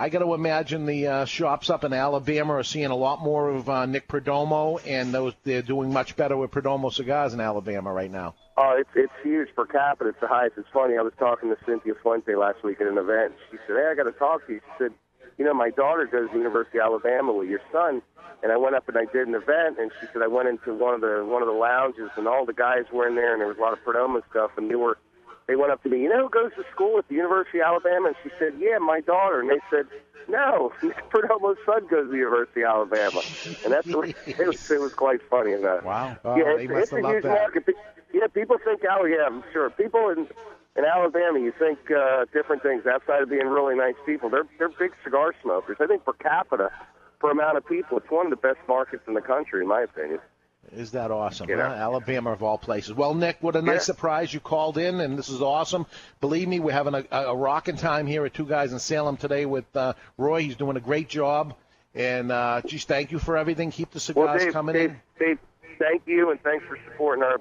[0.00, 3.50] I got to imagine the uh, shops up in Alabama are seeing a lot more
[3.50, 7.92] of uh, Nick Perdomo, and those they're doing much better with Perdomo cigars in Alabama
[7.92, 8.36] right now.
[8.56, 10.10] Oh, it's it's huge per capita.
[10.10, 10.56] It's the highest.
[10.56, 10.96] It's funny.
[10.96, 13.34] I was talking to Cynthia Fuente last week at an event.
[13.50, 14.92] She said, "Hey, I got to talk to you." She said,
[15.36, 18.00] "You know, my daughter goes to the University of Alabama with your son."
[18.40, 20.74] And I went up and I did an event, and she said I went into
[20.74, 23.40] one of the one of the lounges, and all the guys were in there, and
[23.40, 24.96] there was a lot of Perdomo stuff, and they were.
[25.48, 27.66] They went up to me, you know, who goes to school at the University of
[27.66, 29.86] Alabama, and she said, "Yeah, my daughter." And they said,
[30.28, 30.72] "No,
[31.10, 33.22] Perdomo's son goes to the University of Alabama,"
[33.64, 34.56] and that's the way, it was.
[34.70, 35.54] It was quite funny.
[35.54, 36.18] And, uh, Wow.
[36.24, 37.28] yeah, Oh, they it's, must it's have a loved huge that.
[37.40, 37.66] market.
[37.66, 37.72] Pe-
[38.12, 39.70] Yeah, people think, oh yeah, I'm sure.
[39.70, 40.28] People in
[40.76, 44.28] in Alabama, you think uh, different things outside of being really nice people.
[44.28, 45.78] They're they're big cigar smokers.
[45.80, 46.70] I think per capita,
[47.20, 49.80] per amount of people, it's one of the best markets in the country, in my
[49.80, 50.20] opinion.
[50.72, 51.48] Is that awesome?
[51.48, 51.54] Huh?
[51.56, 52.92] Alabama of all places.
[52.94, 53.78] Well, Nick, what a nice Yeah.
[53.94, 55.86] surprise you called in, and this is awesome.
[56.20, 59.46] Believe me, we're having a, a rocking time here at Two Guys in Salem today
[59.46, 60.42] with uh, Roy.
[60.42, 61.54] He's doing a great job,
[61.94, 63.70] and uh, geez, thank you for everything.
[63.70, 65.00] Keep the cigars Well, Dave, coming Dave, in.
[65.18, 65.38] Dave,
[65.78, 67.38] thank you, and thanks for supporting our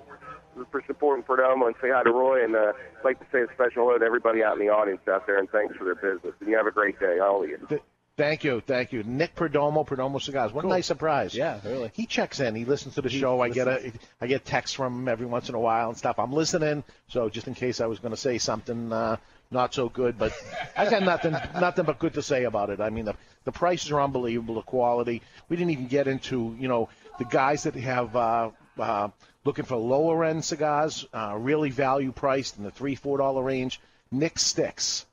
[0.71, 3.53] for supporting Perdomo, and say hi to Roy, and uh, I'd like to say a
[3.53, 6.33] special hello to everybody out in the audience out there, and thanks for their business.
[6.39, 7.59] And you have a great day, all of you.
[7.69, 7.81] Th-
[8.17, 10.51] Thank you, thank you, Nick Perdomo, Perdomo Cigars.
[10.51, 11.35] What a nice surprise!
[11.35, 11.91] Yeah, really.
[11.93, 12.55] He checks in.
[12.55, 13.41] He listens to the show.
[13.41, 16.17] I get a, I get texts from him every once in a while and stuff.
[16.17, 19.17] I'm listening, so just in case I was going to say something uh,
[19.51, 20.33] not so good, but
[20.75, 21.31] I got nothing,
[21.61, 22.81] nothing but good to say about it.
[22.81, 23.13] I mean, the
[23.43, 25.21] the prices are unbelievable, the quality.
[25.47, 26.89] We didn't even get into, you know,
[27.19, 28.15] the guys that have.
[28.15, 28.49] Uh,
[28.79, 29.09] uh,
[29.43, 33.79] looking for lower end cigars, uh, really value priced in the three four dollar range.
[34.11, 35.06] Nick's Sticks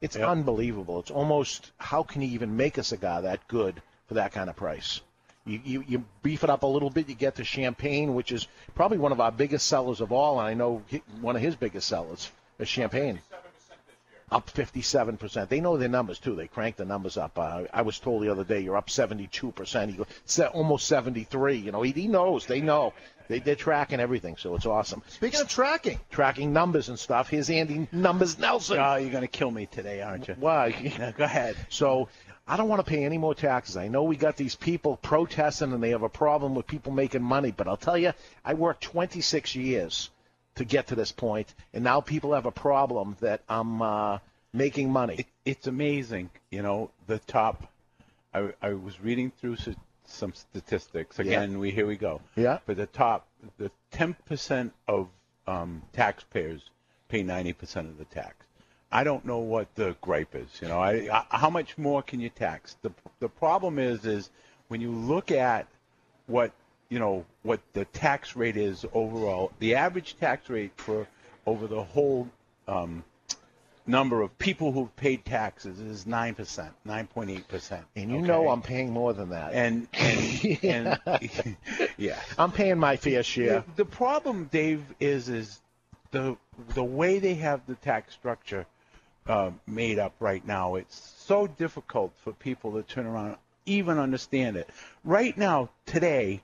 [0.00, 1.00] It's unbelievable.
[1.00, 4.56] It's almost how can you even make a cigar that good for that kind of
[4.56, 5.00] price?
[5.44, 8.46] You, you, you beef it up a little bit, you get the champagne, which is
[8.74, 10.82] probably one of our biggest sellers of all, and I know
[11.20, 13.20] one of his biggest sellers is champagne.
[14.30, 15.48] Up 57%.
[15.48, 16.36] They know their numbers too.
[16.36, 17.38] They crank the numbers up.
[17.38, 19.88] Uh, I was told the other day you're up 72%.
[19.88, 21.56] He goes, "Se- almost 73.
[21.56, 22.44] You know, he, he knows.
[22.44, 22.92] They know.
[23.28, 25.02] They, they're tracking everything, so it's awesome.
[25.08, 27.28] Speaking of tracking, tracking numbers and stuff.
[27.28, 28.78] Here's Andy Numbers Nelson.
[28.80, 30.34] Oh, you're going to kill me today, aren't you?
[30.38, 30.70] Why?
[31.16, 31.56] go ahead.
[31.68, 32.08] So
[32.46, 33.76] I don't want to pay any more taxes.
[33.76, 37.22] I know we got these people protesting and they have a problem with people making
[37.22, 38.12] money, but I'll tell you,
[38.44, 40.08] I worked 26 years
[40.54, 44.18] to get to this point, and now people have a problem that I'm uh,
[44.52, 45.26] making money.
[45.44, 47.70] It's amazing, you know, the top.
[48.34, 49.56] I, I was reading through
[50.08, 51.18] some statistics.
[51.18, 52.20] Again, we here we go.
[52.36, 52.58] Yeah.
[52.58, 53.26] For the top,
[53.58, 55.08] the 10% of
[55.46, 56.62] um, taxpayers
[57.08, 58.46] pay 90% of the tax.
[58.90, 60.48] I don't know what the gripe is.
[60.62, 62.76] You know, I, I, how much more can you tax?
[62.82, 62.90] The
[63.20, 64.30] the problem is is
[64.68, 65.66] when you look at
[66.26, 66.52] what
[66.88, 69.52] you know what the tax rate is overall.
[69.58, 71.06] The average tax rate for
[71.44, 72.28] over the whole
[72.66, 73.04] um,
[73.88, 77.84] number of people who've paid taxes is nine percent, nine point eight percent.
[77.96, 79.52] And you know I'm paying more than that.
[79.54, 80.58] And and,
[81.06, 81.56] and
[81.96, 83.64] yeah, I'm paying my fair share.
[83.76, 85.60] the, the problem, Dave, is is
[86.10, 86.36] the
[86.74, 88.66] the way they have the tax structure
[89.26, 90.76] uh, made up right now.
[90.76, 93.36] It's so difficult for people to turn around,
[93.66, 94.68] even understand it.
[95.04, 96.42] Right now, today,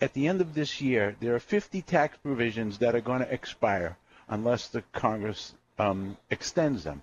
[0.00, 3.32] at the end of this year, there are 50 tax provisions that are going to
[3.32, 3.96] expire
[4.28, 7.02] unless the Congress um, extends them.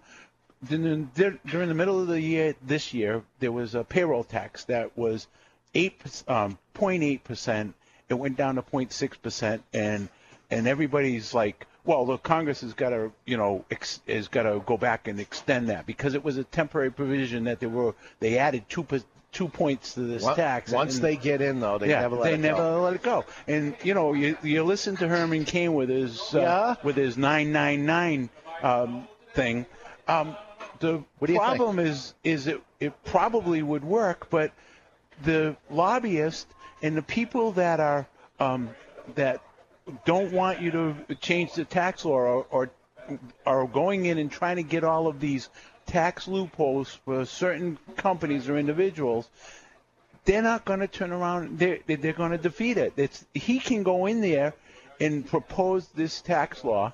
[0.68, 5.28] During the middle of the year, this year, there was a payroll tax that was
[5.74, 7.74] eight um, 0.8 percent.
[8.10, 10.08] It went down to 0.6 percent, and
[10.52, 14.62] and everybody's like, well, the Congress has got to, you know, ex- has got to
[14.66, 18.38] go back and extend that because it was a temporary provision that they were they
[18.38, 18.86] added two
[19.32, 20.72] two points to this Once- tax.
[20.72, 22.82] once and- they get in, though, they yeah, never let they it never go.
[22.84, 23.26] let it go.
[23.48, 26.76] And you know, you you listen to Herman Cain with his uh, Yeah?
[26.84, 28.30] with his 999
[28.62, 29.66] um, thing.
[30.08, 30.36] Um,
[30.80, 31.40] the you think?
[31.40, 34.52] problem is is it it probably would work, but
[35.24, 36.48] the lobbyists
[36.82, 38.08] and the people that are
[38.40, 38.70] um,
[39.16, 39.42] that
[40.06, 42.70] don't want you to change the tax law or, or
[43.46, 45.50] are going in and trying to get all of these
[45.86, 49.28] tax loopholes for certain companies or individuals
[50.26, 51.58] they're not going to turn around.
[51.58, 52.94] They're they're going to defeat it.
[52.98, 54.54] It's he can go in there
[55.00, 56.94] and propose this tax law,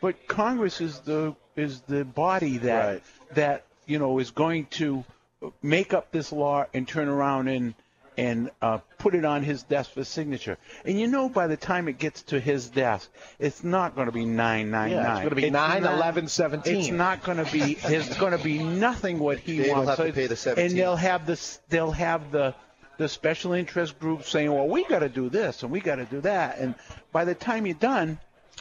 [0.00, 3.02] but Congress is the is the body that
[3.34, 5.04] that you know is going to
[5.62, 7.74] make up this law and turn around and
[8.18, 10.56] and uh, put it on his desk for signature.
[10.84, 14.12] And you know, by the time it gets to his desk, it's not going to
[14.12, 14.90] be nine nine nine.
[14.90, 16.76] Yeah, it's gonna be 9, 11, 17.
[16.76, 17.74] It's not going to be.
[17.74, 19.98] There's going to be nothing what he will wants.
[19.98, 20.70] have to pay the 17.
[20.70, 21.60] And they'll have this.
[21.68, 22.54] They'll have the
[22.98, 26.06] the special interest groups saying, "Well, we got to do this and we got to
[26.06, 26.74] do that." And
[27.12, 28.18] by the time you're done,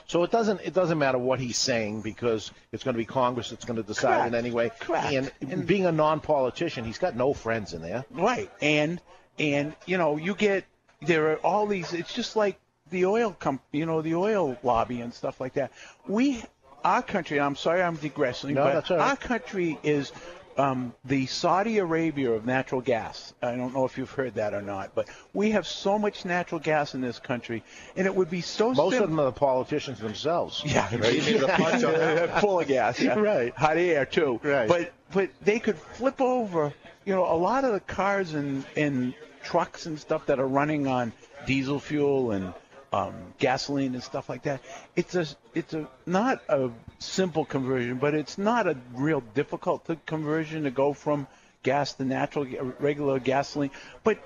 [0.08, 3.50] So it doesn't it doesn't matter what he's saying because it's going to be Congress
[3.50, 4.34] that's going to decide Correct.
[4.34, 4.72] it anyway.
[4.80, 5.32] Correct.
[5.42, 8.06] And, being a non-politician, he's got no friends in there.
[8.12, 8.52] Right.
[8.62, 9.02] And
[9.40, 10.66] and you know, you get
[11.02, 12.60] there are all these it's just like
[12.92, 15.72] the oil comp you know, the oil lobby and stuff like that.
[16.08, 16.44] We
[16.84, 19.00] our country, I'm sorry I'm digressing, No, but right.
[19.00, 20.12] our country is
[20.58, 23.34] um, the Saudi Arabia of natural gas.
[23.42, 26.60] I don't know if you've heard that or not, but we have so much natural
[26.60, 27.64] gas in this country,
[27.96, 30.62] and it would be so Most sim- of them are the politicians themselves.
[30.66, 33.02] Yeah, a punch full of gas.
[33.02, 33.20] Yeah.
[33.20, 33.54] Right.
[33.56, 34.40] Hot air too.
[34.44, 34.68] Right.
[34.68, 36.74] But but they could flip over.
[37.06, 39.14] You know, a lot of the cars and and
[39.44, 41.14] trucks and stuff that are running on
[41.46, 42.54] diesel fuel and
[42.96, 44.62] um, gasoline and stuff like that.
[44.96, 46.70] It's a it's a not a
[47.00, 51.28] simple conversion, but it's not a real difficult to- conversion to go from
[51.64, 52.46] gas to natural
[52.80, 53.72] regular gasoline.
[54.04, 54.18] But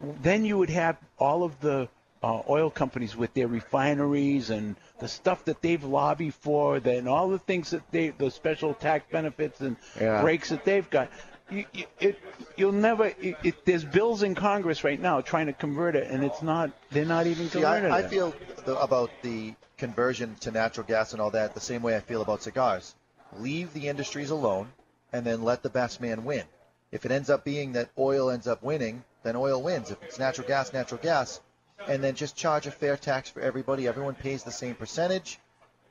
[0.00, 1.88] then you would have all of the
[2.22, 7.28] uh, oil companies with their refineries and the stuff that they've lobbied for, then all
[7.28, 10.22] the things that they, the special tax benefits and Yeah.
[10.22, 11.10] breaks that they've got.
[11.52, 12.18] You, you, it,
[12.56, 13.06] you'll never.
[13.20, 16.70] It, it, there's bills in Congress right now trying to convert it, and it's not.
[16.90, 18.34] They're not even See, converting I, I feel
[18.64, 22.22] the, about the conversion to natural gas and all that the same way I feel
[22.22, 22.94] about cigars.
[23.38, 24.72] Leave the industries alone,
[25.12, 26.44] and then let the best man win.
[26.90, 29.90] If it ends up being that oil ends up winning, then oil wins.
[29.90, 31.40] If it's natural gas, natural gas,
[31.86, 33.86] and then just charge a fair tax for everybody.
[33.88, 35.38] Everyone pays the same percentage.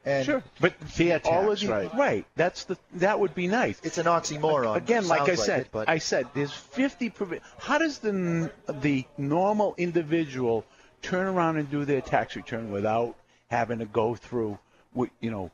[0.03, 2.26] And sure, but fair all of the, right.
[2.36, 3.80] That's the that would be nice.
[3.84, 4.76] It's an oxymoron.
[4.76, 7.10] Again, like I Sounds like said, it, but- I said there's 50.
[7.11, 10.65] provi- How does the the normal individual
[11.03, 13.15] turn around and do their tax return without
[13.49, 14.57] having to go through,
[15.19, 15.52] you know,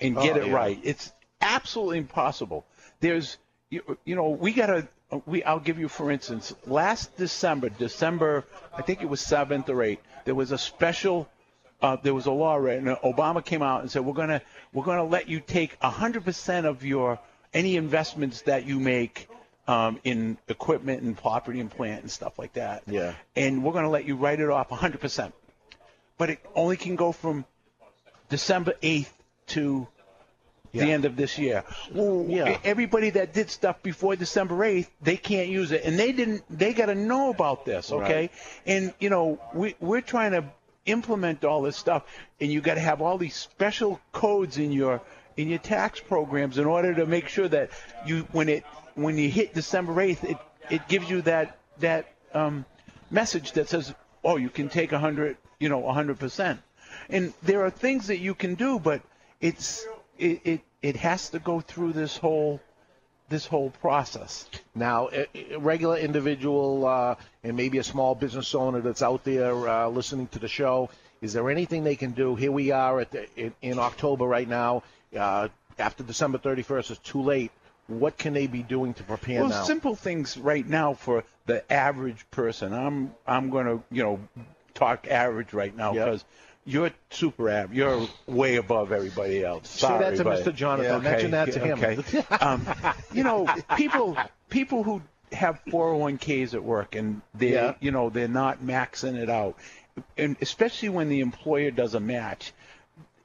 [0.00, 0.52] and get Oh, it yeah.
[0.54, 0.78] right?
[0.84, 2.64] It's absolutely impossible.
[3.00, 3.38] There's,
[3.70, 4.88] you, you know, we got to.
[5.26, 9.82] We, I'll give you, for instance, last December, December, I think it was seventh or
[9.82, 11.28] eighth, there was a special
[11.82, 12.86] uh, there was a law written.
[13.04, 14.42] Obama came out and said we're gonna
[14.72, 17.18] we're gonna let you take 100% of your
[17.52, 19.28] any investments that you make
[19.66, 22.82] um, in equipment and property and plant and stuff like that.
[22.86, 23.14] Yeah.
[23.36, 25.32] And we're gonna let you write it off 100%,
[26.18, 27.44] but it only can go from
[28.28, 29.12] December 8th
[29.48, 29.86] to
[30.72, 30.84] Yeah.
[30.84, 31.64] the end of this year.
[31.92, 32.58] Well, Yeah.
[32.62, 36.44] everybody that did stuff before December 8th, they can't use it, and they didn't.
[36.48, 38.20] They got to know about this, okay?
[38.20, 38.30] Right.
[38.66, 40.44] And you know, we we're trying to
[40.90, 42.04] implement all this stuff,
[42.40, 45.00] and you got to have all these special codes in your
[45.36, 47.70] in your tax programs in order to make sure that
[48.06, 48.64] you when it
[48.94, 50.38] when you hit December 8th, it
[50.70, 52.64] it gives you that that um,
[53.10, 56.60] message that says, oh, you can take 100, you know, 100 percent.
[57.08, 59.02] And there are things that you can do, but
[59.40, 59.86] it's
[60.18, 62.60] it, it it has to go through this whole
[63.30, 64.46] this whole process.
[64.74, 69.68] Now, a, a regular individual uh, and maybe a small business owner that's out there
[69.68, 70.90] uh, listening to the show,
[71.22, 72.34] is there anything they can do?
[72.34, 74.82] Here we are at the, in, in October right now.
[75.16, 75.48] Uh,
[75.78, 77.50] after December 31st, it's too late.
[77.86, 79.64] What can they be doing to prepare well, now?
[79.64, 82.72] simple things right now for the average person.
[82.72, 84.20] I'm I'm going to you know
[84.74, 86.20] talk average right now Yep.
[86.70, 87.76] You're super average.
[87.76, 89.68] You're way above everybody else.
[89.68, 90.54] Say Sorry, that to but- Mr.
[90.54, 90.92] Jonathan.
[90.96, 91.78] Okay, Mention that to him.
[91.78, 92.24] Okay.
[92.40, 92.66] um,
[93.12, 94.16] you know, people
[94.48, 95.02] people who
[95.32, 97.74] have 401ks at work and they Yeah.
[97.80, 99.56] you know they're not maxing it out,
[100.16, 102.52] and especially when the employer does a match,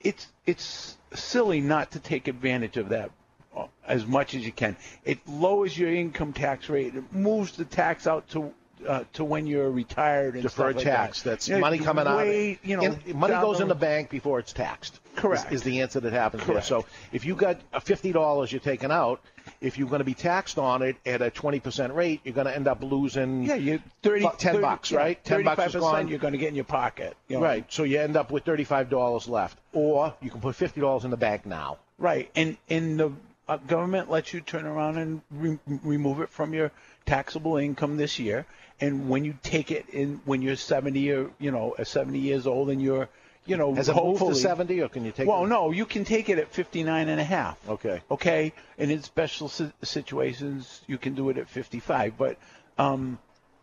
[0.01, 3.09] it's it's silly not to take advantage of that
[3.55, 4.75] uh, as much as you can.
[5.03, 6.95] It lowers your income tax rate.
[6.95, 8.53] It moves the tax out to
[8.87, 11.21] uh, to when you're retired and Deferred like tax.
[11.23, 11.29] that.
[11.31, 12.25] That's You know, money coming out.
[12.27, 14.99] You know, In- money goes in the bank before it's taxed.
[15.15, 15.47] Correct.
[15.51, 16.67] Is, is the answer that happens Correct.
[16.69, 16.81] there.
[16.81, 19.21] So if you got a fifty dollars you're taking out,
[19.61, 22.47] if you're going to be taxed on it at a twenty percent rate, you're going
[22.47, 23.43] to end up losing.
[23.43, 25.23] Yeah, you 30, ten 30 bucks, yeah, right?
[25.23, 26.07] Ten bucks is 35% gone.
[26.09, 27.15] You're going to get in your pocket.
[27.29, 27.43] you know.
[27.43, 27.65] Right.
[27.71, 31.11] So you end up with thirty-five dollars left, or you can put fifty dollars in
[31.11, 31.77] the bank now.
[31.97, 33.11] Right, and and the
[33.47, 36.71] uh, government lets you turn around and re- remove it from your
[37.05, 38.45] taxable income this year.
[38.81, 42.45] And when you take it in, when you're 70 or you know, uh, 70 years
[42.45, 43.07] old, and you're,
[43.45, 45.21] you know, Has it moved to seventy, or can you take?
[45.21, 45.27] It?
[45.27, 45.49] Well, it?
[45.49, 47.57] no, you can take it at 59 and a half.
[47.69, 48.01] Okay.
[48.09, 52.17] Okay, and in special si- situations, you can do it at 55.
[52.17, 52.37] But
[52.77, 53.19] um,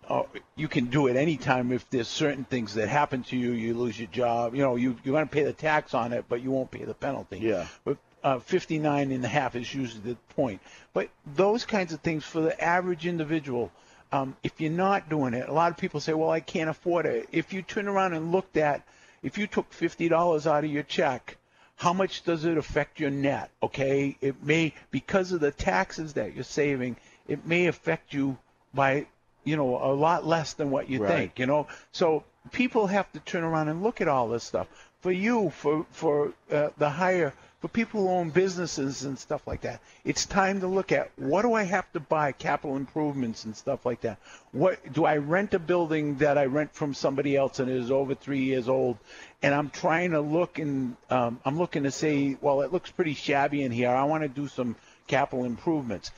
[0.09, 0.23] uh,
[0.57, 3.99] you can do it anytime if there's certain things that happen to you, you lose
[3.99, 4.55] your job.
[4.55, 6.85] You know, you you're going to pay the tax on it, but you won't pay
[6.85, 7.39] the penalty.
[7.39, 7.67] Yeah.
[7.85, 10.61] But uh, 59 and a half is usually the point.
[10.93, 13.73] But those kinds of things for the average individual.
[14.13, 17.07] Um, if you're not doing it, a lot of people say, "Well, I can't afford
[17.07, 18.83] it." If you turn around and looked at,
[19.23, 21.39] if you took fifty dollars out of your check,
[21.77, 23.51] how much does it affect your net?
[23.63, 28.37] Okay, it may because of the taxes that you're saving, it may affect you
[28.75, 29.07] by
[29.45, 31.09] you know a lot less than what you Right.
[31.09, 31.39] think.
[31.39, 34.69] You know, so people have to turn around and look at all this stuff.
[35.01, 37.33] For you, for for uh, the higher,
[37.63, 41.43] for people who own businesses and stuff like that, it's time to look at what
[41.43, 44.19] do I have to buy, capital improvements and stuff like that.
[44.51, 47.93] What do I rent a building that I rent from somebody else and it is
[47.93, 48.99] over three years old,
[49.45, 53.15] and I'm trying to look and um, I'm looking to say, well, it looks pretty
[53.15, 53.91] shabby in here.
[53.91, 54.75] I want to do some
[55.07, 56.11] capital improvements.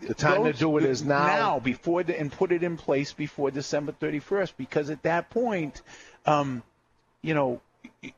[0.00, 1.26] The time to do it is now.
[1.26, 5.82] Now, before the, and put it in place before December 31st, because at that point,
[6.24, 6.62] um,
[7.20, 7.60] you know,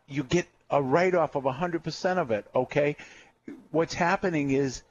[0.07, 2.47] you get a write-off of 100% of it.
[2.55, 2.97] Okay,
[3.71, 4.83] what's happening is,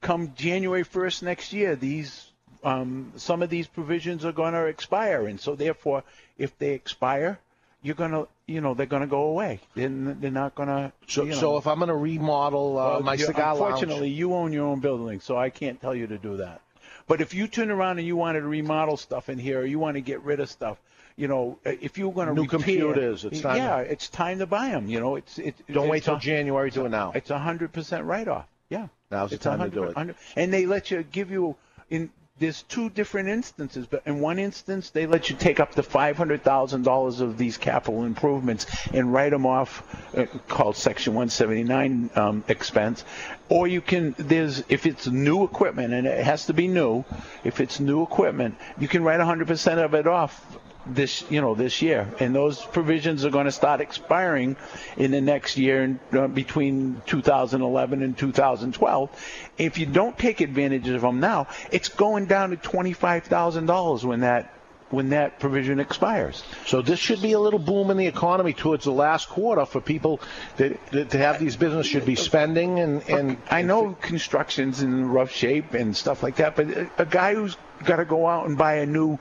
[0.00, 2.28] come January 1st next year, these
[2.64, 6.04] um, some of these provisions are going to expire, and so therefore,
[6.38, 7.40] if they expire,
[7.82, 9.58] you're going to, you know, they're going to go away.
[9.74, 10.92] They're, they're not going to.
[11.08, 14.10] So, you know, so if I'm going to remodel uh, well, my cigar lounge, Unfortunately,
[14.10, 16.60] you own your own building, so I can't tell you to do that.
[17.08, 19.80] But if you turn around and you wanted to remodel stuff in here, or you
[19.80, 20.78] want to get rid of stuff,
[21.16, 24.08] you know, uh, if you're going to New repair, computers, it's time to- yeah, it's
[24.08, 24.88] time to buy them.
[24.88, 25.54] You know, it's it.
[25.70, 26.70] don't wait it's till a- January.
[26.70, 27.12] Do it now.
[27.14, 28.46] It's a hundred percent write-off.
[28.68, 30.16] Yeah, Now's the time to do it.
[30.36, 31.56] And they let you give you
[31.90, 32.10] in.
[32.38, 36.16] There's two different instances, but in one instance they let you take up to five
[36.16, 39.84] hundred thousand dollars of these capital improvements and write them off,
[40.16, 43.04] uh, called Section 179 um, expense,
[43.48, 44.14] or you can.
[44.18, 47.04] There's if it's new equipment and it has to be new.
[47.44, 51.54] If it's new equipment, you can write hundred percent of it off this you know
[51.54, 54.56] this year and those provisions are going to start expiring
[54.96, 59.10] in the next year uh, between 2011 and 2012
[59.58, 64.52] if you don't take advantage of them now it's going down to $25,000 when that
[64.92, 66.44] when that provision expires.
[66.66, 69.80] So this should be a little boom in the economy towards the last quarter for
[69.80, 70.20] people
[70.58, 75.08] that, that to have these businesses should be spending and and I know construction's in
[75.08, 76.66] rough shape and stuff like that, but
[76.98, 79.18] a guy who's got to go out and buy a new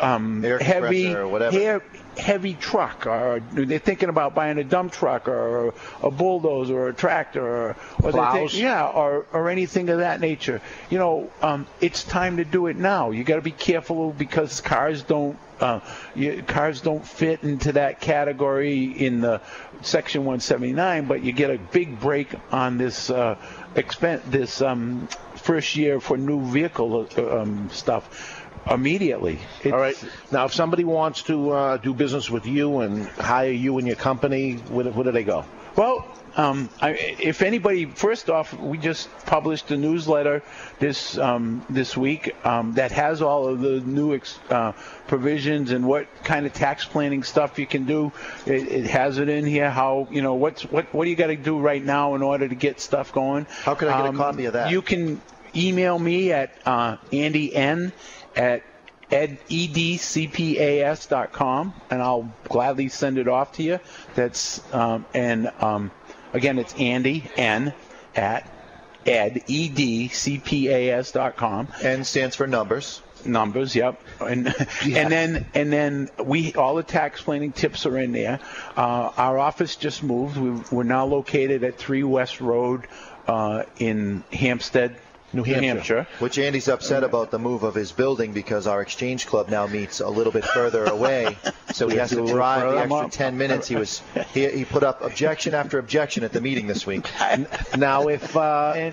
[0.00, 1.58] um, heavy compressor or whatever.
[1.58, 1.82] hair-
[2.18, 6.94] heavy truck, or they're thinking about buying a dump truck or a bulldozer or a
[6.94, 10.60] tractor, or, or think, yeah, or or anything of that nature.
[10.90, 13.10] You know, um, it's time to do it now.
[13.10, 15.38] You got to be careful because cars don't.
[15.60, 15.80] Uh,
[16.14, 19.42] you, cars don't fit into that category in the
[19.82, 23.36] section 179, but you get a big break on this uh,
[23.74, 25.06] expen- this um,
[25.36, 29.38] first year for new vehicle uh, um, stuff immediately.
[29.64, 29.96] All right.
[30.30, 33.96] Now, if somebody wants to uh, do business with you and hire you and your
[33.96, 35.44] company, where, where do they go?
[35.76, 36.06] Well,
[36.36, 40.42] um, I, if anybody, first off, we just published a newsletter
[40.78, 44.72] this um, this week um, that has all of the new ex, uh,
[45.08, 48.12] provisions and what kind of tax planning stuff you can do.
[48.46, 49.70] It, it has it in here.
[49.70, 52.48] How you know what's what what do you got to do right now in order
[52.48, 53.46] to get stuff going?
[53.64, 54.70] How can I get a copy of that?
[54.70, 55.20] You can
[55.54, 57.92] email me at uh, Andy N
[58.36, 58.62] at
[59.10, 59.74] ed, edcpas.com,
[61.90, 63.78] and I'll gladly send it off to you.
[64.14, 65.90] That's um, and um,
[66.32, 67.74] again, it's Andy N
[68.14, 68.48] at
[69.06, 70.88] ed edcpas.com.
[71.82, 73.02] N stands for numbers.
[73.24, 74.00] Numbers, yep.
[74.20, 74.46] And
[74.84, 78.40] and then and then we all the tax planning tips are in there.
[78.76, 80.36] Uh, our office just moved.
[80.38, 82.86] We, we're now located at Three West Road
[83.26, 84.96] uh, in Hampstead,
[85.32, 86.06] New Hampshire.
[86.18, 90.00] Which Andy's upset about the move of his building because our exchange club now meets
[90.00, 91.36] a little bit further away,
[91.72, 93.68] so he has to drive the extra ten minutes.
[93.68, 94.02] He was
[94.34, 97.08] he, he put up objection after objection at the meeting this week.
[97.76, 98.90] Now, if uh,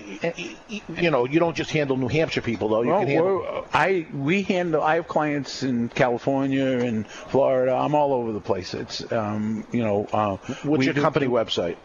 [0.68, 2.82] you know, you don't just handle New Hampshire people, though.
[2.82, 3.66] You Well, can handle.
[3.72, 4.82] I we handle.
[4.82, 7.72] I have clients in California and Florida.
[7.74, 8.74] I'm all over the place.
[8.74, 10.06] It's um, you know.
[10.12, 11.76] Uh, What's we your do- company website?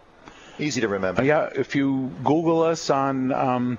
[0.58, 1.22] Easy to remember.
[1.24, 3.78] Yeah, if you Google us on um,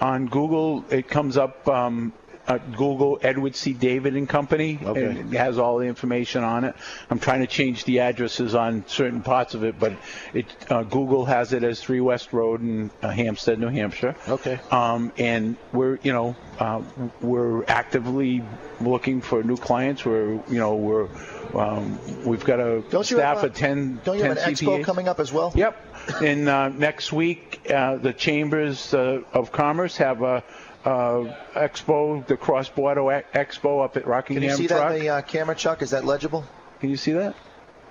[0.00, 1.68] on Google, it comes up.
[1.68, 2.12] Um,
[2.46, 3.72] uh, Google Edward C.
[3.72, 4.78] David and Company.
[4.82, 5.04] Okay.
[5.04, 6.74] and It has all the information on it.
[7.10, 9.94] I'm trying to change the addresses on certain parts of it, but
[10.32, 14.14] it uh, Google has it as 3 West Road in uh, Hampstead, New Hampshire.
[14.28, 14.58] Okay.
[14.70, 16.82] Um, and we're, you know, uh,
[17.20, 18.42] we're actively
[18.80, 20.04] looking for new clients.
[20.04, 21.08] We're, you know, we're
[21.54, 25.08] um, we've got a staff a- of 10 Don't you 10 have an expo coming
[25.08, 25.52] up as well?
[25.54, 26.22] Yep.
[26.22, 30.40] And uh, next week, uh, the Chambers uh, of Commerce have a uh,
[30.86, 33.02] expo, the Cross Border
[33.34, 34.42] Expo up at Rocky North.
[34.42, 34.88] Can you see Truck.
[34.88, 35.82] that in the uh, camera, Chuck?
[35.82, 36.44] Is that legible?
[36.80, 37.34] Can you see that?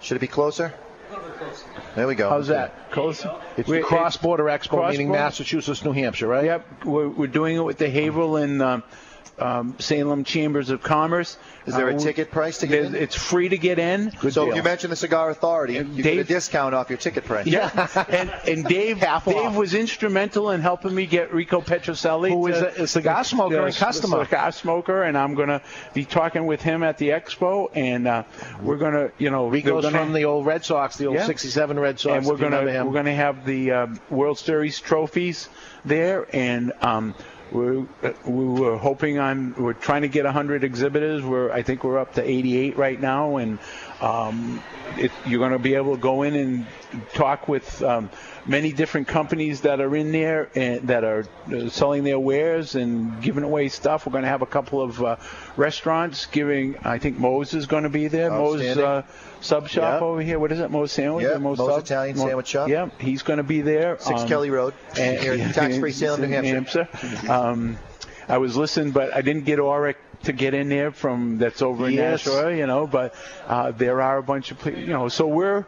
[0.01, 0.73] Should it be closer?
[1.95, 2.29] There we go.
[2.29, 2.91] How's that?
[2.91, 3.25] Close?
[3.57, 6.45] It's We- the Cross Border Expo, Cross meaning Massachusetts, New Hampshire, right?
[6.45, 6.85] Yep.
[6.85, 8.83] We're, we're doing it with the Haverhill and um,
[9.39, 11.37] um, Salem Chambers of Commerce.
[11.65, 12.95] Is there a Uh, ticket price to get in?
[12.95, 14.11] It's free to get in.
[14.29, 17.25] so if you mentioned the Cigar Authority, you get a Dave- discount off your ticket
[17.25, 17.47] price.
[17.47, 17.69] Yeah,
[18.09, 22.81] and and Dave Dave was instrumental in helping me get Rico Petrocelli, Who is to-
[22.81, 24.19] a- a cigar smoker the- and customer.
[24.19, 25.61] the cigar smoker, and I'm going to
[25.93, 28.23] be talking with him at the expo, and uh,
[28.61, 31.15] we're going to, you know, Rico's they're gonna- from the old Red Sox, the old
[31.17, 31.25] Yeah.
[31.25, 32.15] '67 Red Sox.
[32.17, 35.49] and we're gonna we're gonna have the um, World Series trophies
[35.83, 37.15] there, and um,
[37.51, 37.85] we're
[38.25, 41.23] we were hoping on we're trying to get 100 exhibitors.
[41.23, 43.59] We're I think we're up to 88 right now, and
[44.01, 44.61] um,
[44.97, 46.65] it, you're going to be able to go in and
[47.13, 48.09] talk with um,
[48.45, 53.21] many different companies that are in there and that are uh, selling their wares and
[53.21, 54.05] giving away stuff.
[54.05, 55.15] We're going to have a couple of uh,
[55.57, 56.77] restaurants giving.
[56.83, 58.29] I think Moe's is going to be there.
[58.29, 59.03] Moe's uh,
[59.41, 60.05] sub shop Yeah.
[60.07, 60.39] over here.
[60.39, 60.69] What is it?
[60.71, 61.25] Moe's sandwich.
[61.25, 61.59] Or Moe's?
[61.59, 62.69] Italian Sandwich Shop.
[62.69, 63.97] Yeah, he's going to be there.
[63.99, 66.87] Six Um, Kelly Road, and- tax-free Salem, New Hampshire.
[67.29, 67.77] Um,
[68.27, 71.87] I was listening, but I didn't get Auric to get in there from that's over
[71.87, 72.25] in Yes.
[72.25, 72.87] Nashua, you know.
[72.87, 73.15] But
[73.47, 75.65] uh, there are a bunch of, you know, so we're.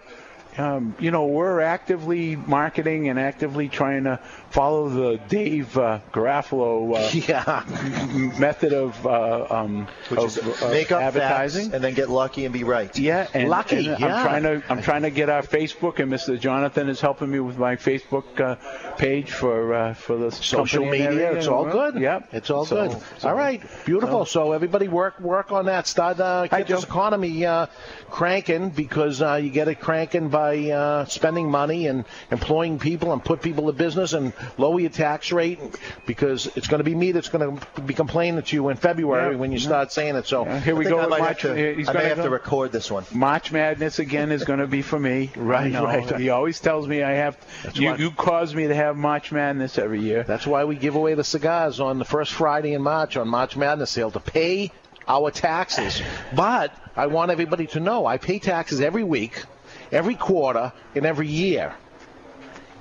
[0.59, 4.19] Um, you know, we're actively marketing and actively trying to
[4.49, 7.63] follow the Dave uh, Garofalo uh,
[8.09, 11.73] m- method of, uh, um, of, of make up advertising.
[11.73, 12.97] and then get lucky and be right.
[12.97, 14.15] Yeah, and, Lucky, and yeah.
[14.15, 16.39] I'm trying to I'm trying to get our Facebook, and Mr.
[16.39, 18.55] Jonathan is helping me with my Facebook uh,
[18.95, 21.33] page for uh, for the social media.
[21.33, 21.99] It's all good.
[21.99, 23.01] Yep, it's all So- good.
[23.19, 24.25] so- all right, beautiful.
[24.25, 25.87] So, everybody work work on that.
[25.87, 27.67] Start uh, get this economy uh,
[28.09, 33.11] cranking because uh, you get it cranking by by uh, spending money and employing people
[33.11, 35.59] and put people to business and lower your tax rate
[36.05, 39.33] because it's going to be me that's going to be complaining to you in February
[39.33, 39.63] Yeah, when you yeah.
[39.65, 40.25] start saying it.
[40.27, 40.99] So Here we go.
[40.99, 43.05] I might March, uh, have to- he's I may have go- to record this one.
[43.13, 45.31] March Madness again is going to be for me.
[45.37, 46.19] Right, right.
[46.19, 47.37] He always tells me I have.
[47.73, 50.23] You, why- you cause me to have March Madness every year.
[50.23, 53.55] That's why we give away the cigars on the first Friday in March on March
[53.55, 54.71] Madness sale to pay
[55.07, 56.01] our taxes.
[56.35, 59.43] But I want everybody to know I pay taxes every week,
[59.91, 61.73] every quarter, and every year.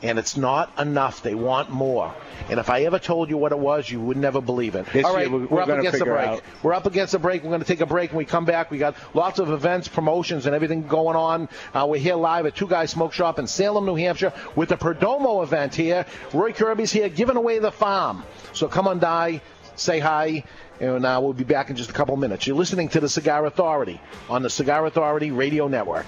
[0.02, 1.22] And it's not enough.
[1.22, 2.14] They want more.
[2.50, 4.84] And if I ever told you what it was, you would never believe it.
[4.92, 6.26] This All year we're- we're, we're up against the break.
[6.28, 6.42] out.
[6.62, 7.42] We're up against the break.
[7.42, 8.10] We're going to take a break.
[8.10, 11.48] When we come back, we got lots of events, promotions, and everything going on.
[11.72, 14.76] Uh, we're here live at Two Guys Smoke Shop in Salem, New Hampshire, with the
[14.76, 16.04] Perdomo event here.
[16.34, 18.22] Roy Kirby's here giving away the farm.
[18.52, 19.40] So come on, die,
[19.76, 20.44] say hi,
[20.78, 22.46] and uh, we'll be back in just a couple minutes.
[22.46, 23.98] You're listening to the Cigar Authority
[24.28, 26.04] on the Cigar Authority Radio Network.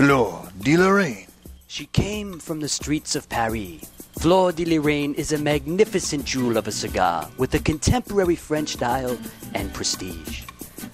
[0.00, 1.26] Fleur de Lorraine.
[1.66, 3.84] She came from the streets of Paris.
[4.18, 9.18] Fleur de Lorraine is a magnificent jewel of a cigar with a contemporary French style
[9.52, 10.44] and prestige.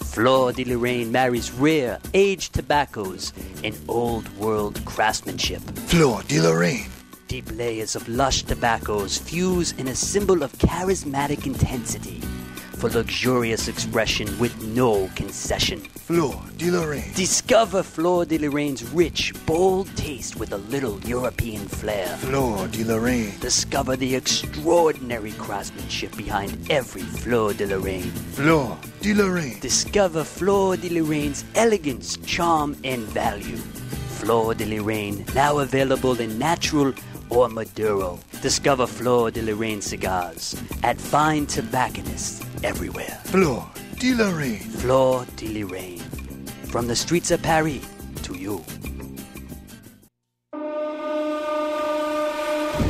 [0.01, 5.63] Fleur de Lorraine marries rare, aged tobaccos and old world craftsmanship.
[5.87, 6.91] Fleur de Lorraine.
[7.29, 12.21] Deep layers of lush tobaccos fuse in a symbol of charismatic intensity
[12.73, 15.81] for luxurious expression with no concession.
[16.07, 17.13] Fleur de Lorraine.
[17.17, 22.07] Discover Fleur de Lorraine's rich, bold taste with a little European flair.
[22.19, 23.33] Fleur de Lorraine.
[23.41, 28.13] Discover the extraordinary craftsmanship behind every Fleur de Lorraine.
[28.35, 29.59] Fleur de Lorraine.
[29.59, 33.57] Discover Fleur de Lorraine's elegance, charm, and value.
[34.21, 36.95] Fleur de Lorraine, now available in natural
[37.31, 38.21] or Maduro.
[38.43, 40.55] Discover Fleur de Lorraine cigars
[40.85, 43.19] at fine tobacconists everywhere.
[43.25, 44.15] Fleur de
[45.37, 45.99] de Lorraine.
[46.69, 47.81] From the streets of Paris
[48.23, 48.63] to you.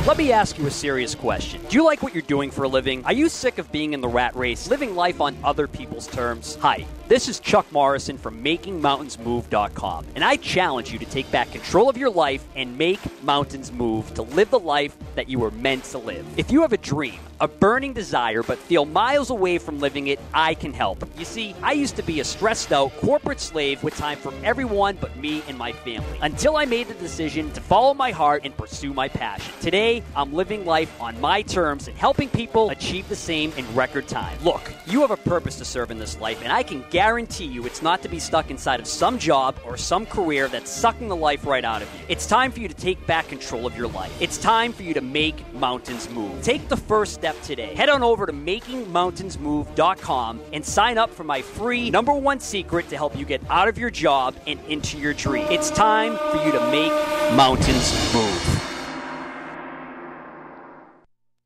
[0.05, 1.61] Let me ask you a serious question.
[1.69, 3.05] Do you like what you're doing for a living?
[3.05, 6.55] Are you sick of being in the rat race, living life on other people's terms?
[6.61, 11.89] Hi, this is Chuck Morrison from MakingMountainsMove.com, and I challenge you to take back control
[11.89, 15.85] of your life and make mountains move to live the life that you were meant
[15.85, 16.25] to live.
[16.37, 20.19] If you have a dream, a burning desire, but feel miles away from living it,
[20.33, 21.07] I can help.
[21.17, 24.97] You see, I used to be a stressed out corporate slave with time for everyone
[24.99, 28.55] but me and my family until I made the decision to follow my heart and
[28.57, 29.53] pursue my passion.
[29.61, 34.07] Today, I'm living life on my terms and helping people achieve the same in record
[34.07, 34.37] time.
[34.43, 37.63] Look, you have a purpose to serve in this life, and I can guarantee you
[37.63, 41.15] it's not to be stuck inside of some job or some career that's sucking the
[41.15, 41.99] life right out of you.
[42.09, 44.11] It's time for you to take back control of your life.
[44.19, 46.41] It's time for you to make mountains move.
[46.41, 47.75] Take the first step today.
[47.75, 52.97] Head on over to makingmountainsmove.com and sign up for my free number one secret to
[52.97, 55.45] help you get out of your job and into your dream.
[55.51, 56.91] It's time for you to make
[57.37, 58.76] mountains move.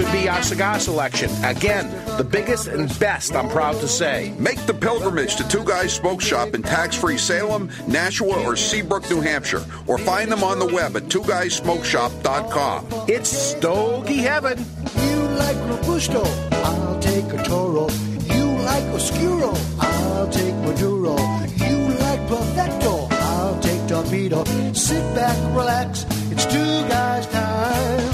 [0.00, 1.30] Could be our cigar selection.
[1.44, 4.34] Again, the biggest and best, I'm proud to say.
[4.38, 9.20] Make the pilgrimage to Two Guys Smoke Shop in tax-free Salem, Nashua, or Seabrook, New
[9.20, 12.86] Hampshire, or find them on the web at twoguysmokeshop.com.
[13.08, 14.64] It's Stogie Heaven.
[14.96, 16.22] You like Robusto,
[16.52, 17.90] I'll take a Toro.
[18.34, 21.16] You like Oscuro, I'll take Maduro.
[21.56, 24.44] You like Perfecto, I'll take Torpedo.
[24.72, 28.09] Sit back, relax, it's two guys' time.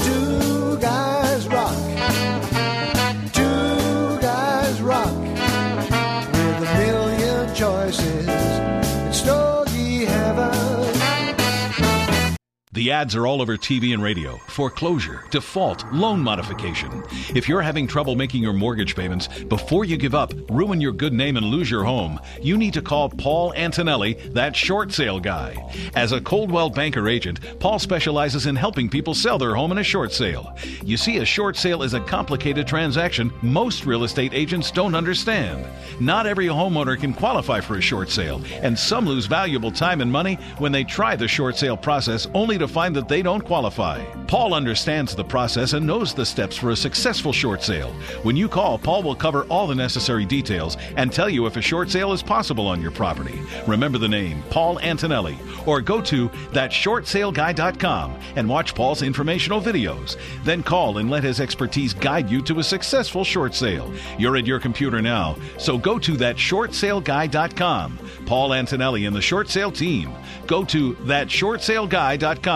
[12.76, 14.36] The ads are all over TV and radio.
[14.48, 17.02] Foreclosure, default, loan modification.
[17.34, 21.14] If you're having trouble making your mortgage payments, before you give up, ruin your good
[21.14, 25.56] name, and lose your home, you need to call Paul Antonelli, that short sale guy.
[25.94, 29.82] As a Coldwell Banker agent, Paul specializes in helping people sell their home in a
[29.82, 30.54] short sale.
[30.84, 35.64] You see, a short sale is a complicated transaction most real estate agents don't understand.
[35.98, 40.12] Not every homeowner can qualify for a short sale, and some lose valuable time and
[40.12, 44.04] money when they try the short sale process only to find that they don't qualify.
[44.26, 47.92] Paul understands the process and knows the steps for a successful short sale.
[48.22, 51.62] When you call, Paul will cover all the necessary details and tell you if a
[51.62, 53.38] short sale is possible on your property.
[53.66, 60.16] Remember the name, Paul Antonelli, or go to thatshortsaleguy.com and watch Paul's informational videos.
[60.44, 63.92] Then call and let his expertise guide you to a successful short sale.
[64.18, 67.98] You're at your computer now, so go to thatshortsaleguy.com.
[68.26, 70.12] Paul Antonelli and the short sale team.
[70.46, 72.55] Go to thatshortsaleguy.com.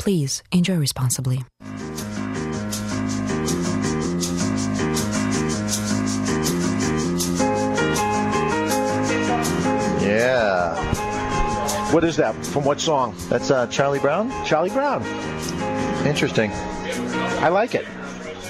[0.00, 1.44] Please enjoy responsibly.
[10.00, 10.74] Yeah.
[11.92, 12.34] What is that?
[12.46, 13.14] From what song?
[13.28, 14.30] That's uh, Charlie Brown.
[14.46, 15.04] Charlie Brown.
[16.06, 16.50] Interesting.
[16.50, 17.86] I like it.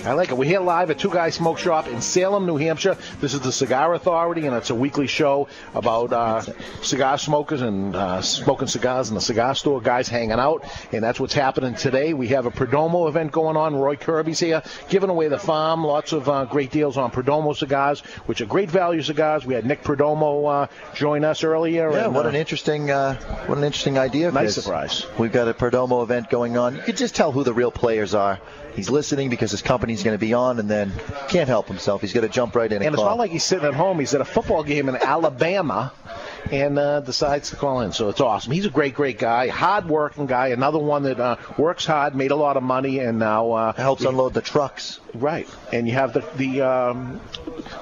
[0.03, 0.37] I like it.
[0.39, 2.97] We're here live at Two Guys Smoke Shop in Salem, New Hampshire.
[3.21, 6.41] This is the Cigar Authority, and it's a weekly show about uh,
[6.81, 11.21] cigar smokers and uh, smoking cigars in the cigar store, guys hanging out, and that's
[11.21, 12.15] what's happening today.
[12.15, 13.77] We have a Perdomo event going on.
[13.77, 15.85] Roy Kirby's here, giving away the farm.
[15.85, 19.45] Lots of uh, great deals on Perdomo cigars, which are great value cigars.
[19.45, 21.93] We had Nick Perdomo uh, join us earlier.
[21.93, 24.33] Yeah, and, what uh, an interesting, uh, what an interesting idea.
[24.33, 25.05] Nice surprise.
[25.19, 26.77] We've got a Perdomo event going on.
[26.77, 28.41] You can just tell who the real players are.
[28.75, 30.93] He's listening because his company's going to be on, and then
[31.29, 32.01] can't help himself.
[32.01, 33.11] He's going to jump right in and, And it's call.
[33.11, 33.99] not like he's sitting at home.
[33.99, 35.93] He's at a football game in Alabama
[36.51, 37.93] and uh, decides to call in.
[37.93, 38.53] So it's awesome.
[38.53, 40.49] He's a great, great guy, hard-working guy.
[40.49, 44.05] Another one that uh, works hard, made a lot of money, and now uh, helps
[44.05, 45.01] unload the trucks.
[45.15, 45.49] Right.
[45.73, 47.21] And you have the the um,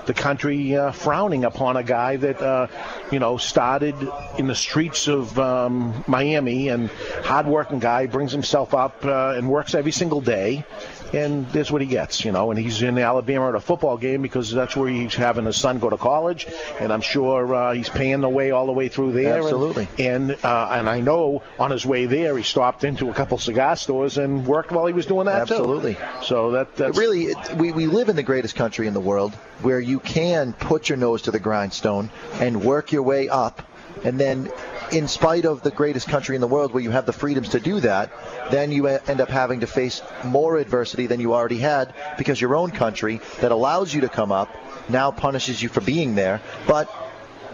[0.06, 2.68] the country uh, frowning upon a guy that uh,
[3.10, 3.94] you know started
[4.39, 6.89] in the streets of um, Miami and
[7.24, 10.64] hard-working guy brings himself up uh, and works every single day.
[11.12, 12.51] And that's what he gets, you know.
[12.51, 15.78] And he's in Alabama at a football game because that's where he's having his son
[15.78, 16.47] go to college.
[16.80, 19.39] And I'm sure uh, he's paying the way all the way through there.
[19.39, 19.89] Absolutely.
[19.98, 23.76] And uh, and I know on his way there he stopped into a couple cigar
[23.76, 25.55] stores and worked while he was doing that too.
[25.55, 25.97] Absolutely.
[26.22, 29.35] So that that's really, it, we, we live in the greatest country in the world
[29.62, 33.62] where you can put your nose to the grindstone and work your way up.
[34.05, 34.52] And then,
[34.93, 37.60] in spite of the greatest country in the world where you have the freedoms to
[37.60, 38.10] do that,
[38.51, 42.56] then you end up having to face more adversity than you already had because your
[42.56, 44.55] own country that allows you to come up
[44.89, 46.40] now punishes you for being there.
[46.66, 46.93] But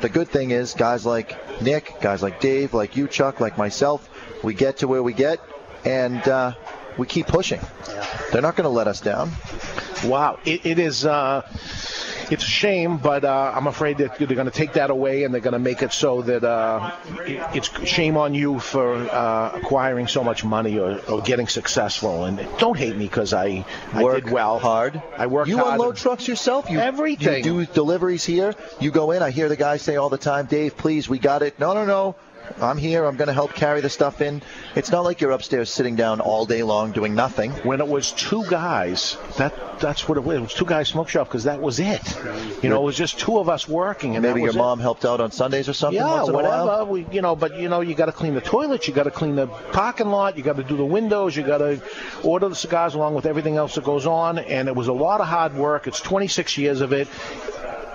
[0.00, 4.08] the good thing is, guys like Nick, guys like Dave, like you, Chuck, like myself,
[4.42, 5.40] we get to where we get,
[5.84, 6.54] and uh,
[6.98, 7.60] we keep pushing.
[8.32, 9.32] They're not going to let us down.
[10.04, 11.04] Wow, it, it is.
[11.04, 11.42] Uh,
[12.32, 15.32] it's a shame, but uh, I'm afraid that they're going to take that away and
[15.32, 16.92] they're going to make it so that uh,
[17.54, 22.24] it's shame on you for uh, acquiring so much money or, or getting successful.
[22.24, 24.58] And don't hate me because I, I Work did well.
[24.58, 25.02] hard.
[25.16, 25.72] I work You hard.
[25.74, 26.70] unload trucks yourself.
[26.70, 27.44] You Everything.
[27.44, 28.54] You do deliveries here.
[28.80, 29.22] You go in.
[29.22, 31.84] I hear the guys say all the time, "Dave, please, we got it." No, no,
[31.84, 32.16] no.
[32.60, 33.04] I'm here.
[33.04, 34.42] I'm going to help carry the stuff in.
[34.74, 37.50] It's not like you're upstairs sitting down all day long doing nothing.
[37.64, 40.36] When it was two guys, that that's what it was.
[40.36, 42.00] It was two guys smoke shop because that was it.
[42.62, 44.16] You know, it was just two of us working.
[44.16, 44.58] And Maybe your was it.
[44.58, 46.00] mom helped out on Sundays or something.
[46.00, 46.84] Yeah, whatever.
[46.84, 49.10] We, you know, but you know, you got to clean the toilets, you got to
[49.10, 51.82] clean the parking lot, you got to do the windows, you got to
[52.22, 54.38] order the cigars along with everything else that goes on.
[54.38, 55.86] And it was a lot of hard work.
[55.86, 57.08] It's 26 years of it.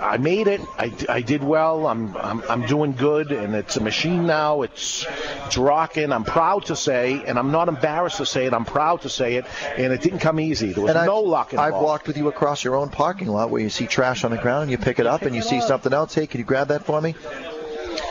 [0.00, 0.60] I made it.
[0.78, 1.86] I, I did well.
[1.86, 4.62] I'm, I'm I'm doing good, and it's a machine now.
[4.62, 5.04] It's
[5.46, 6.10] it's rocking.
[6.10, 8.54] I'm proud to say, and I'm not embarrassed to say it.
[8.54, 9.44] I'm proud to say it.
[9.76, 10.72] And it didn't come easy.
[10.72, 11.74] There was and no I've, luck involved.
[11.74, 14.38] I've walked with you across your own parking lot where you see trash on the
[14.38, 16.14] ground and you pick it up and you see something else.
[16.14, 17.14] Hey, can you grab that for me?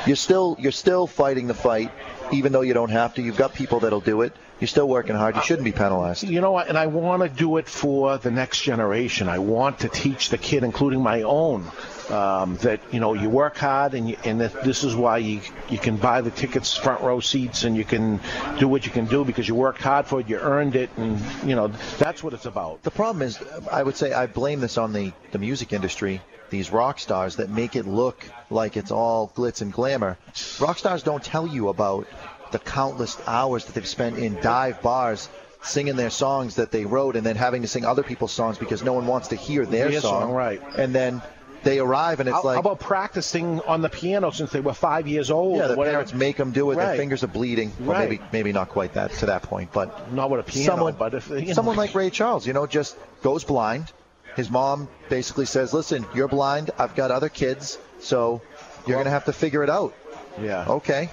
[0.05, 1.91] You're still you're still fighting the fight,
[2.31, 3.21] even though you don't have to.
[3.21, 4.33] You've got people that'll do it.
[4.59, 5.35] You're still working hard.
[5.37, 6.23] You shouldn't be penalized.
[6.23, 6.67] You know what?
[6.67, 9.29] And I want to do it for the next generation.
[9.29, 11.65] I want to teach the kid, including my own,
[12.09, 15.41] um, that you know you work hard, and you, and that this is why you
[15.69, 18.19] you can buy the tickets, front row seats, and you can
[18.57, 21.21] do what you can do because you worked hard for it, you earned it, and
[21.47, 21.67] you know
[21.97, 22.83] that's what it's about.
[22.83, 23.39] The problem is,
[23.71, 27.49] I would say I blame this on the, the music industry, these rock stars that
[27.49, 30.17] make it look like it's all glitz and glamour.
[30.59, 32.07] Rock stars don't tell you about
[32.51, 35.29] the countless hours that they've spent in dive bars
[35.61, 38.81] singing their songs that they wrote and then having to sing other people's songs because
[38.83, 40.31] no one wants to hear their Their song.
[40.31, 40.61] right.
[40.77, 41.21] And then
[41.63, 44.73] they arrive and it's how, like how about practicing on the piano since they were
[44.73, 45.57] five years old?
[45.57, 45.95] yeah, the whatever?
[45.95, 46.75] parents make them do it.
[46.77, 46.97] Their Right.
[46.97, 47.73] fingers are bleeding.
[47.79, 48.09] Well, Right.
[48.09, 51.13] maybe maybe not quite that to that point, but not with a piano, someone, but
[51.13, 51.53] if you know.
[51.53, 53.91] someone like Ray Charles, you know, just goes blind.
[54.37, 56.71] His mom basically says, "Listen, you're blind.
[56.79, 58.41] I've got other kids, so
[58.87, 59.93] you're going to have to figure it out."
[60.41, 60.63] Yeah.
[60.65, 61.09] Okay.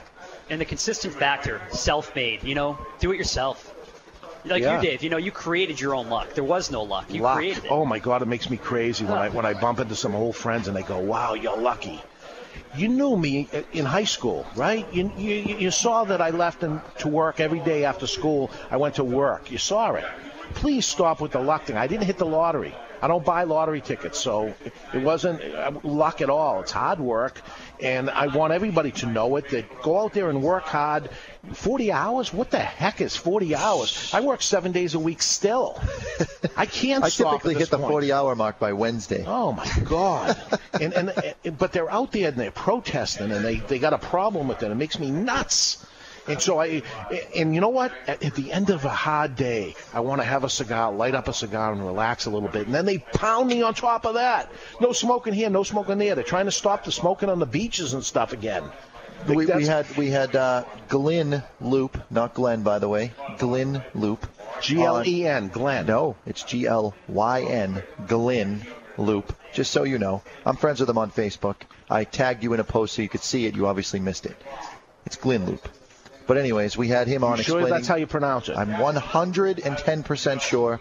[0.48, 2.44] And the consistent factor, self-made.
[2.44, 3.73] You know, do it yourself.
[4.44, 4.77] Like Yeah.
[4.77, 5.02] you, Dave.
[5.02, 6.35] You know, you created your own luck.
[6.35, 7.06] There was no luck.
[7.12, 7.36] You Luck.
[7.36, 7.70] created it.
[7.70, 10.36] Oh my God, it makes me crazy when I when I bump into some old
[10.36, 12.01] friends and they go, "Wow, you're lucky."
[12.77, 14.86] You knew me in high school, right?
[14.93, 18.51] You, you, you saw that I left in, to work every day after school.
[18.70, 19.51] I went to work.
[19.51, 20.05] You saw it.
[20.55, 21.77] Please stop with the luck thing.
[21.77, 22.74] I didn't hit the lottery.
[23.01, 24.55] I don't buy lottery tickets, so
[24.93, 26.60] it wasn't uh, luck at all.
[26.60, 27.40] It's hard work,
[27.80, 29.48] and I want everybody to know it.
[29.50, 31.10] That go out there and work hard.
[31.52, 32.32] 40 hours?
[32.32, 34.10] What the heck is 40 hours?
[34.12, 35.80] I work seven days a week still.
[36.56, 37.90] I can't I typically hit the point.
[37.90, 39.24] 40 hour mark by Wednesday.
[39.26, 40.36] Oh my God!
[40.80, 43.98] and, and and but they're out there and they're protesting and they they got a
[43.98, 44.70] problem with it.
[44.70, 45.84] It makes me nuts.
[46.28, 46.82] And so I,
[47.36, 47.92] and you know what?
[48.06, 51.14] At, at the end of a hard day, I want to have a cigar, light
[51.14, 52.66] up a cigar, and relax a little bit.
[52.66, 54.50] And then they pound me on top of that.
[54.80, 56.14] No smoking here, no smoking there.
[56.14, 58.64] They're trying to stop the smoking on the beaches and stuff again.
[59.28, 63.12] We, we had we had uh, Glenn Loope, not Glenn, by the way.
[63.38, 64.26] Glenn Loope.
[64.60, 65.86] G L E N, Glenn.
[65.86, 68.66] No, it's G L Y N, Glenn
[68.96, 69.34] Loope.
[69.52, 71.56] Just so you know, I'm friends with him on Facebook.
[71.88, 73.54] I tagged you in a post so you could see it.
[73.54, 74.36] You obviously missed it.
[75.06, 75.68] It's Glenn Loope.
[76.26, 78.56] But anyways, we had him on You sure that's how you pronounce it?
[78.56, 80.80] I'm 110% sure.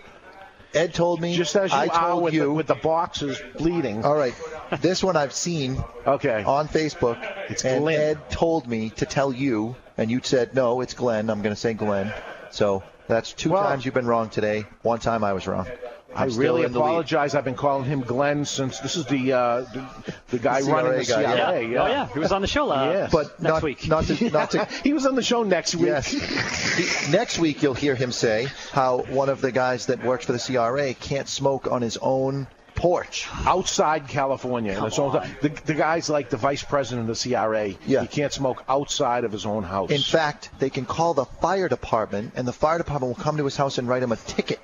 [0.73, 1.35] Ed told me.
[1.35, 2.41] Just as you I are told with, you.
[2.41, 4.03] The, with the boxes bleeding.
[4.03, 4.33] All right.
[4.81, 6.43] This one I've seen okay.
[6.43, 7.17] on Facebook.
[7.49, 7.99] It's and Glenn.
[7.99, 11.29] Ed told me to tell you, and you said, no, it's Glenn.
[11.29, 12.13] I'm going to say Glenn.
[12.51, 14.65] So that's two Well- times you've been wrong today.
[14.81, 15.67] One time I was wrong.
[16.15, 16.79] I really in lead.
[16.79, 17.35] apologize.
[17.35, 19.85] I've been calling him Glenn since this is the uh, the,
[20.29, 21.35] the guy The running CRA the guy, CRA.
[21.35, 21.59] yeah.
[21.69, 21.83] Yeah.
[21.83, 23.11] Oh yeah, he was on the show uh, Yes.
[23.11, 23.87] But next not, week.
[23.87, 25.87] Not to, not to, he was on the show next week.
[25.87, 26.11] yes.
[26.11, 30.31] He- next week you'll hear him say how one of the guys that works for
[30.31, 33.25] the CRA can't smoke on his own porch.
[33.45, 34.73] outside California.
[34.73, 37.69] and it's all, the, the guy's like the vice president of the CRA.
[37.87, 38.01] Yeah.
[38.01, 39.91] He can't smoke outside of his own house.
[39.91, 43.45] In fact, they can call the fire department, and the fire department will come to
[43.45, 44.59] his house and write him a ticket.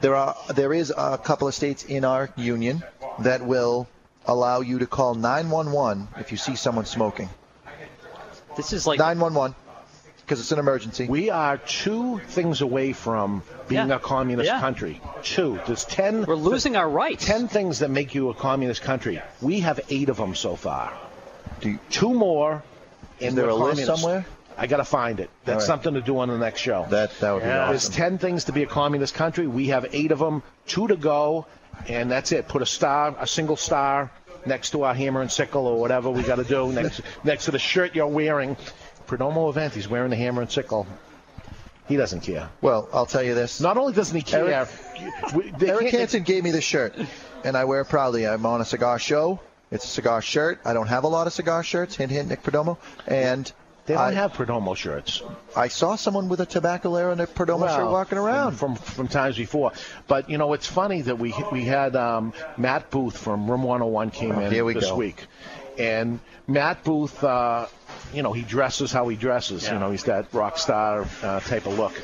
[0.00, 2.82] There are there is a couple of states in our union
[3.20, 3.88] that will
[4.26, 7.28] allow you to call 911 if you see someone smoking.
[8.56, 9.54] This is like 911
[10.18, 11.06] because it's an emergency.
[11.06, 13.96] we are two things away from being Yeah.
[13.96, 14.60] a communist Yeah.
[14.60, 15.00] country.
[15.22, 15.60] Two.
[15.66, 16.24] There's ten.
[16.24, 17.24] We're losing our rights.
[17.24, 19.22] Ten things that make you a communist country.
[19.40, 20.92] We have eight of them so far.
[21.60, 22.62] Do you- Two more.
[23.20, 24.02] Is and there we're a list communist.
[24.02, 24.26] somewhere?
[24.58, 25.28] I got to find it.
[25.44, 25.66] That's All right.
[25.66, 26.86] something to do on the next show.
[26.90, 27.70] That that would be awesome.
[27.70, 29.46] There's 10 things to be a communist country.
[29.46, 31.46] We have eight of them, two to go,
[31.88, 32.48] and that's it.
[32.48, 34.10] Put a star, a single star,
[34.46, 37.50] next to our hammer and sickle or whatever we got to do, next, next to
[37.50, 38.56] the shirt you're wearing.
[39.06, 40.86] Perdomo event, he's wearing the hammer and sickle.
[41.88, 42.48] He doesn't care.
[42.62, 43.60] Well, I'll tell you this.
[43.60, 46.96] Not only doesn't he care, Eric- we- Eric Hansen gave me this shirt,
[47.44, 48.26] and I wear it proudly.
[48.26, 49.38] I'm on a cigar show.
[49.70, 50.60] It's a cigar shirt.
[50.64, 51.94] I don't have a lot of cigar shirts.
[51.96, 52.78] Hint, hint, Nick Perdomo.
[53.06, 53.52] And
[53.86, 55.22] They don't I, have Perdomo shirts.
[55.56, 58.52] I saw someone with a Tabacalera and a Perdomo shirt walking around.
[58.56, 59.72] from, from from times before.
[60.08, 64.10] But you know, it's funny that we we had um, Matt Booth from Room 101
[64.10, 64.96] came Oh, in here we this go.
[64.96, 65.24] week,
[65.78, 66.18] and
[66.48, 67.66] Matt Booth, uh,
[68.12, 69.68] you know, he dresses how he dresses.
[69.68, 71.94] You know, he's that rock star uh, type of look.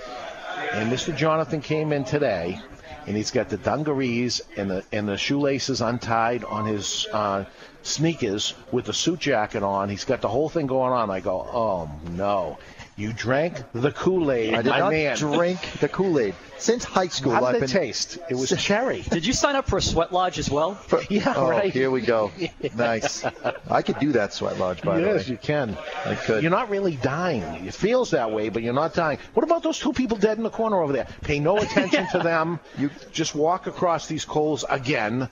[0.72, 1.14] And Mr.
[1.16, 2.60] Jonathan came in today,
[3.06, 7.44] and he's got the dungarees and the and the shoelaces untied on his uh,
[7.82, 9.88] sneakers with the suit jacket on.
[9.88, 11.10] He's got the whole thing going on.
[11.10, 12.58] I go, oh no.
[12.94, 15.16] You drank the Kool-Aid, I did my not man.
[15.16, 17.32] drink the Kool-Aid since high school.
[17.32, 18.18] How I've did been it taste?
[18.28, 19.00] It was cherry.
[19.00, 20.78] Did you sign up for a sweat lodge as well?
[21.10, 21.72] Yeah, Oh, right.
[21.72, 22.30] here we go.
[22.76, 23.24] Nice.
[23.68, 25.16] I could do that sweat lodge, by yes, the way.
[25.16, 25.76] Yes, you can.
[26.04, 26.42] I could.
[26.42, 27.42] You're not really dying.
[27.66, 29.18] It feels that way, but you're not dying.
[29.34, 31.08] What about those two people dead in the corner over there?
[31.22, 32.60] Pay no attention to them.
[32.78, 35.28] You just walk across these coals again.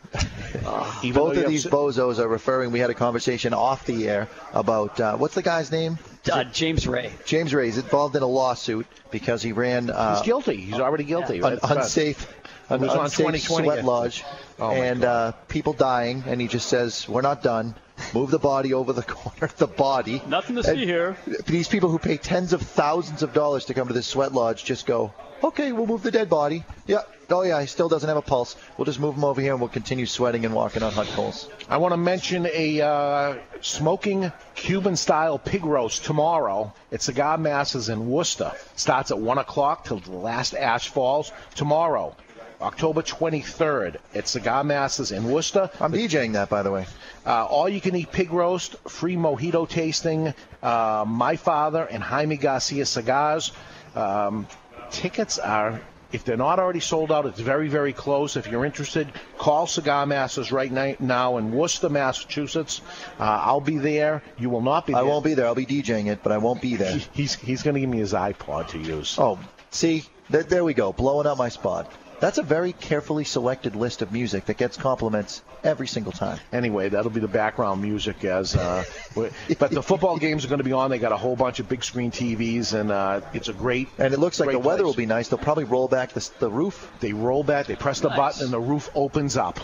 [0.65, 2.73] Uh, Both of these have- bozos are referring.
[2.73, 5.99] We had a conversation off the air about uh, what's the guy's name?
[6.31, 7.13] Uh, James Ray.
[7.25, 9.89] James Ray is involved in a lawsuit because he ran.
[9.91, 10.57] Uh, He's guilty.
[10.57, 11.39] He's already guilty.
[11.41, 12.29] An unsafe,
[12.69, 13.65] an was on unsafe 2020.
[13.67, 14.25] sweat lodge,
[14.59, 17.75] Oh, and uh, people dying, and he just says, "We're not done.
[18.15, 19.51] Move the body over the corner.
[19.57, 20.21] The body.
[20.27, 21.17] Nothing to And see here.
[21.47, 24.65] These people who pay tens of thousands of dollars to come to this sweat lodge
[24.65, 26.65] just go, "Okay, we'll move the dead body.
[26.87, 27.01] Yeah.
[27.33, 28.57] Oh yeah, he still doesn't have a pulse.
[28.77, 31.49] We'll just move him over here, and we'll continue sweating and walking on hot coals."
[31.69, 37.89] I want to mention a uh, smoking Cuban style pig roast tomorrow at Cigar Masters
[37.89, 38.53] in Worcester.
[38.77, 42.15] Starts at 1 o'clock till the last ash falls tomorrow.
[42.61, 45.71] October 23rd at Cigar Masters in Worcester.
[45.81, 46.87] I'm DJing that, by the way.
[47.25, 52.37] Uh, all you can eat pig roast, free mojito tasting, uh, My Father and Jaime
[52.37, 53.53] Garcia cigars.
[53.95, 54.47] Um,
[54.91, 55.81] tickets are,
[56.13, 58.37] if they're not already sold out, it's very, very close.
[58.37, 60.71] If you're interested, call Cigar Masters right
[61.01, 62.81] now in Worcester, Massachusetts.
[63.19, 64.23] Uh, I'll be there.
[64.39, 65.03] You will not be there.
[65.03, 65.47] I won't be there.
[65.47, 66.99] I'll be DJing it, but I won't be there.
[67.13, 69.17] He's, he's going to give me his iPod to use.
[69.19, 69.39] Oh,
[69.71, 71.93] see, there, there we go, blowing up my spot.
[72.21, 76.39] That's a very carefully selected list of music that gets compliments every single time.
[76.53, 78.55] Anyway, that'll be the background music as.
[78.55, 78.85] Uh,
[79.15, 80.91] but the football games are going to be on.
[80.91, 83.89] They got a whole bunch of big screen TVs, and uh, it's a great.
[83.99, 85.29] And it looks like great the weather will be nice.
[85.29, 86.91] They'll probably roll back the, the roof.
[87.01, 87.67] They roll back.
[87.67, 88.19] They press the Nice.
[88.19, 89.59] button, and the roof opens up.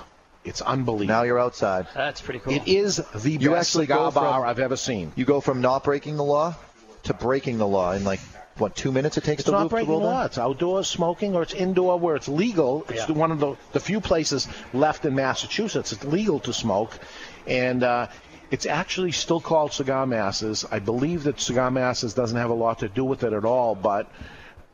[0.44, 1.08] It's unbelievable.
[1.14, 1.88] Now you're outside.
[1.94, 2.54] That's pretty cool.
[2.54, 5.12] It is the You best actually cigar go from- bar I've ever seen.
[5.16, 6.54] You go from not breaking the law
[7.02, 8.20] to breaking the law in like
[8.58, 10.24] what two minutes it takes It's the not roof breaking to roll law.
[10.24, 12.84] It's outdoors smoking, or it's indoor where it's legal.
[12.88, 13.14] It's Yeah.
[13.14, 16.98] one of the, the few places left in Massachusetts it's legal to smoke,
[17.46, 18.06] and uh,
[18.50, 20.64] it's actually still called Cigar Masters.
[20.70, 23.74] I believe that Cigar Masters doesn't have a lot to do with it at all,
[23.74, 24.10] but.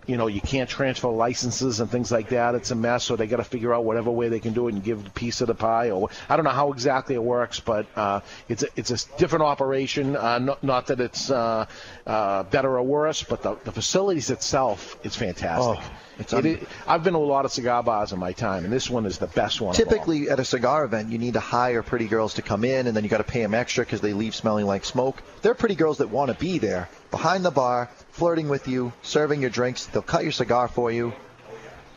[0.06, 2.56] You know, you can't transfer licenses and things like that.
[2.56, 4.74] It's a mess, so they got to figure out whatever way they can do it
[4.74, 5.90] and give a piece of the pie.
[5.90, 9.44] Or I don't know how exactly it works, but uh, it's a, it's a different
[9.44, 10.16] operation.
[10.16, 11.66] Uh, not, not that it's uh,
[12.04, 15.78] uh, better or worse, but the, the facilities itself is fantastic.
[15.80, 18.32] Oh, it's It un- is- I've been to a lot of cigar bars in my
[18.32, 19.74] time, and this one is the best one.
[19.74, 22.96] Typically, at a cigar event, you need to hire pretty girls to come in, and
[22.96, 25.22] then you got to pay them extra because they leave smelling like smoke.
[25.42, 28.92] There are pretty girls that want to be there, behind the bar, flirting with you,
[29.02, 29.86] serving your drinks.
[29.86, 31.12] They'll cut your cigar for you.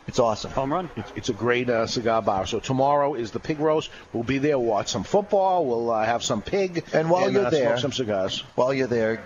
[0.08, 0.52] It's awesome.
[0.52, 0.88] Home run.
[0.96, 2.46] It's, it's a great uh, cigar bar.
[2.46, 3.90] So tomorrow is the pig roast.
[4.12, 4.56] We'll be there.
[4.58, 5.66] We'll watch some football.
[5.66, 6.84] We'll uh, have some pig.
[6.92, 8.40] And while you're uh, there- smoke some cigars.
[8.54, 9.22] While you're there,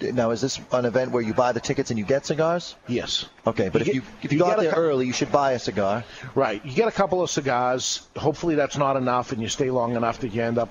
[0.00, 2.74] now is this an event where you buy the tickets and you get cigars?
[2.88, 3.26] Yes.
[3.46, 5.12] Okay, but You if you if you, you got get a there cou- early, you
[5.12, 6.04] should buy a cigar.
[6.34, 6.64] Right.
[6.64, 8.06] You get a couple of cigars.
[8.16, 10.70] Hopefully that's not enough, and you stay long enough that you end up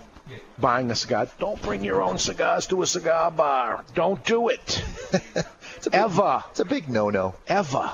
[0.59, 1.27] buying a cigar.
[1.39, 3.83] Don't bring your own cigars to a cigar bar.
[3.95, 4.83] Don't do it.
[5.75, 6.43] It's big, Ever.
[6.51, 7.35] It's a big no-no.
[7.45, 7.91] Ever.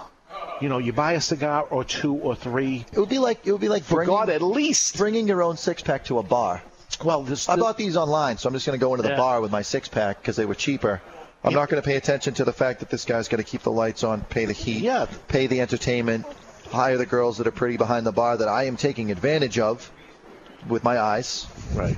[0.62, 2.86] You know, you buy a cigar or two or three.
[2.94, 4.96] It would be like it would be like For bringing, God, at least.
[4.98, 6.62] bringing your own six-pack to a bar.
[7.04, 7.50] Well, this.
[7.50, 9.18] I bought these online, so I'm just going to go into the Yeah.
[9.18, 11.02] bar with my six-pack because they were cheaper.
[11.44, 13.64] I'm not going to pay attention to the fact that this guy's got to keep
[13.64, 15.08] the lights on, pay the heat, Yeah.
[15.30, 16.26] pay the entertainment,
[16.70, 19.90] hire the girls that are pretty behind the bar that I am taking advantage of
[20.68, 21.48] with my eyes.
[21.74, 21.98] Right.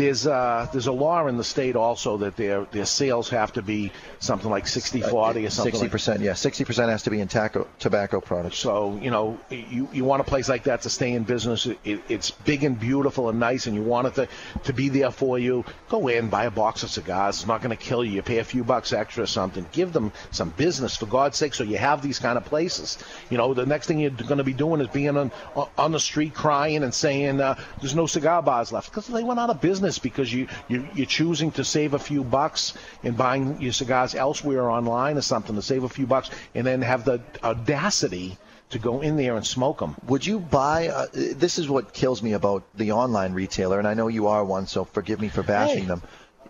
[0.00, 3.60] There's uh, there's a law in the state also that their their sales have to
[3.60, 5.72] be something like 60 40 or something.
[5.72, 8.56] Sixty like percent, yeah, sixty percent has to be in taco, tobacco products.
[8.56, 11.66] So you know, you you want a place like that to stay in business.
[11.66, 14.28] It, it, it's big and beautiful and nice, and you want it to
[14.64, 15.66] to be there for you.
[15.90, 17.36] Go in, buy a box of cigars.
[17.36, 18.12] It's not going to kill you.
[18.12, 19.66] You pay a few bucks extra or something.
[19.70, 21.52] Give them some business for God's sake.
[21.52, 22.96] So you have these kind of places.
[23.28, 25.30] You know, the next thing you're going to be doing is being on
[25.76, 29.38] on the street crying and saying uh, there's no cigar bars left because they went
[29.38, 33.60] out of business because you you you're choosing to save a few bucks and buying
[33.60, 37.20] your cigars elsewhere online or something to save a few bucks and then have the
[37.42, 38.38] audacity
[38.70, 39.96] to go in there and smoke them.
[40.06, 40.88] Would you buy?
[40.88, 44.44] Uh, this is what kills me about the online retailer, and I know you are
[44.44, 45.88] one, so forgive me for bashing Hey.
[45.88, 46.02] them.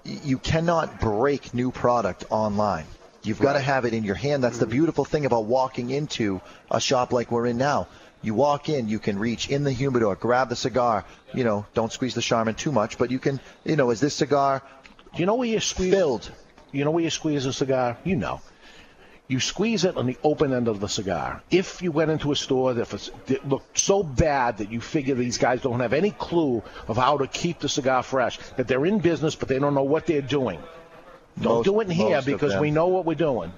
[0.04, 2.84] You cannot break new product online.
[3.22, 4.42] You've got to have it in your hand.
[4.42, 6.40] That's the beautiful thing about walking into
[6.70, 7.86] a shop like we're in now.
[8.22, 11.04] You walk in, you can reach in the humidor, grab the cigar.
[11.32, 13.40] You know, don't squeeze the Charmin too much, but you can.
[13.64, 14.62] You know, is this cigar
[15.14, 15.92] Do you know where you squeeze?
[15.94, 16.30] filled?
[16.72, 17.96] You know where you squeeze a cigar?
[18.04, 18.40] You know.
[19.26, 21.40] You squeeze it on the open end of the cigar.
[21.52, 25.62] If you went into a store that looked so bad that you figure these guys
[25.62, 29.36] don't have any clue of how to keep the cigar fresh, that they're in business
[29.36, 30.58] but they don't know what they're doing.
[31.40, 33.52] Don't Most- do it in here because we know what we're doing.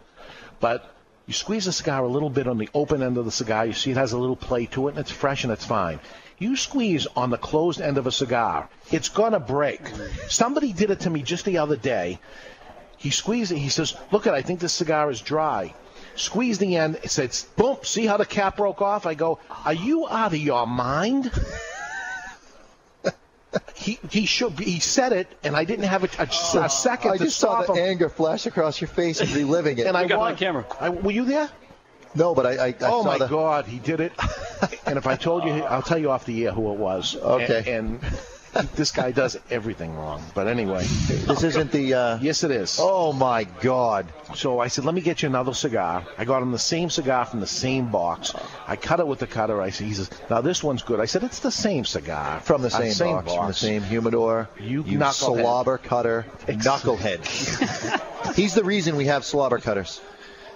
[0.60, 0.84] But
[1.26, 3.66] you squeeze the cigar a little bit on the open end of the cigar.
[3.66, 6.00] You see it has a little play to it and it's fresh and it's fine.
[6.38, 9.80] You squeeze on the closed end of a cigar, it's gonna break.
[10.26, 12.18] Somebody did it to me just the other day.
[12.96, 13.58] He squeezed it.
[13.58, 15.74] He says, "Look at, I think this cigar is dry."
[16.14, 16.98] Squeeze the end.
[17.02, 19.06] It says, "Boom!" See how the cap broke off?
[19.06, 21.30] I go, "Are you out of your mind?"
[23.82, 26.68] He he should he said it, and I didn't have a, a, a oh.
[26.68, 27.90] second I to just saw stop the him.
[27.90, 29.86] anger flash across your face and reliving it.
[29.86, 30.66] And I want, my camera.
[30.80, 31.50] I, were you there?
[32.14, 32.50] No, but I.
[32.50, 34.12] I, I oh saw my the, God, he did it.
[34.86, 37.16] and if I told you, I'll tell you off the air who it was.
[37.16, 37.64] Okay.
[37.74, 38.18] And, and
[38.76, 40.22] this guy does everything wrong.
[40.34, 41.94] But anyway, This isn't the.
[41.94, 42.18] Uh...
[42.20, 42.78] Yes, it is.
[42.80, 44.06] Oh my God.
[44.34, 46.04] So I said, let me get you another cigar.
[46.18, 48.34] I got him the same cigar from the same box.
[48.66, 49.60] I cut it with the cutter.
[49.60, 51.00] I said, he says, now this one's good.
[51.00, 54.48] I said, it's the same cigar From the Uh, same, box, from the same humidor.
[54.58, 58.34] You you slobber cutter, knucklehead.
[58.34, 60.00] He's the reason we have slobber cutters.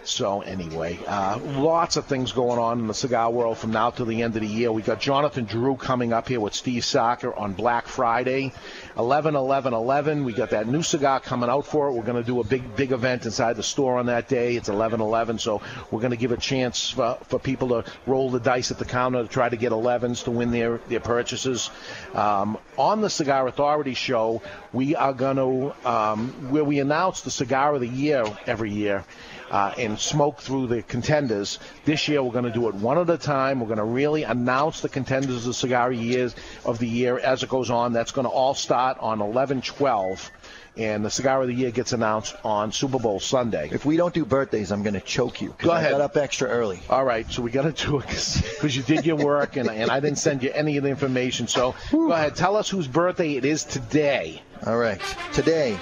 [0.06, 4.04] So anyway, uh, lots of things going on in the cigar world from now to
[4.04, 4.70] the end of the year.
[4.70, 8.52] We got Jonathan Drew coming up here with Steve Saka on Black Friday,
[8.96, 10.24] 11 11 11.
[10.24, 11.92] We got that new cigar coming out for it.
[11.92, 14.54] We're going to do a big big event inside the store on that day.
[14.54, 15.60] It's 11 11, so
[15.90, 18.84] we're going to give a chance for, for people to roll the dice at the
[18.84, 21.68] counter to try to get 11s to win their their purchases.
[22.14, 24.40] Um, on the Cigar Authority show,
[24.72, 29.04] we are going to um, where we announce the cigar of the year every year
[29.50, 31.58] uh, and smoke through the contenders.
[31.84, 33.60] This year, we're going to do it one at a time.
[33.60, 37.42] We're going to really announce the contenders of the cigar years of the year as
[37.42, 37.92] it goes on.
[37.92, 40.30] That's going to all start on 11-12,
[40.76, 43.70] and the cigar of the year gets announced on Super Bowl Sunday.
[43.72, 45.54] If we don't do birthdays, I'm going to choke you.
[45.58, 45.92] Go I ahead.
[45.92, 46.80] got up extra early.
[46.90, 49.90] All right, so we got to do it because you did your work, and, and
[49.90, 51.46] I didn't send you any of the information.
[51.46, 54.42] So go ahead, tell us whose birthday it is today.
[54.66, 55.00] All right.
[55.32, 55.78] Today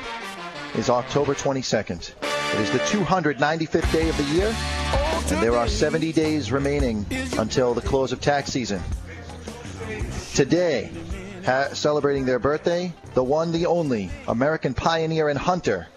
[0.74, 2.12] is October 22nd.
[2.54, 4.54] It is the 295th day of the year,
[5.32, 7.04] and there are 70 days remaining
[7.36, 8.80] until the close of tax season.
[10.36, 10.92] Today,
[11.44, 15.88] ha- celebrating their birthday, the one, the only, American pioneer and hunter,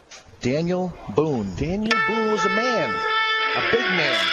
[0.41, 1.53] Daniel Boone.
[1.57, 2.89] Daniel Boone was a man,
[3.55, 4.25] a big man.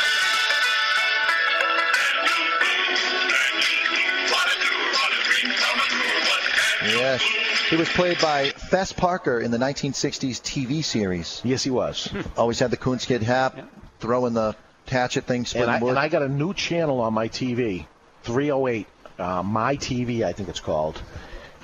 [6.87, 7.44] Yes.
[7.71, 11.41] He was played by Fess Parker in the 1960s TV series.
[11.45, 12.13] Yes, he was.
[12.37, 13.57] Always had the coonskin hat,
[14.01, 14.55] throwing the
[14.87, 15.91] hatchet thing, And splitting I, wood.
[15.91, 17.87] and I got a new channel on my TV,
[18.23, 18.87] 308,
[19.19, 21.01] uh, My TV, I think it's called.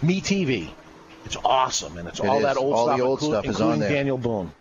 [0.03, 0.71] Me TV.
[1.27, 2.43] It's awesome, and it's It all is.
[2.45, 3.91] that old All stuff, the old inclu- stuff is on including there.
[3.91, 4.53] Daniel Boone.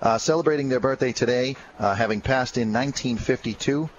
[0.00, 3.90] Uh, celebrating their birthday today, uh, having passed in 1952.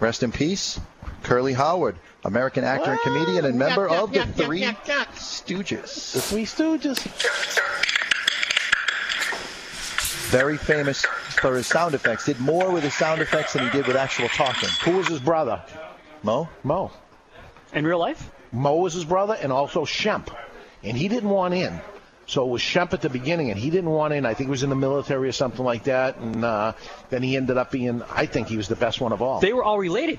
[0.00, 0.80] Rest in peace,
[1.24, 6.12] Curly Howard, American actor and comedian and member of the Three Stooges.
[6.12, 6.98] The Three Stooges.
[10.30, 11.04] Very famous
[11.40, 12.26] for his sound effects.
[12.26, 14.68] Did more with his sound effects than he did with actual talking.
[14.84, 15.62] Who was his brother?
[16.22, 16.48] Moe?
[16.62, 16.92] Moe.
[17.72, 18.30] In real life?
[18.52, 20.28] Moe was his brother, and also Shemp.
[20.82, 21.80] And he didn't want in.
[22.28, 24.26] So it was Shemp at the beginning, and he didn't want in.
[24.26, 26.18] I think he was in the military or something like that.
[26.18, 26.74] And uh,
[27.08, 29.40] then he ended up being, I think he was the best one of all.
[29.40, 30.18] They were all related.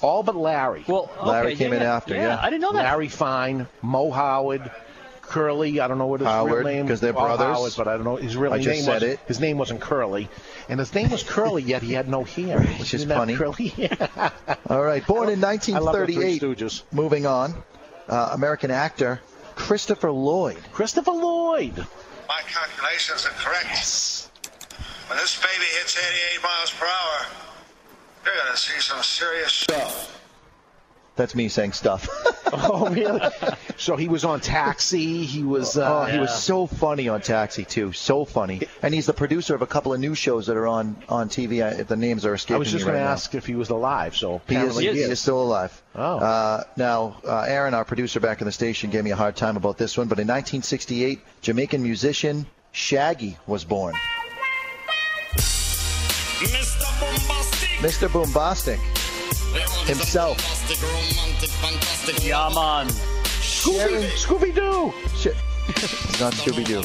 [0.00, 0.82] All but Larry.
[0.88, 2.22] Well, Larry came yeah, in after, yeah.
[2.28, 2.40] yeah.
[2.42, 2.84] I didn't know that.
[2.84, 4.70] Larry Fine, Moe Howard,
[5.20, 5.78] Curly.
[5.78, 7.56] I don't know what his real Howard, name 'cause they're all brothers.
[7.58, 8.64] Howard, but I don't know his real I name.
[8.64, 9.20] just said wasn't, it.
[9.28, 10.30] His name wasn't Curly,
[10.70, 13.36] and his name was Curly, yet he had no hair, Which He is funny.
[13.36, 14.10] Curly hair.
[14.70, 16.40] All right, born in I love the Three 1938.
[16.40, 16.82] Stooges.
[16.92, 17.54] Moving on,
[18.08, 19.20] uh, American actor
[19.62, 20.58] Christopher Lloyd.
[20.72, 21.86] Christopher Lloyd.
[22.28, 23.66] My calculations are correct.
[23.66, 24.28] Yes.
[25.06, 27.26] When this baby hits 88 miles per hour,
[28.24, 30.21] you're going to see some serious stuff.
[31.14, 32.08] That's me saying stuff.
[32.52, 33.20] oh, really?
[33.76, 35.24] So he was on Taxi.
[35.24, 35.76] He was.
[35.76, 38.62] Uh, oh, he was so funny on Taxi too, so funny.
[38.82, 41.64] And he's the producer of a couple of new shows that are on on TV.
[41.64, 43.12] I, if the names are escaping I was just going right to now.
[43.12, 44.16] ask if he was alive.
[44.16, 45.82] So He is, apparently he is still alive.
[45.94, 46.18] Oh.
[46.18, 49.56] Uh, now, uh, Aaron, our producer back in the station, gave me a hard time
[49.56, 53.94] about this one, but in 1968, Jamaican musician Shaggy was born.
[57.82, 58.08] Mr.
[58.08, 58.78] Boombastic
[59.86, 60.38] himself.
[62.22, 62.88] Yeah, man.
[63.42, 64.92] Scooby Scooby Doo.
[66.20, 66.82] Not Scooby Doo.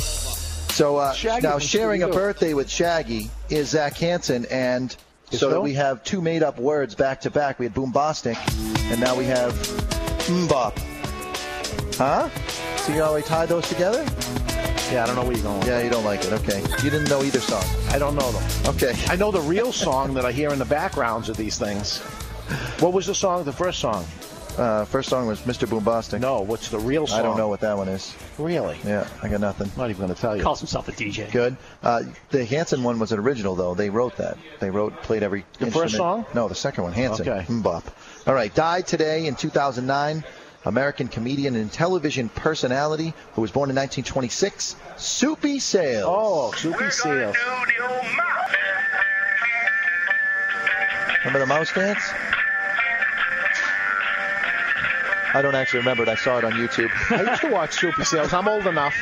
[0.78, 4.96] So uh, now sharing a birthday with Shaggy is Zac Hanson, and
[5.32, 7.58] Is so that we have two made-up words back to back.
[7.58, 8.38] We had Boombastic,
[8.92, 9.54] and now we have
[10.28, 10.78] MMMBop.
[11.96, 12.30] Huh?
[12.78, 14.06] See how I tied those together?
[14.92, 15.66] Yeah, I don't know where you're going.
[15.66, 16.32] Yeah, you don't like it.
[16.32, 16.62] Okay.
[16.84, 17.64] You didn't know either song.
[17.90, 18.76] I don't know them.
[18.76, 18.94] Okay.
[19.08, 22.02] I know the real song that I hear in the backgrounds of these things.
[22.80, 23.44] What was the song?
[23.44, 24.06] The first song?
[24.58, 25.68] Uh, first song was Mr.
[25.68, 26.20] Boombastic.
[26.20, 27.20] No, what's the real song?
[27.20, 28.16] I don't know what that one is.
[28.40, 28.80] Really?
[28.84, 29.70] Yeah, I got nothing.
[29.78, 30.42] Not even going to tell you.
[30.42, 31.32] Calls himself a DJ.
[31.32, 31.56] Good.
[31.84, 33.76] Uh, the Hanson one was an original, though.
[33.76, 34.38] They wrote that.
[34.60, 35.74] They wrote, played every The instrument.
[35.92, 36.26] first song?
[36.34, 37.30] No, the second one, Hanson.
[37.30, 37.46] Okay.
[37.46, 37.84] MMMBop.
[38.26, 38.54] All right.
[38.54, 40.24] Died today in 2009.
[40.66, 44.76] American comedian and television personality who was born in 1926.
[44.98, 46.04] Soupy Sales.
[46.08, 47.36] Oh, Soupy Sales.
[51.20, 52.02] Remember the mouse dance?
[55.34, 56.10] I don't actually remember it.
[56.10, 56.90] I saw it on YouTube.
[57.18, 58.34] I used to watch Soupy Sales.
[58.34, 58.96] I'm old enough.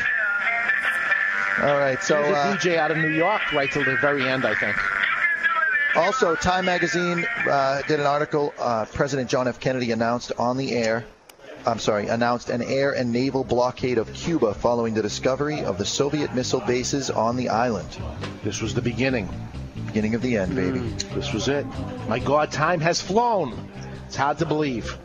[1.61, 4.27] All right, so He a uh, DJ out of New York right till the very
[4.27, 4.75] end, I think.
[5.95, 8.53] Also, Time Magazine uh, did an article.
[8.59, 9.61] Uh, President John F.
[9.61, 11.05] Kennedy announced on the air,
[11.65, 15.85] I'm sorry, announced an air and naval blockade of Cuba following the discovery of the
[15.85, 17.87] Soviet missile bases on the island.
[18.43, 19.29] This was the beginning.
[19.85, 20.79] Beginning of the end, baby.
[21.13, 21.65] This was it.
[22.09, 23.71] My God, time has flown.
[24.07, 24.97] It's hard to believe.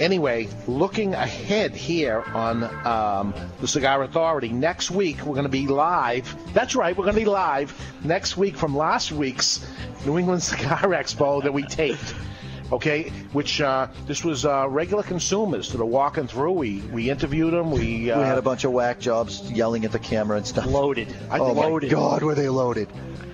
[0.00, 5.66] Anyway, looking ahead here on um, the Cigar Authority, next week we're going to be
[5.66, 6.34] live.
[6.54, 9.62] That's right, we're going to be live next week from last week's
[10.06, 12.14] New England Cigar Expo that we taped.
[12.72, 16.52] Okay, which uh, this was uh, regular consumers that are walking through.
[16.52, 17.72] We we interviewed them.
[17.72, 20.66] We uh, we had a bunch of whack jobs yelling at the camera and stuff.
[20.66, 21.14] Loaded.
[21.30, 21.90] I oh my loaded.
[21.90, 22.88] God, were they loaded?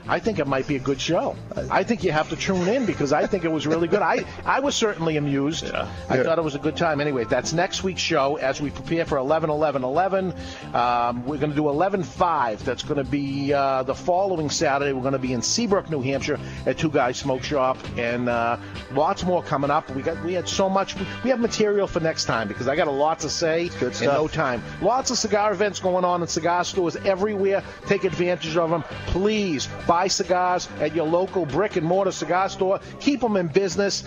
[0.08, 1.36] I think it might be a good show.
[1.70, 4.02] I think you have to tune in because I think it was really good.
[4.02, 5.64] I, I was certainly amused.
[5.74, 6.22] I Yeah.
[6.22, 7.00] thought it was a good time.
[7.00, 10.34] Anyway, that's next week's show as we prepare for 11 11 11.
[10.74, 12.64] Um, we're going to do 11 5.
[12.64, 14.92] That's going to be uh, the following Saturday.
[14.92, 17.78] We're going to be in Seabrook, New Hampshire at Two Guys Smoke Shop.
[17.96, 18.58] And uh,
[18.92, 19.88] lots more coming up.
[19.90, 20.94] We got we had so much.
[21.24, 24.02] We have material for next time because I got a lot to say in stuff.
[24.02, 24.62] no time.
[24.82, 27.62] Lots of cigar events going on in cigar stores everywhere.
[27.86, 28.82] Take advantage of them.
[29.06, 32.80] Please buy cigars at your local brick and mortar cigar store.
[33.00, 34.04] Keep them in business.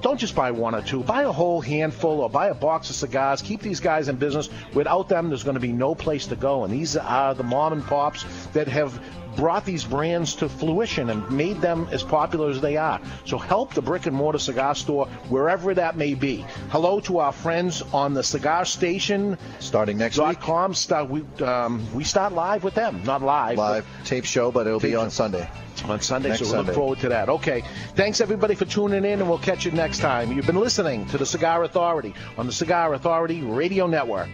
[0.00, 1.02] Don't just buy one or two.
[1.02, 3.42] Buy a whole handful or buy a box of cigars.
[3.42, 4.48] Keep these guys in business.
[4.74, 6.64] Without them, there's going to be no place to go.
[6.64, 9.00] And these are the mom and pops that have
[9.36, 13.00] brought these brands to fruition and made them as popular as they are.
[13.24, 16.44] So help the brick and mortar cigar store wherever that may be.
[16.70, 19.38] Hello to our friends on the cigar station.
[19.60, 20.40] Starting next dot week.
[20.40, 20.74] com.
[20.74, 23.02] Start, we, um, we start live with them.
[23.04, 23.58] Not live.
[23.58, 25.10] Live tape show, but it'll be on show.
[25.10, 25.50] Sunday.
[25.84, 26.66] On Sunday, Next so we Sunday.
[26.68, 27.28] look forward to that.
[27.28, 27.62] Okay.
[27.94, 30.32] Thanks, everybody, for tuning in, and we'll catch you next time.
[30.32, 34.28] You've been listening to the Cigar Authority on the Cigar Authority Radio Network.